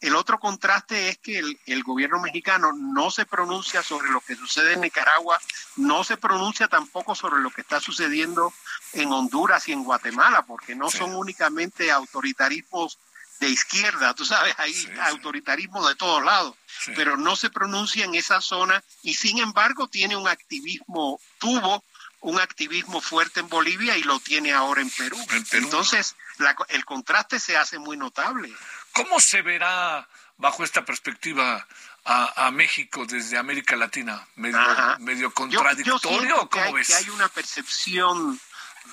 el 0.00 0.16
otro 0.16 0.38
contraste 0.40 1.08
es 1.08 1.18
que 1.18 1.38
el, 1.38 1.60
el 1.66 1.82
gobierno 1.82 2.20
mexicano 2.20 2.72
no 2.72 3.10
se 3.10 3.26
pronuncia 3.26 3.82
sobre 3.82 4.10
lo 4.10 4.20
que 4.20 4.34
sucede 4.36 4.72
en 4.74 4.80
Nicaragua, 4.80 5.38
no 5.76 6.04
se 6.04 6.16
pronuncia 6.16 6.68
tampoco 6.68 7.14
sobre 7.14 7.40
lo 7.42 7.50
que 7.50 7.60
está 7.60 7.80
sucediendo 7.80 8.52
en 8.94 9.12
Honduras 9.12 9.68
y 9.68 9.72
en 9.72 9.84
Guatemala, 9.84 10.42
porque 10.42 10.74
no 10.74 10.90
Sí. 10.90 10.98
son 10.98 11.14
únicamente 11.14 11.90
autoritarismos 11.90 12.98
de 13.40 13.48
izquierda, 13.50 14.14
tú 14.14 14.24
sabes, 14.24 14.54
hay 14.58 14.72
Sí, 14.72 14.86
sí. 14.86 14.92
autoritarismo 15.02 15.86
de 15.88 15.96
todos 15.96 16.24
lados, 16.24 16.54
pero 16.94 17.16
no 17.16 17.34
se 17.36 17.50
pronuncia 17.50 18.04
en 18.04 18.14
esa 18.14 18.40
zona 18.40 18.82
y 19.02 19.14
sin 19.14 19.38
embargo 19.38 19.88
tiene 19.88 20.16
un 20.16 20.28
activismo, 20.28 21.20
tuvo 21.38 21.84
un 22.20 22.38
activismo 22.40 23.00
fuerte 23.02 23.40
en 23.40 23.48
Bolivia 23.48 23.98
y 23.98 24.02
lo 24.02 24.18
tiene 24.20 24.52
ahora 24.52 24.80
en 24.80 24.88
Perú. 24.90 25.18
En 25.30 25.44
Perú. 25.44 25.64
Entonces, 25.66 26.16
la- 26.38 26.56
el 26.68 26.84
contraste 26.86 27.38
se 27.38 27.56
hace 27.56 27.78
muy 27.78 27.96
notable. 27.98 28.50
¿Cómo 28.94 29.20
se 29.20 29.42
verá 29.42 30.08
bajo 30.38 30.64
esta 30.64 30.84
perspectiva 30.84 31.66
a, 32.04 32.46
a 32.46 32.50
México 32.50 33.04
desde 33.06 33.36
América 33.38 33.76
Latina? 33.76 34.26
¿Medio, 34.36 34.58
medio 35.00 35.32
contradictorio 35.32 36.36
o 36.42 36.48
que 36.48 36.58
cómo 36.58 36.64
hay, 36.66 36.72
ves? 36.72 36.86
que 36.88 36.94
hay 36.94 37.10
una 37.10 37.28
percepción 37.28 38.40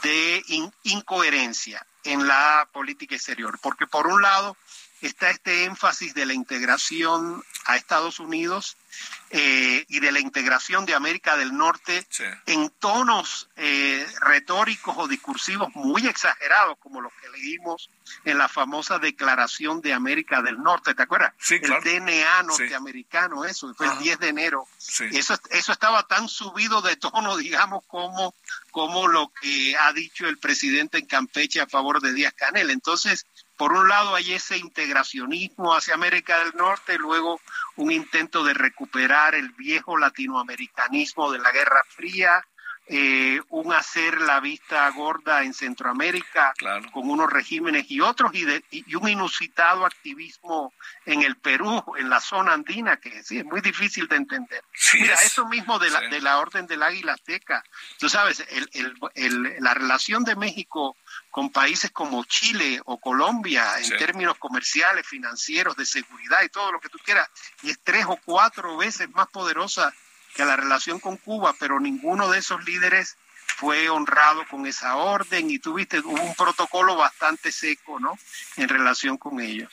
de 0.04 0.44
in- 0.48 0.74
incoherencia 0.84 1.86
en 2.04 2.28
la 2.28 2.68
política 2.72 3.16
exterior, 3.16 3.60
porque 3.62 3.86
por 3.88 4.08
un 4.08 4.22
lado 4.22 4.58
está 5.08 5.30
este 5.30 5.64
énfasis 5.66 6.14
de 6.14 6.26
la 6.26 6.34
integración 6.34 7.44
a 7.66 7.76
Estados 7.78 8.20
Unidos 8.20 8.78
eh, 9.30 9.86
y 9.88 10.00
de 10.00 10.12
la 10.12 10.20
integración 10.20 10.86
de 10.86 10.94
América 10.94 11.38
del 11.38 11.56
Norte 11.56 12.06
Sí. 12.10 12.24
en 12.48 12.70
tonos 12.72 13.50
eh, 13.56 14.06
retóricos 14.20 14.96
o 14.98 15.08
discursivos 15.08 15.70
muy 15.76 16.06
exagerados, 16.08 16.78
como 16.80 17.00
los 17.02 17.14
que 17.22 17.30
leímos 17.30 17.90
en 18.26 18.38
la 18.38 18.50
famosa 18.50 19.00
Declaración 19.00 19.80
de 19.82 19.94
América 19.94 20.42
del 20.42 20.62
Norte, 20.62 20.94
¿te 20.94 21.04
acuerdas? 21.04 21.34
Sí, 21.40 21.60
claro. 21.62 21.82
El 21.84 22.00
DNA 22.04 22.42
Sí. 22.42 22.46
norteamericano, 22.48 23.46
eso, 23.46 23.74
fue 23.76 23.88
Ajá. 23.88 23.98
el 23.98 24.04
10 24.04 24.20
de 24.20 24.28
enero. 24.28 24.68
Sí. 24.78 25.06
Eso, 25.14 25.40
eso 25.52 25.72
estaba 25.72 26.04
tan 26.08 26.28
subido 26.28 26.82
de 26.82 26.98
tono, 26.98 27.38
digamos, 27.38 27.86
como, 27.88 28.36
como 28.72 29.08
lo 29.08 29.32
que 29.42 29.76
ha 29.78 29.94
dicho 29.94 30.28
el 30.28 30.38
presidente 30.38 30.98
en 30.98 31.06
Campeche 31.06 31.62
a 31.62 31.68
favor 31.68 32.02
de 32.02 32.14
Díaz 32.14 32.34
Canel. 32.34 32.70
Entonces, 32.72 33.26
por 33.62 33.74
un 33.74 33.88
lado 33.88 34.16
hay 34.16 34.34
ese 34.34 34.58
integracionismo 34.58 35.76
hacia 35.76 35.94
América 35.94 36.40
del 36.40 36.56
Norte, 36.56 36.98
luego 36.98 37.40
un 37.76 37.92
intento 37.92 38.44
de 38.44 38.56
recuperar 38.56 39.36
el 39.36 39.52
viejo 39.52 40.00
latinoamericanismo 40.00 41.32
de 41.32 41.38
la 41.38 41.52
Guerra 41.52 41.84
Fría, 41.88 42.44
eh, 42.94 43.40
un 43.50 43.72
hacer 43.72 44.20
la 44.20 44.42
vista 44.42 44.90
gorda 44.90 45.44
en 45.44 45.54
Centroamérica 45.54 46.54
Claro. 46.58 46.92
con 46.92 47.10
unos 47.10 47.32
regímenes 47.32 47.90
y 47.90 48.02
otros 48.02 48.32
y, 48.34 48.44
de- 48.44 48.66
y 48.70 48.96
un 48.96 49.08
inusitado 49.08 49.86
activismo 49.86 50.74
en 51.06 51.22
el 51.22 51.38
Perú, 51.38 51.82
en 51.98 52.10
la 52.10 52.20
zona 52.20 52.52
andina, 52.52 52.98
que 52.98 53.24
sí, 53.24 53.38
es 53.40 53.46
muy 53.46 53.62
difícil 53.62 54.08
de 54.10 54.18
entender. 54.18 54.62
Sí, 54.74 54.98
Mira, 55.02 55.14
es- 55.14 55.28
eso 55.28 55.46
mismo 55.48 55.80
de 55.80 55.90
la, 55.90 56.00
sí. 56.02 56.08
de 56.08 56.20
la 56.22 56.38
Orden 56.40 56.68
del 56.68 56.84
Águila 56.84 57.14
Azteca, 57.14 57.64
tú 57.98 58.10
sabes, 58.10 58.46
el, 58.50 58.70
el- 58.74 58.94
el- 59.16 59.56
la 59.64 59.74
relación 59.74 60.26
de 60.26 60.36
México 60.36 60.98
con 61.30 61.50
países 61.50 61.92
como 61.92 62.26
Chile 62.26 62.82
o 62.86 63.00
Colombia 63.00 63.78
en 63.78 63.86
Sí. 63.86 63.98
términos 63.98 64.38
comerciales, 64.38 65.08
financieros, 65.08 65.78
de 65.78 65.86
seguridad 65.86 66.42
y 66.44 66.50
todo 66.50 66.74
lo 66.74 66.82
que 66.82 66.90
tú 66.90 66.98
quieras, 67.06 67.30
y 67.64 67.70
es 67.70 67.80
tres 67.82 68.06
o 68.08 68.18
cuatro 68.26 68.76
veces 68.76 69.10
más 69.12 69.28
poderosa 69.28 69.94
que 70.36 70.46
la 70.46 70.56
relación 70.56 71.00
con 71.00 71.18
Cuba, 71.18 71.56
pero 71.60 71.80
ninguno 71.80 72.30
de 72.30 72.40
esos 72.40 72.64
líderes 72.66 73.18
fue 73.58 73.90
honrado 73.90 74.46
con 74.50 74.66
esa 74.66 74.96
orden 74.96 75.52
y 75.52 75.60
tuviste 75.60 76.00
un 76.00 76.36
protocolo 76.36 76.96
bastante 76.96 77.52
seco, 77.52 78.00
¿no? 78.00 78.18
En 78.58 78.70
relación 78.70 79.18
con 79.18 79.40
ellos. 79.40 79.72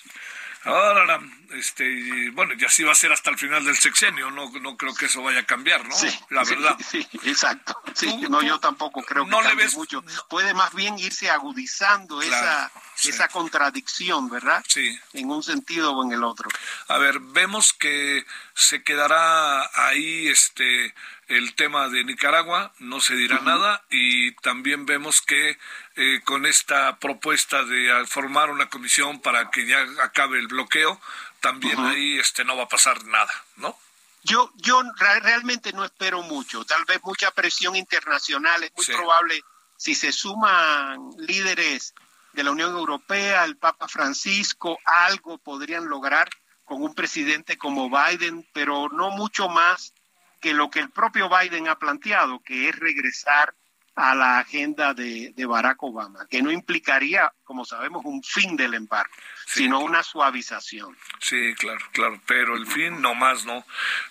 Ahora, 0.68 1.20
este, 1.50 1.84
y, 1.90 2.28
bueno, 2.30 2.52
y 2.58 2.64
así 2.64 2.82
va 2.84 2.92
a 2.92 2.94
ser 2.94 3.10
hasta 3.12 3.30
el 3.30 3.38
final 3.38 3.64
del 3.64 3.76
sexenio, 3.76 4.30
no, 4.30 4.50
no 4.60 4.76
creo 4.76 4.94
que 4.94 5.06
eso 5.06 5.22
vaya 5.22 5.40
a 5.40 5.46
cambiar, 5.46 5.86
¿no? 5.88 5.94
Sí, 5.94 6.08
La 6.30 6.44
sí, 6.44 6.54
verdad. 6.54 6.76
Sí, 6.90 7.08
exacto. 7.24 7.80
Sí, 7.94 8.06
Tú- 8.20 8.28
no, 8.28 8.40
tú 8.40 8.46
yo 8.46 8.60
tampoco 8.60 9.02
creo 9.02 9.24
que 9.24 9.30
no 9.30 9.40
le 9.40 9.48
cambie 9.48 9.64
ves- 9.64 9.74
mucho. 9.76 10.04
Puede 10.28 10.52
más 10.54 10.74
bien 10.74 10.98
irse 10.98 11.30
agudizando 11.30 12.18
Claro, 12.20 12.36
esa, 12.46 12.72
sí. 12.94 13.08
esa 13.10 13.28
contradicción, 13.28 14.28
¿verdad? 14.28 14.62
Sí. 14.68 14.98
En 15.14 15.30
un 15.30 15.42
sentido 15.42 15.92
o 15.92 16.04
en 16.04 16.12
el 16.12 16.22
otro. 16.22 16.48
A 16.88 16.98
ver, 16.98 17.18
vemos 17.20 17.72
que 17.72 18.24
se 18.54 18.82
quedará 18.82 19.70
ahí 19.88 20.28
este 20.28 20.94
el 21.28 21.54
tema 21.54 21.88
de 21.88 22.04
Nicaragua, 22.04 22.72
no 22.78 23.00
se 23.00 23.14
dirá 23.14 23.40
nada 23.40 23.84
y 23.90 24.32
también 24.36 24.86
vemos 24.86 25.20
que 25.22 25.58
eh, 25.96 26.20
con 26.24 26.46
esta 26.46 26.98
propuesta 26.98 27.64
de 27.64 28.06
formar 28.06 28.50
una 28.50 28.68
comisión 28.68 29.20
para 29.20 29.50
que 29.50 29.66
ya 29.66 29.84
acabe 30.02 30.38
el 30.38 30.48
bloqueo, 30.48 31.00
también 31.40 31.78
ahí 31.78 32.18
este 32.18 32.44
no 32.44 32.56
va 32.56 32.64
a 32.64 32.68
pasar 32.68 33.04
nada, 33.04 33.32
¿no? 33.56 33.76
Yo, 34.24 34.50
yo 34.56 34.82
realmente 35.20 35.72
no 35.72 35.84
espero 35.84 36.22
mucho. 36.22 36.64
Tal 36.64 36.84
vez 36.84 37.00
mucha 37.04 37.30
presión 37.30 37.76
internacional. 37.76 38.64
Es 38.64 38.72
muy 38.74 38.84
Sí. 38.84 38.92
probable 38.92 39.42
si 39.76 39.94
se 39.94 40.12
suman 40.12 40.98
líderes 41.18 41.94
de 42.32 42.42
la 42.42 42.50
Unión 42.50 42.72
Europea, 42.72 43.44
el 43.44 43.56
Papa 43.56 43.86
Francisco, 43.88 44.78
algo 44.84 45.38
podrían 45.38 45.86
lograr 45.88 46.28
con 46.64 46.82
un 46.82 46.94
presidente 46.94 47.56
como 47.56 47.88
Biden, 47.88 48.46
pero 48.52 48.88
no 48.90 49.10
mucho 49.10 49.48
más 49.48 49.94
que 50.40 50.54
lo 50.54 50.70
que 50.70 50.80
el 50.80 50.90
propio 50.90 51.28
Biden 51.28 51.68
ha 51.68 51.78
planteado, 51.78 52.40
que 52.40 52.68
es 52.68 52.76
regresar 52.78 53.54
a 54.00 54.14
la 54.14 54.38
agenda 54.38 54.94
de, 54.94 55.32
de 55.34 55.44
Barack 55.46 55.82
Obama, 55.82 56.24
que 56.30 56.40
no 56.40 56.52
implicaría, 56.52 57.32
como 57.42 57.64
sabemos, 57.64 58.02
un 58.04 58.22
fin 58.22 58.56
del 58.56 58.74
embargo, 58.74 59.12
Sí, 59.44 59.62
sino 59.64 59.78
claro. 59.78 59.90
una 59.90 60.02
suavización. 60.04 60.96
Sí, 61.18 61.52
claro, 61.56 61.84
claro, 61.92 62.22
pero 62.24 62.54
el 62.54 62.64
fin 62.68 63.00
no 63.02 63.16
más, 63.16 63.44
¿no? 63.44 63.64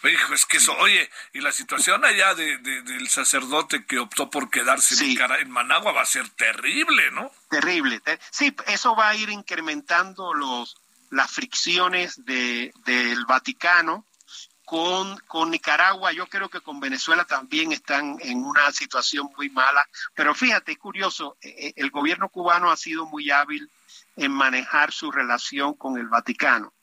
Hijo, 0.04 0.34
es 0.34 0.46
que 0.46 0.58
eso, 0.58 0.76
oye, 0.80 1.10
y 1.32 1.40
la 1.40 1.54
situación 1.54 2.04
allá 2.04 2.34
de, 2.36 2.58
de- 2.58 2.82
del 2.82 3.08
sacerdote 3.08 3.86
que 3.86 4.00
optó 4.00 4.30
por 4.30 4.50
quedarse 4.50 4.96
en, 4.96 5.00
Sí. 5.00 5.08
Nicara- 5.16 5.40
en 5.40 5.50
Managua 5.52 5.94
va 5.94 6.02
a 6.02 6.06
ser 6.06 6.28
terrible, 6.32 7.10
¿no? 7.12 7.32
Terrible. 7.50 8.02
te- 8.02 8.20
Sí, 8.30 8.54
eso 8.66 8.94
va 8.94 9.10
a 9.10 9.16
ir 9.16 9.30
incrementando 9.30 10.34
los 10.34 10.76
las 11.12 11.32
fricciones 11.32 12.26
de, 12.26 12.74
del 12.86 13.24
Vaticano 13.26 14.06
con, 14.68 15.18
con 15.28 15.49
Nicaragua. 15.49 16.11
Yo 16.11 16.28
creo 16.28 16.49
que 16.49 16.59
con 16.59 16.82
Venezuela 16.82 17.24
también 17.24 17.72
están 17.72 18.18
en 18.20 18.43
una 18.43 18.70
situación 18.74 19.30
muy 19.38 19.49
mala. 19.49 19.88
Pero 20.13 20.36
fíjate, 20.36 20.74
es 20.74 20.78
curioso, 20.78 21.38
eh, 21.41 21.55
eh, 21.57 21.74
el 21.78 21.89
gobierno 21.89 22.28
cubano 22.28 22.70
ha 22.70 22.76
sido 22.76 23.05
muy 23.05 23.32
hábil 23.32 23.72
en 24.18 24.34
manejar 24.34 24.91
su 24.91 25.09
relación 25.09 25.74
con 25.76 25.97
el 25.97 26.07
Vaticano. 26.09 26.74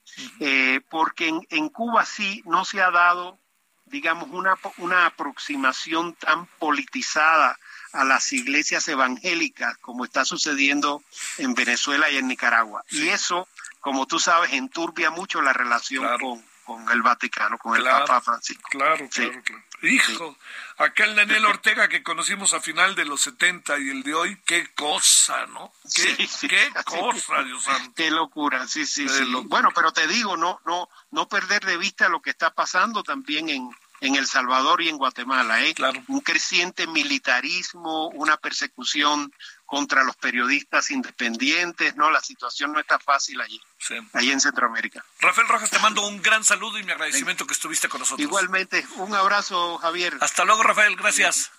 Eh, 0.40 0.80
porque 0.88 1.28
en, 1.28 1.46
en 1.50 1.68
Cuba 1.68 2.06
sí 2.06 2.42
no 2.46 2.64
se 2.64 2.80
ha 2.80 2.90
dado, 2.90 3.38
digamos, 3.84 4.30
una, 4.30 4.56
una 4.78 5.04
aproximación 5.04 6.14
tan 6.14 6.46
politizada 6.58 7.58
a 7.92 8.04
las 8.04 8.32
iglesias 8.32 8.88
evangélicas 8.88 9.76
como 9.78 10.06
está 10.06 10.24
sucediendo 10.24 11.02
en 11.36 11.52
Venezuela 11.54 12.10
y 12.10 12.16
en 12.16 12.28
Nicaragua. 12.28 12.82
Y 12.88 13.08
eso, 13.08 13.46
como 13.80 14.06
tú 14.06 14.18
sabes, 14.18 14.54
enturbia 14.54 15.10
mucho 15.10 15.42
la 15.42 15.52
relación 15.52 16.02
Claro. 16.04 16.18
con, 16.18 16.53
con 16.64 16.88
el 16.90 17.02
Vaticano, 17.02 17.58
con 17.58 17.74
Claro, 17.76 17.98
el 17.98 18.02
Papa 18.04 18.20
Francisco. 18.20 18.68
Claro, 18.70 19.06
Sí. 19.10 19.22
claro, 19.26 19.42
claro. 19.42 19.62
Hijo, 19.82 20.36
aquel 20.78 21.14
Daniel 21.14 21.44
Ortega 21.44 21.88
que 21.88 22.02
conocimos 22.02 22.54
a 22.54 22.60
final 22.60 22.94
de 22.94 23.04
los 23.04 23.20
70 23.20 23.78
y 23.80 23.90
el 23.90 24.02
de 24.02 24.14
hoy, 24.14 24.40
qué 24.46 24.72
cosa, 24.74 25.46
¿no? 25.48 25.72
Qué, 25.94 26.26
Sí, 26.26 26.48
qué 26.48 26.70
cosa, 26.86 27.42
Dios 27.42 27.62
santo. 27.62 27.92
Qué 27.94 28.10
locura, 28.10 28.66
sí, 28.66 28.86
sí, 28.86 29.04
Qué 29.04 29.12
sí. 29.12 29.24
locura. 29.26 29.48
Bueno, 29.50 29.68
pero 29.74 29.92
te 29.92 30.06
digo, 30.06 30.36
no, 30.38 30.60
no, 30.64 30.88
no 31.10 31.28
perder 31.28 31.64
de 31.66 31.76
vista 31.76 32.08
lo 32.08 32.22
que 32.22 32.30
está 32.30 32.54
pasando 32.54 33.02
también 33.02 33.50
en, 33.50 33.68
en 34.00 34.14
El 34.16 34.26
Salvador 34.26 34.80
y 34.80 34.88
en 34.88 34.96
Guatemala, 34.96 35.62
¿eh? 35.64 35.74
Claro. 35.74 36.02
Un 36.08 36.20
creciente 36.20 36.86
militarismo, 36.86 38.08
una 38.08 38.36
persecución 38.38 39.32
contra 39.66 40.04
los 40.04 40.16
periodistas 40.16 40.90
independientes, 40.90 41.96
¿no? 41.96 42.10
La 42.10 42.20
situación 42.20 42.72
no 42.72 42.80
está 42.80 42.98
fácil 42.98 43.40
allí, 43.40 43.60
Sí. 43.78 43.94
allí 44.12 44.30
en 44.30 44.40
Centroamérica. 44.40 45.04
Rafael 45.20 45.48
Rojas, 45.48 45.70
te 45.70 45.78
mando 45.78 46.06
un 46.06 46.20
gran 46.22 46.44
saludo 46.44 46.78
y 46.78 46.84
mi 46.84 46.92
agradecimiento 46.92 47.46
que 47.46 47.54
estuviste 47.54 47.88
con 47.88 48.00
nosotros. 48.00 48.20
Igualmente, 48.24 48.86
un 48.96 49.14
abrazo, 49.14 49.78
Javier. 49.78 50.16
Hasta 50.20 50.44
luego, 50.44 50.62
Rafael, 50.62 50.96
gracias. 50.96 51.50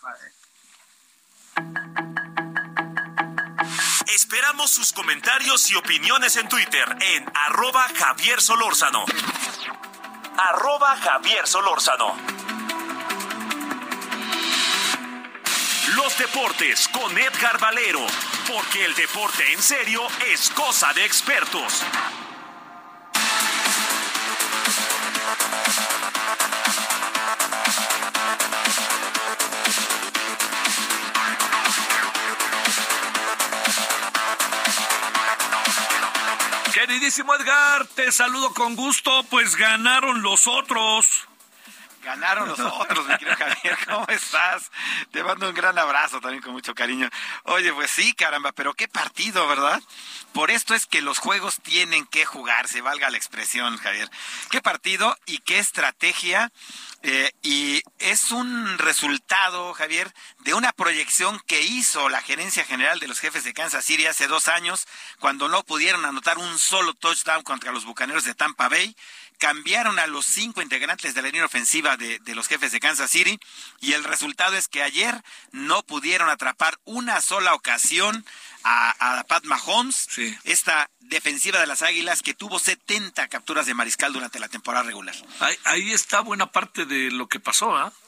Esperamos 4.08 4.72
sus 4.72 4.94
comentarios 4.94 5.70
y 5.72 5.76
opiniones 5.76 6.36
en 6.38 6.48
Twitter 6.48 6.86
en 7.02 7.26
arroba 7.36 7.88
Javier 7.98 8.42
Solórzano. 8.42 9.06
Arroba 10.38 10.96
Javier 10.98 11.48
Solórzano. 11.48 12.16
Los 15.96 16.18
deportes 16.18 16.90
con 16.90 17.18
Edgar 17.18 17.58
Valero, 17.58 18.06
porque 18.48 18.84
el 18.84 18.94
deporte 18.96 19.54
en 19.54 19.62
serio 19.62 20.02
es 20.32 20.50
cosa 20.50 20.92
de 20.94 21.06
expertos. 21.06 21.84
Queridísimo 36.74 37.34
Edgar, 37.36 37.88
te 37.88 38.12
saludo 38.12 38.54
con 38.54 38.76
gusto, 38.76 39.24
pues 39.30 39.56
ganaron 39.56 40.22
los 40.22 40.46
otros. 40.46 41.28
Ganaron 42.06 42.48
los 42.48 42.60
otros, 42.60 43.08
mi 43.08 43.18
querido 43.18 43.36
Javier. 43.36 43.78
¿Cómo 43.88 44.06
estás? 44.10 44.70
Te 45.12 45.24
mando 45.24 45.50
un 45.50 45.56
gran 45.56 45.78
abrazo 45.80 46.22
también 46.22 46.44
con 46.44 46.54
mucho 46.54 46.76
cariño. 46.76 47.10
Oye, 47.46 47.74
pues 47.74 47.90
sí, 47.90 48.14
caramba, 48.14 48.52
pero 48.52 48.76
qué 48.76 48.88
partido, 48.88 49.48
¿verdad? 49.48 49.82
Por 50.32 50.52
esto 50.52 50.76
es 50.76 50.86
que 50.86 51.02
los 51.02 51.18
juegos 51.18 51.60
tienen 51.64 52.06
que 52.06 52.24
jugarse, 52.24 52.82
valga 52.82 53.10
la 53.10 53.18
expresión, 53.18 53.78
Javier. 53.78 54.08
Qué 54.52 54.62
partido 54.62 55.18
y 55.26 55.40
qué 55.40 55.58
estrategia. 55.58 56.52
eh, 57.02 57.32
y 57.42 57.82
es 58.00 58.32
un 58.32 58.78
resultado, 58.78 59.74
Javier, 59.74 60.12
de 60.40 60.54
una 60.54 60.74
proyección 60.74 61.40
que 61.48 61.62
hizo 61.62 62.10
la 62.10 62.22
gerencia 62.22 62.66
general 62.66 63.00
de 63.00 63.08
los 63.08 63.20
jefes 63.20 63.44
de 63.44 63.54
Kansas 63.54 63.86
City 63.86 64.06
hace 64.08 64.28
dos 64.28 64.48
años, 64.48 64.88
cuando 65.20 65.48
no 65.48 65.64
pudieron 65.64 66.06
anotar 66.06 66.38
un 66.38 66.58
solo 66.60 66.94
touchdown 66.94 67.44
contra 67.44 67.72
los 67.72 67.86
bucaneros 67.86 68.24
de 68.26 68.34
Tampa 68.36 68.70
Bay 68.70 68.96
cambiaron 69.38 70.00
a 70.00 70.08
los 70.08 70.26
cinco 70.26 70.62
integrantes 70.62 71.14
de 71.14 71.22
la 71.22 71.28
línea 71.28 71.46
ofensiva 71.46 71.98
de, 71.98 72.20
de, 72.20 72.36
los 72.36 72.48
jefes 72.48 72.72
de 72.72 72.80
Kansas 72.80 73.12
City 73.12 73.40
y 73.82 73.94
el 73.94 74.04
resultado 74.04 74.56
es 74.56 74.68
que 74.68 74.84
ayer 74.84 75.22
no 75.52 75.84
pudieron 75.84 76.30
atrapar 76.30 76.80
una 76.86 77.22
sola 77.22 77.54
ocasión 77.54 78.26
a, 78.64 79.20
a 79.20 79.24
Pat 79.26 79.46
Mahomes, 79.46 80.08
sí. 80.10 80.36
esta 80.44 80.90
defensiva 81.00 81.60
de 81.60 81.68
las 81.68 81.82
Águilas 81.82 82.22
que 82.22 82.34
tuvo 82.34 82.58
70 82.60 83.28
capturas 83.28 83.66
de 83.66 83.74
mariscal 83.74 84.12
durante 84.12 84.40
la 84.40 84.48
temporada 84.48 84.84
regular. 84.84 85.16
Ahí, 85.40 85.56
ahí 85.66 85.92
está 85.92 86.22
buena 86.22 86.52
parte 86.52 86.86
de 86.86 87.12
lo 87.12 87.28
que 87.28 87.40
pasó, 87.40 87.76
¿ah? 87.76 87.94
¿eh? 87.96 88.05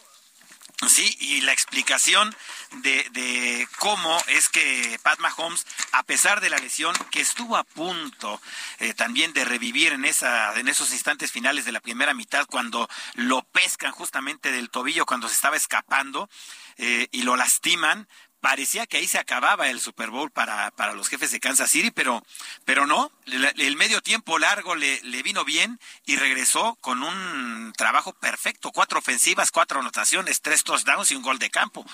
Sí, 0.85 1.17
y 1.19 1.41
la 1.41 1.53
explicación 1.53 2.35
de, 2.83 3.07
de, 3.09 3.67
cómo 3.79 4.15
es 4.27 4.47
que 4.47 4.99
Pat 5.01 5.17
Mahomes, 5.17 5.65
a 5.91 6.03
pesar 6.03 6.39
de 6.39 6.51
la 6.51 6.59
lesión, 6.59 6.93
que 7.09 7.19
estuvo 7.19 7.57
a 7.57 7.63
punto 7.63 8.39
eh, 8.77 8.93
también 8.93 9.33
de 9.33 9.43
revivir 9.43 9.93
en, 9.93 10.05
esa, 10.05 10.53
en 10.53 10.67
esos 10.67 10.91
instantes 10.93 11.31
finales 11.31 11.65
de 11.65 11.71
la 11.71 11.79
primera 11.79 12.13
mitad, 12.13 12.45
cuando 12.45 12.87
lo 13.15 13.41
pescan 13.41 13.91
justamente 13.91 14.51
del 14.51 14.69
tobillo, 14.69 15.07
cuando 15.07 15.27
se 15.27 15.33
estaba 15.33 15.57
escapando 15.57 16.29
eh, 16.77 17.07
y 17.11 17.23
lo 17.23 17.35
lastiman, 17.35 18.07
parecía 18.41 18.85
que 18.85 18.97
ahí 18.97 19.07
se 19.07 19.17
acababa 19.17 19.69
el 19.69 19.79
Super 19.79 20.09
Bowl 20.09 20.31
para, 20.31 20.71
para 20.71 20.93
los 20.93 21.09
jefes 21.09 21.31
de 21.31 21.39
Kansas 21.39 21.71
City, 21.71 21.91
pero, 21.91 22.23
pero 22.65 22.85
no, 22.85 23.11
el, 23.25 23.45
el 23.45 23.75
medio 23.75 24.01
tiempo 24.01 24.37
largo 24.37 24.75
le, 24.75 25.01
le, 25.01 25.23
vino 25.23 25.43
bien 25.43 25.79
y 26.05 26.15
regresó 26.17 26.75
con 26.81 27.03
un 27.03 27.73
trabajo 27.75 28.13
perfecto, 28.13 28.71
cuatro 28.71 28.99
ofensivas, 28.99 29.51
cuatro 29.51 29.79
anotaciones, 29.79 30.41
tres 30.41 30.63
touchdowns 30.63 31.11
y 31.11 31.15
un 31.15 31.23
gol 31.23 31.39
de 31.39 31.49
campo. 31.49 31.85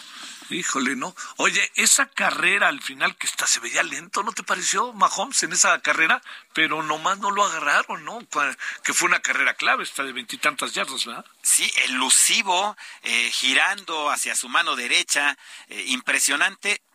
Híjole, 0.49 0.95
¿no? 0.95 1.15
Oye, 1.37 1.71
esa 1.75 2.07
carrera 2.07 2.67
al 2.67 2.81
final 2.81 3.15
que 3.15 3.25
está, 3.25 3.47
se 3.47 3.59
veía 3.59 3.81
lento, 3.81 4.23
¿no 4.23 4.33
te 4.33 4.43
pareció 4.43 4.91
Mahomes 4.93 5.41
en 5.43 5.53
esa 5.53 5.79
carrera? 5.79 6.21
Pero 6.53 6.83
nomás 6.83 7.19
no 7.19 7.31
lo 7.31 7.45
agarraron, 7.45 8.03
¿no? 8.03 8.19
Que 8.83 8.93
fue 8.93 9.07
una 9.07 9.21
carrera 9.21 9.53
clave, 9.53 9.83
esta 9.83 10.03
de 10.03 10.11
veintitantas 10.11 10.73
yardas, 10.73 11.05
¿verdad? 11.05 11.25
Sí, 11.41 11.71
elusivo, 11.85 12.75
eh, 13.01 13.31
girando 13.31 14.09
hacia 14.09 14.35
su 14.35 14.49
mano 14.49 14.75
derecha, 14.75 15.37
eh, 15.69 15.85
impresionante 15.87 16.32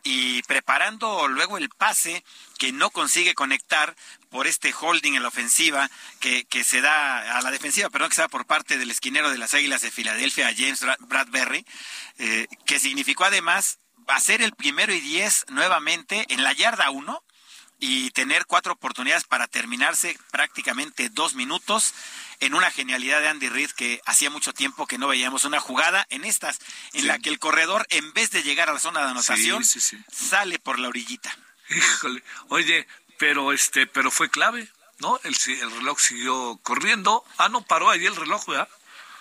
y 0.02 0.42
preparando 0.44 1.28
luego 1.28 1.58
el 1.58 1.68
pase 1.68 2.24
que 2.58 2.72
no 2.72 2.90
consigue 2.90 3.34
conectar 3.34 3.94
por 4.30 4.46
este 4.46 4.72
holding 4.78 5.14
en 5.14 5.22
la 5.22 5.28
ofensiva 5.28 5.90
que, 6.20 6.44
que 6.44 6.64
se 6.64 6.80
da 6.80 7.38
a 7.38 7.42
la 7.42 7.50
defensiva, 7.50 7.90
perdón, 7.90 8.08
que 8.08 8.16
se 8.16 8.22
da 8.22 8.28
por 8.28 8.46
parte 8.46 8.78
del 8.78 8.90
esquinero 8.90 9.30
de 9.30 9.38
las 9.38 9.54
Águilas 9.54 9.82
de 9.82 9.90
Filadelfia, 9.90 10.54
James 10.56 10.84
Bradbury, 11.00 11.64
eh, 12.18 12.46
que 12.64 12.78
significó 12.78 13.24
además 13.24 13.78
hacer 14.06 14.42
el 14.42 14.52
primero 14.52 14.92
y 14.92 15.00
diez 15.00 15.44
nuevamente 15.48 16.24
en 16.28 16.42
la 16.42 16.52
yarda 16.52 16.90
uno 16.90 17.22
y 17.78 18.10
tener 18.10 18.46
cuatro 18.46 18.72
oportunidades 18.72 19.24
para 19.24 19.46
terminarse 19.46 20.18
prácticamente 20.30 21.08
dos 21.10 21.34
minutos 21.34 21.94
en 22.40 22.54
una 22.54 22.70
genialidad 22.70 23.20
de 23.20 23.28
Andy 23.28 23.48
Reid 23.48 23.70
que 23.70 24.00
hacía 24.06 24.30
mucho 24.30 24.52
tiempo 24.52 24.86
que 24.86 24.98
no 24.98 25.08
veíamos 25.08 25.44
una 25.44 25.60
jugada 25.60 26.06
en 26.10 26.24
estas, 26.24 26.58
en 26.92 27.06
la 27.06 27.18
que 27.18 27.28
el 27.30 27.38
corredor, 27.38 27.86
en 27.90 28.12
vez 28.12 28.30
de 28.30 28.42
llegar 28.42 28.68
a 28.68 28.72
la 28.72 28.80
zona 28.80 29.00
de 29.04 29.10
anotación, 29.10 29.64
Sí, 29.64 29.80
sí, 29.80 29.96
sí. 29.96 30.04
sale 30.12 30.58
por 30.58 30.78
la 30.78 30.88
orillita. 30.88 31.36
Híjole, 31.70 32.22
oye, 32.48 32.86
pero 33.18 33.52
este, 33.52 33.86
pero 33.86 34.10
fue 34.10 34.30
clave, 34.30 34.68
¿no? 34.98 35.20
El, 35.24 35.36
el 35.60 35.70
reloj 35.70 35.98
siguió 36.00 36.58
corriendo. 36.62 37.24
Ah, 37.36 37.48
no, 37.48 37.62
paró 37.62 37.90
ahí 37.90 38.06
el 38.06 38.16
reloj, 38.16 38.46
¿verdad? 38.46 38.68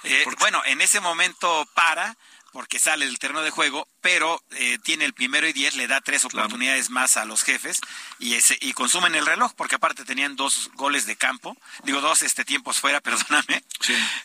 Eh, 0.04 0.26
bueno, 0.40 0.62
en 0.66 0.80
ese 0.82 1.00
momento 1.00 1.68
para 1.74 2.16
porque 2.58 2.80
sale 2.80 3.06
del 3.06 3.20
terreno 3.20 3.44
de 3.44 3.52
juego, 3.52 3.88
pero 4.02 4.42
eh, 4.50 4.80
tiene 4.80 5.06
el 5.06 5.14
primero 5.14 5.48
y 5.48 5.54
diez, 5.54 5.76
le 5.76 5.86
da 5.86 6.02
tres 6.02 6.26
oportunidades 6.26 6.90
más 6.90 7.16
a 7.16 7.24
los 7.24 7.44
jefes 7.44 7.80
y 8.18 8.34
ese, 8.34 8.58
y 8.60 8.74
consumen 8.74 9.14
el 9.14 9.28
reloj, 9.28 9.54
porque 9.56 9.76
aparte 9.76 10.06
tenían 10.06 10.36
dos 10.36 10.72
goles 10.74 11.06
de 11.06 11.16
campo, 11.16 11.56
digo 11.84 12.02
dos 12.02 12.24
este 12.24 12.44
tiempos 12.46 12.80
fuera, 12.80 13.00
perdóname, 13.08 13.64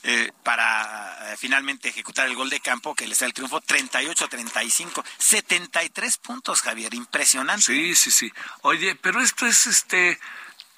eh, 0.05 0.33
para 0.45 1.31
eh, 1.31 1.37
finalmente 1.37 1.91
ejecutar 1.91 2.27
el 2.27 2.35
gol 2.35 2.49
de 2.49 2.61
campo 2.61 2.95
que 2.95 3.07
les 3.07 3.19
da 3.19 3.27
el 3.27 3.35
triunfo 3.35 3.61
38-35, 3.61 5.05
73 5.19 6.17
puntos, 6.17 6.63
Javier, 6.63 6.95
impresionante. 6.95 7.67
Sí, 7.67 7.95
sí, 7.95 8.11
sí. 8.11 8.33
Oye, 8.63 8.95
pero 8.95 9.21
esto 9.21 9.47
es 9.47 9.67
este, 9.67 10.19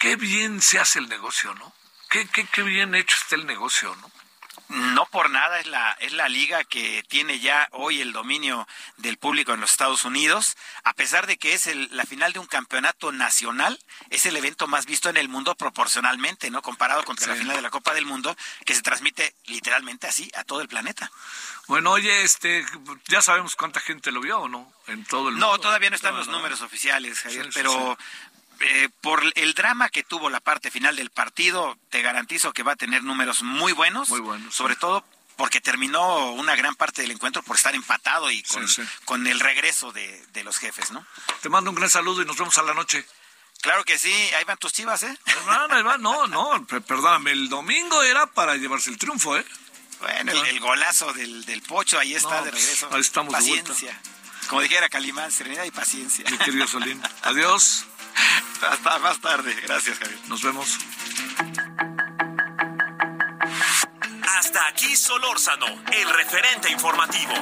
qué 0.01 0.17
bien 0.17 0.61
se 0.61 0.81
hace 0.81 0.99
el 0.99 1.09
negocio, 1.09 1.55
¿no? 1.55 1.73
Qué, 2.11 2.27
qué, 2.27 2.49
qué 2.53 2.63
bien 2.63 2.97
hecho 2.97 3.17
está 3.17 3.37
el 3.37 3.47
negocio, 3.47 3.95
¿no? 4.01 4.11
No 4.69 5.07
por 5.07 5.29
nada 5.31 5.61
es 5.61 5.67
la, 5.67 5.93
es 6.01 6.13
la 6.13 6.29
liga 6.29 6.65
que 6.65 7.05
tiene 7.09 7.39
ya 7.39 7.69
hoy 7.73 8.01
el 8.01 8.13
dominio 8.13 8.67
del 8.97 9.19
público 9.19 9.53
en 9.53 9.61
los 9.61 9.71
Estados 9.71 10.05
Unidos, 10.05 10.57
a 10.85 10.95
pesar 10.95 11.27
de 11.27 11.37
que 11.37 11.53
es 11.53 11.67
el- 11.67 11.89
la 11.93 12.05
final 12.07 12.33
de 12.33 12.39
un 12.39 12.47
campeonato 12.47 13.13
nacional, 13.13 13.79
es 14.11 14.25
el 14.27 14.37
evento 14.37 14.67
más 14.67 14.87
visto 14.87 15.11
en 15.11 15.17
el 15.19 15.29
mundo 15.29 15.55
proporcionalmente, 15.55 16.51
¿no? 16.51 16.63
Comparado 16.63 17.05
contra 17.05 17.27
la 17.29 17.35
final 17.37 17.57
de 17.57 17.63
la 17.63 17.71
Copa 17.71 17.93
del 17.93 18.07
Mundo, 18.07 18.35
que 18.65 18.75
se 18.75 18.83
transmite 18.83 19.35
literalmente 19.47 20.07
así 20.07 20.31
a 20.35 20.45
todo 20.45 20.63
el 20.63 20.69
planeta. 20.69 21.11
Bueno, 21.67 21.93
oye, 21.93 22.23
este, 22.23 22.65
ya 23.09 23.21
sabemos 23.23 23.57
cuánta 23.57 23.81
gente 23.81 24.13
lo 24.13 24.21
vio, 24.21 24.39
¿o 24.41 24.49
no? 24.49 24.73
En 24.87 25.05
todo 25.05 25.29
el 25.29 25.35
mundo. 25.35 25.47
No, 25.53 25.59
todavía 25.59 25.91
no 25.91 25.97
están 25.97 26.13
No, 26.13 26.19
los 26.19 26.29
no. 26.29 26.39
números 26.39 26.63
oficiales, 26.63 27.21
Javier, 27.21 27.45
Sí, 27.47 27.53
sí, 27.53 27.59
pero 27.63 27.99
eh, 28.61 28.89
por 29.01 29.23
el 29.35 29.55
drama 29.55 29.89
que 29.91 30.03
tuvo 30.03 30.31
la 30.31 30.41
parte 30.41 30.71
final 30.71 30.97
del 30.97 31.11
partido, 31.11 31.77
te 31.91 32.03
garantizo 32.03 32.53
que 32.53 32.63
va 32.63 32.73
a 32.73 32.77
tener 32.77 33.03
números 33.05 33.43
muy 33.43 33.73
buenos, 33.73 34.09
Muy 34.09 34.21
buenos, 34.21 34.55
sobre 34.55 34.77
todo 34.77 35.05
porque 35.37 35.61
terminó 35.61 36.31
una 36.33 36.55
gran 36.55 36.77
parte 36.77 37.03
del 37.03 37.11
encuentro 37.11 37.43
por 37.43 37.57
estar 37.57 37.75
empatado 37.75 38.31
y 38.31 38.43
con, 38.45 38.69
Sí, 38.69 38.83
sí. 38.83 38.89
con 39.05 39.27
el 39.27 39.41
regreso 39.41 39.91
de, 39.93 40.25
de 40.33 40.45
los 40.45 40.59
jefes, 40.59 40.93
¿no? 40.93 41.05
Te 41.43 41.49
mando 41.49 41.71
un 41.71 41.77
gran 41.77 41.91
saludo 41.91 42.23
y 42.23 42.25
nos 42.25 42.37
vemos 42.37 42.57
a 42.59 42.63
la 42.63 42.73
noche. 42.75 43.05
Claro 43.61 43.83
que 43.85 43.99
sí, 43.99 44.13
ahí 44.37 44.45
van 44.45 44.59
tus 44.59 44.73
chivas, 44.73 45.03
¿eh? 45.03 45.19
No, 45.47 45.67
no, 45.69 45.83
no, 45.83 45.99
no, 45.99 46.27
no, 46.29 46.67
per- 46.67 46.83
perdóname, 46.83 47.33
el 47.33 47.49
domingo 47.49 48.03
era 48.03 48.27
para 48.27 48.55
llevarse 48.57 48.91
el 48.91 48.99
triunfo, 48.99 49.37
¿eh? 49.37 49.45
Bueno, 50.01 50.33
el, 50.33 50.47
el 50.47 50.61
golazo 50.61 51.13
del, 51.15 51.45
del 51.47 51.63
pocho, 51.63 51.99
ahí 51.99 52.15
está 52.15 52.39
No, 52.41 52.45
de 52.45 52.51
pues, 52.51 52.63
regreso. 52.63 52.89
ahí 52.93 53.01
estamos 53.01 53.33
de 53.45 53.49
vuelta. 53.49 53.75
Como 54.49 54.61
dijera 54.63 54.89
Calimán, 54.89 55.31
serenidad 55.31 55.65
y 55.65 55.71
paciencia. 55.71 56.25
Mi 56.31 56.39
querido 56.39 56.67
Solín. 56.67 57.01
Adiós. 57.23 57.87
Hasta 58.71 58.99
más 58.99 59.21
tarde. 59.21 59.55
Gracias, 59.63 59.99
Javier. 59.99 60.19
Nos 60.29 60.43
vemos. 60.43 60.79
Hasta 64.23 64.69
aquí 64.69 64.97
Solórzano, 64.97 65.67
el 65.93 66.09
referente 66.15 66.71
informativo. 66.71 67.35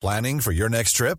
Planning 0.00 0.40
for 0.40 0.52
your 0.52 0.68
next 0.68 0.92
trip? 0.92 1.18